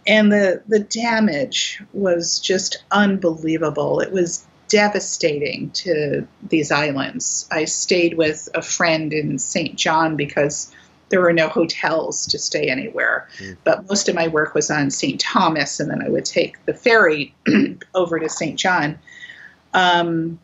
and 0.06 0.32
the 0.32 0.62
the 0.68 0.80
damage 0.80 1.82
was 1.94 2.40
just 2.40 2.84
unbelievable. 2.92 4.00
It 4.00 4.12
was 4.12 4.46
devastating 4.68 5.72
to 5.72 6.28
these 6.48 6.72
islands. 6.72 7.48
I 7.52 7.66
stayed 7.66 8.18
with 8.18 8.48
a 8.54 8.62
friend 8.62 9.12
in 9.14 9.40
St. 9.40 9.76
John 9.76 10.16
because 10.16 10.72
there 11.10 11.22
were 11.22 11.34
no 11.34 11.48
hotels 11.48 12.28
to 12.28 12.40
stay 12.40 12.68
anywhere. 12.68 13.28
But 13.64 13.88
most 13.88 14.10
of 14.10 14.16
my 14.16 14.28
work 14.28 14.54
was 14.54 14.70
on 14.70 14.92
St. 14.92 15.20
Thomas, 15.20 15.80
and 15.80 15.90
then 15.90 16.04
I 16.04 16.10
would 16.10 16.26
take 16.26 16.64
the 16.66 16.74
ferry 16.74 17.34
over 17.96 18.20
to 18.20 18.30
St. 18.30 18.58
John. 18.58 19.00
Um, 19.74 20.40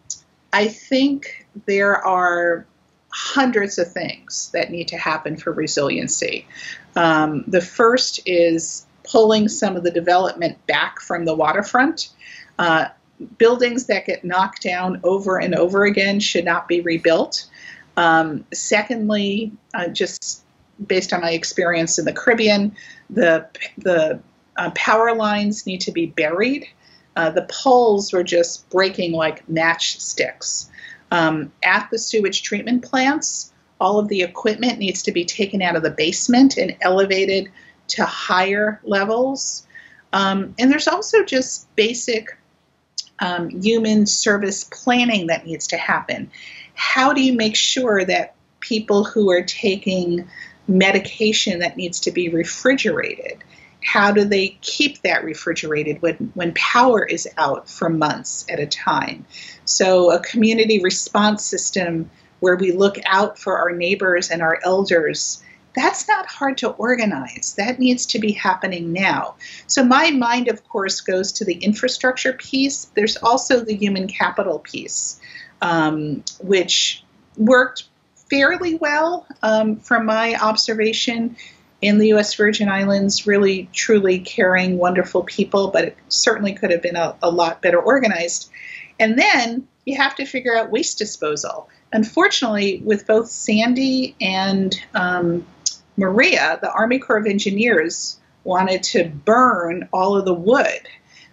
I 0.51 0.67
think 0.67 1.45
there 1.65 1.95
are 1.95 2.65
hundreds 3.09 3.77
of 3.77 3.91
things 3.91 4.49
that 4.53 4.71
need 4.71 4.87
to 4.89 4.97
happen 4.97 5.37
for 5.37 5.51
resiliency. 5.51 6.47
Um, 6.95 7.43
the 7.47 7.61
first 7.61 8.19
is 8.25 8.85
pulling 9.03 9.49
some 9.49 9.75
of 9.75 9.83
the 9.83 9.91
development 9.91 10.65
back 10.65 10.99
from 10.99 11.25
the 11.25 11.35
waterfront. 11.35 12.09
Uh, 12.57 12.87
buildings 13.37 13.85
that 13.85 14.05
get 14.05 14.23
knocked 14.23 14.63
down 14.63 14.99
over 15.03 15.39
and 15.39 15.55
over 15.55 15.85
again 15.85 16.19
should 16.19 16.45
not 16.45 16.67
be 16.67 16.81
rebuilt. 16.81 17.45
Um, 17.97 18.45
secondly, 18.53 19.51
uh, 19.73 19.87
just 19.87 20.42
based 20.85 21.13
on 21.13 21.21
my 21.21 21.31
experience 21.31 21.99
in 21.99 22.05
the 22.05 22.13
Caribbean, 22.13 22.75
the 23.09 23.47
the 23.77 24.19
uh, 24.57 24.71
power 24.75 25.15
lines 25.15 25.65
need 25.65 25.81
to 25.81 25.91
be 25.91 26.07
buried. 26.07 26.67
Uh, 27.15 27.29
the 27.29 27.47
poles 27.49 28.11
were 28.11 28.23
just 28.23 28.69
breaking 28.69 29.13
like 29.13 29.45
matchsticks. 29.47 30.69
Um, 31.11 31.51
at 31.63 31.89
the 31.91 31.99
sewage 31.99 32.41
treatment 32.41 32.83
plants, 32.83 33.53
all 33.79 33.99
of 33.99 34.07
the 34.07 34.23
equipment 34.23 34.79
needs 34.79 35.03
to 35.03 35.11
be 35.11 35.25
taken 35.25 35.61
out 35.61 35.75
of 35.75 35.83
the 35.83 35.91
basement 35.91 36.57
and 36.57 36.75
elevated 36.81 37.51
to 37.89 38.05
higher 38.05 38.79
levels. 38.83 39.67
Um, 40.11 40.55
and 40.57 40.71
there's 40.71 40.87
also 40.87 41.23
just 41.23 41.73
basic 41.75 42.35
um, 43.19 43.49
human 43.49 44.05
service 44.05 44.63
planning 44.63 45.27
that 45.27 45.45
needs 45.45 45.67
to 45.67 45.77
happen. 45.77 46.31
How 46.73 47.13
do 47.13 47.21
you 47.21 47.33
make 47.33 47.55
sure 47.55 48.03
that 48.05 48.35
people 48.59 49.03
who 49.03 49.29
are 49.29 49.43
taking 49.43 50.27
medication 50.67 51.59
that 51.59 51.77
needs 51.77 52.01
to 52.01 52.11
be 52.11 52.29
refrigerated, 52.29 53.43
how 53.83 54.11
do 54.11 54.23
they 54.23 54.57
keep 54.61 55.01
that 55.01 55.23
refrigerated 55.23 56.01
when, 56.01 56.31
when 56.33 56.53
power 56.53 57.03
is 57.05 57.27
out 57.37 57.69
for 57.69 57.89
months 57.89 58.45
at 58.49 58.59
a 58.59 58.65
time? 58.65 59.25
So, 59.65 60.11
a 60.11 60.19
community 60.19 60.81
response 60.81 61.43
system 61.43 62.09
where 62.39 62.55
we 62.55 62.71
look 62.71 62.97
out 63.05 63.37
for 63.37 63.57
our 63.57 63.71
neighbors 63.71 64.29
and 64.29 64.41
our 64.41 64.59
elders 64.63 65.43
that's 65.75 66.07
not 66.07 66.27
hard 66.27 66.59
to 66.59 66.69
organize. 66.69 67.55
That 67.57 67.79
needs 67.79 68.05
to 68.07 68.19
be 68.19 68.31
happening 68.31 68.93
now. 68.93 69.35
So, 69.67 69.83
my 69.83 70.11
mind, 70.11 70.47
of 70.47 70.67
course, 70.67 71.01
goes 71.01 71.31
to 71.33 71.45
the 71.45 71.55
infrastructure 71.55 72.33
piece. 72.33 72.85
There's 72.95 73.17
also 73.17 73.59
the 73.59 73.75
human 73.75 74.07
capital 74.07 74.59
piece, 74.59 75.19
um, 75.61 76.23
which 76.41 77.03
worked 77.37 77.85
fairly 78.33 78.73
well 78.73 79.27
um, 79.43 79.75
from 79.75 80.07
my 80.07 80.33
observation 80.35 81.35
in 81.83 81.99
the 81.99 82.07
U.S. 82.07 82.33
Virgin 82.33 82.67
Islands, 82.67 83.27
really, 83.27 83.69
truly 83.73 84.17
caring, 84.17 84.79
wonderful 84.79 85.21
people, 85.21 85.67
but 85.67 85.83
it 85.85 85.97
certainly 86.07 86.53
could 86.53 86.71
have 86.71 86.81
been 86.81 86.95
a, 86.95 87.15
a 87.21 87.29
lot 87.29 87.61
better 87.61 87.79
organized. 87.79 88.49
And 88.99 89.19
then 89.19 89.67
you 89.85 89.97
have 89.97 90.15
to 90.15 90.25
figure 90.25 90.55
out 90.55 90.71
waste 90.71 90.97
disposal. 90.97 91.69
Unfortunately, 91.91 92.81
with 92.83 93.05
both 93.05 93.29
Sandy 93.29 94.15
and 94.19 94.75
um, 94.95 95.45
Maria, 95.95 96.57
the 96.59 96.71
Army 96.71 96.97
Corps 96.97 97.17
of 97.17 97.27
Engineers 97.27 98.17
wanted 98.45 98.81
to 98.81 99.09
burn 99.09 99.87
all 99.93 100.17
of 100.17 100.25
the 100.25 100.33
wood 100.33 100.89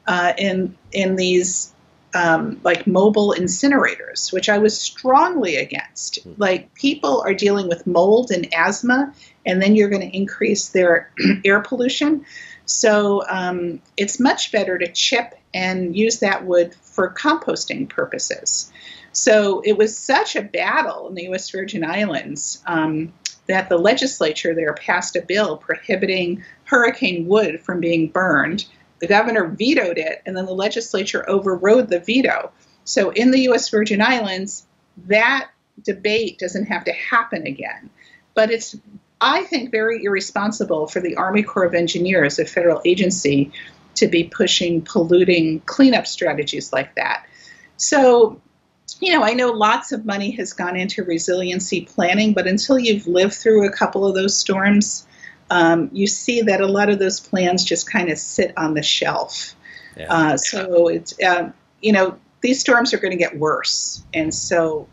uh, 0.07 0.35
in 0.37 0.77
in 0.93 1.17
these 1.17 1.73
um, 2.15 2.61
like 2.65 2.87
mobile 2.87 3.35
incinerators, 3.37 4.33
which 4.33 4.49
I 4.49 4.59
was 4.59 4.79
strongly 4.79 5.57
against. 5.57 6.19
Like 6.39 6.73
people 6.75 7.23
are 7.23 7.35
dealing 7.35 7.69
with 7.69 7.87
mold 7.87 8.31
and 8.31 8.53
asthma, 8.55 9.15
and 9.47 9.63
then 9.63 9.77
you're 9.77 9.89
going 9.89 10.09
to 10.09 10.17
increase 10.17 10.71
their 10.71 11.11
air 11.45 11.61
pollution. 11.61 12.25
So 12.67 13.25
um, 13.29 13.81
it's 13.97 14.21
much 14.21 14.53
better 14.53 14.79
to 14.79 14.91
chip 14.93 15.35
and 15.53 15.97
use 15.97 16.21
that 16.21 16.45
wood 16.45 16.75
for 16.75 17.13
composting 17.13 17.89
purposes. 17.89 18.73
So 19.13 19.61
it 19.65 19.77
was 19.77 19.97
such 19.97 20.37
a 20.37 20.43
battle 20.43 21.09
in 21.09 21.15
the 21.15 21.25
U.S. 21.25 21.51
Virgin 21.51 21.85
Islands 21.85 22.63
um, 22.67 23.13
that 23.47 23.69
the 23.69 23.79
legislature 23.79 24.55
there 24.55 24.73
passed 24.75 25.17
a 25.17 25.23
bill 25.23 25.57
prohibiting 25.57 26.45
hurricane 26.65 27.27
wood 27.27 27.61
from 27.61 27.81
being 27.81 28.09
burned. 28.09 28.65
The 29.01 29.07
governor 29.07 29.49
vetoed 29.49 29.99
it, 29.99 30.23
and 30.25 30.37
then 30.37 30.47
the 30.47 30.53
legislature 30.53 31.29
overrode 31.29 31.89
the 31.89 32.01
veto. 32.01 32.53
So 32.85 33.11
in 33.11 33.31
the 33.31 33.41
U.S. 33.43 33.69
Virgin 33.71 34.01
Islands, 34.01 34.67
that 35.07 35.51
debate 35.83 36.39
doesn't 36.39 36.67
have 36.67 36.85
to 36.85 36.93
happen 36.93 37.47
again. 37.47 37.91
But 38.35 38.51
it's, 38.51 38.77
I 39.21 39.43
think, 39.45 39.71
very 39.71 40.05
irresponsible 40.05 40.87
for 40.87 41.01
the 41.01 41.17
Army 41.17 41.43
Corps 41.43 41.65
of 41.65 41.75
Engineers, 41.75 42.39
a 42.39 42.45
federal 42.45 42.81
agency, 42.85 43.53
to 43.97 44.07
be 44.07 44.25
pushing 44.25 44.83
polluting 44.83 45.61
cleanup 45.61 46.07
strategies 46.07 46.73
like 46.73 46.95
that. 46.95 47.27
So 47.77 48.41
you 49.01 49.13
know, 49.13 49.25
I 49.25 49.35
know 49.35 49.51
lots 49.53 49.93
of 49.93 50.05
money 50.05 50.33
has 50.33 50.53
gone 50.53 50.77
into 50.77 51.05
resiliency 51.05 51.83
planning, 51.83 52.35
but 52.35 52.47
until 52.47 52.79
you've 52.79 53.07
lived 53.07 53.35
through 53.35 53.67
a 53.67 53.73
couple 53.73 54.07
of 54.07 54.15
those 54.15 54.37
storms, 54.37 55.07
um, 55.51 55.91
you 55.93 56.07
see 56.07 56.43
that 56.43 56.61
a 56.61 56.67
lot 56.67 56.89
of 56.89 56.99
those 56.99 57.21
plans 57.21 57.65
just 57.65 57.91
kind 57.91 58.09
of 58.09 58.19
sit 58.19 58.57
on 58.57 58.75
the 58.75 58.83
shelf. 58.83 59.55
Yeah. 59.97 60.13
Uh, 60.13 60.37
so 60.37 60.89
it's, 60.89 61.21
um, 61.23 61.53
you 61.81 61.93
know, 61.93 62.17
these 62.41 62.61
storms 62.61 62.95
are 62.95 62.99
going 62.99 63.11
to 63.11 63.17
get 63.17 63.39
worse. 63.39 64.03
And 64.15 64.33
so, 64.33 64.87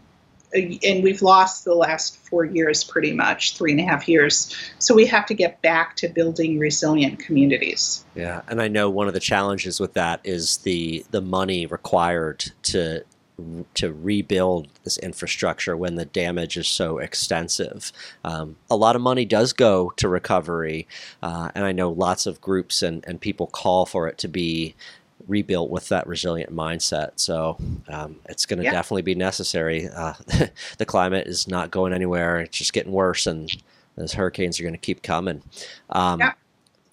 uh, 0.55 0.59
and 0.83 1.03
we've 1.03 1.21
lost 1.21 1.63
the 1.63 1.75
last 1.75 2.17
four 2.17 2.43
years 2.43 2.83
pretty 2.83 3.13
much, 3.13 3.55
three 3.55 3.71
and 3.71 3.79
a 3.79 3.83
half 3.83 4.07
years. 4.09 4.55
So 4.79 4.95
we 4.95 5.05
have 5.05 5.25
to 5.27 5.33
get 5.33 5.61
back 5.61 5.95
to 5.97 6.07
building 6.07 6.57
resilient 6.57 7.19
communities. 7.19 8.03
Yeah, 8.15 8.41
and 8.47 8.61
I 8.61 8.67
know 8.67 8.89
one 8.89 9.07
of 9.07 9.13
the 9.13 9.19
challenges 9.19 9.79
with 9.79 9.93
that 9.93 10.21
is 10.23 10.57
the 10.57 11.05
the 11.11 11.21
money 11.21 11.65
required 11.65 12.51
to 12.63 13.03
to 13.75 13.93
rebuild 13.93 14.67
this 14.83 14.97
infrastructure 14.97 15.77
when 15.77 15.95
the 15.95 16.05
damage 16.05 16.57
is 16.57 16.67
so 16.67 16.97
extensive. 16.97 17.91
Um, 18.23 18.55
a 18.69 18.75
lot 18.75 18.95
of 18.95 19.01
money 19.01 19.25
does 19.25 19.53
go 19.53 19.91
to 19.97 20.09
recovery, 20.09 20.87
uh, 21.21 21.51
and 21.53 21.63
I 21.63 21.71
know 21.71 21.89
lots 21.91 22.25
of 22.25 22.41
groups 22.41 22.81
and, 22.81 23.03
and 23.07 23.21
people 23.21 23.47
call 23.47 23.85
for 23.85 24.07
it 24.07 24.17
to 24.19 24.27
be 24.27 24.73
rebuilt 25.27 25.69
with 25.69 25.89
that 25.89 26.07
resilient 26.07 26.55
mindset. 26.55 27.11
So 27.17 27.57
um, 27.89 28.15
it's 28.27 28.45
going 28.45 28.57
to 28.59 28.65
Yeah. 28.65 28.71
definitely 28.71 29.01
be 29.03 29.15
necessary. 29.15 29.87
Uh, 29.87 30.13
the 30.77 30.85
climate 30.85 31.27
is 31.27 31.47
not 31.47 31.69
going 31.69 31.93
anywhere; 31.93 32.39
it's 32.39 32.57
just 32.57 32.73
getting 32.73 32.91
worse, 32.91 33.27
and 33.27 33.51
those 33.95 34.13
hurricanes 34.13 34.59
are 34.59 34.63
going 34.63 34.73
to 34.73 34.79
keep 34.79 35.03
coming. 35.03 35.43
Um, 35.89 36.19
Yeah. 36.21 36.33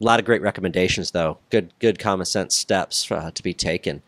A 0.01 0.05
lot 0.05 0.18
of 0.18 0.26
great 0.26 0.42
recommendations, 0.42 1.12
though. 1.12 1.38
Good, 1.51 1.72
good 1.78 1.99
common 1.99 2.26
sense 2.26 2.55
steps 2.55 3.11
uh, 3.11 3.30
to 3.32 3.42
be 3.42 3.55
taken. 3.55 4.03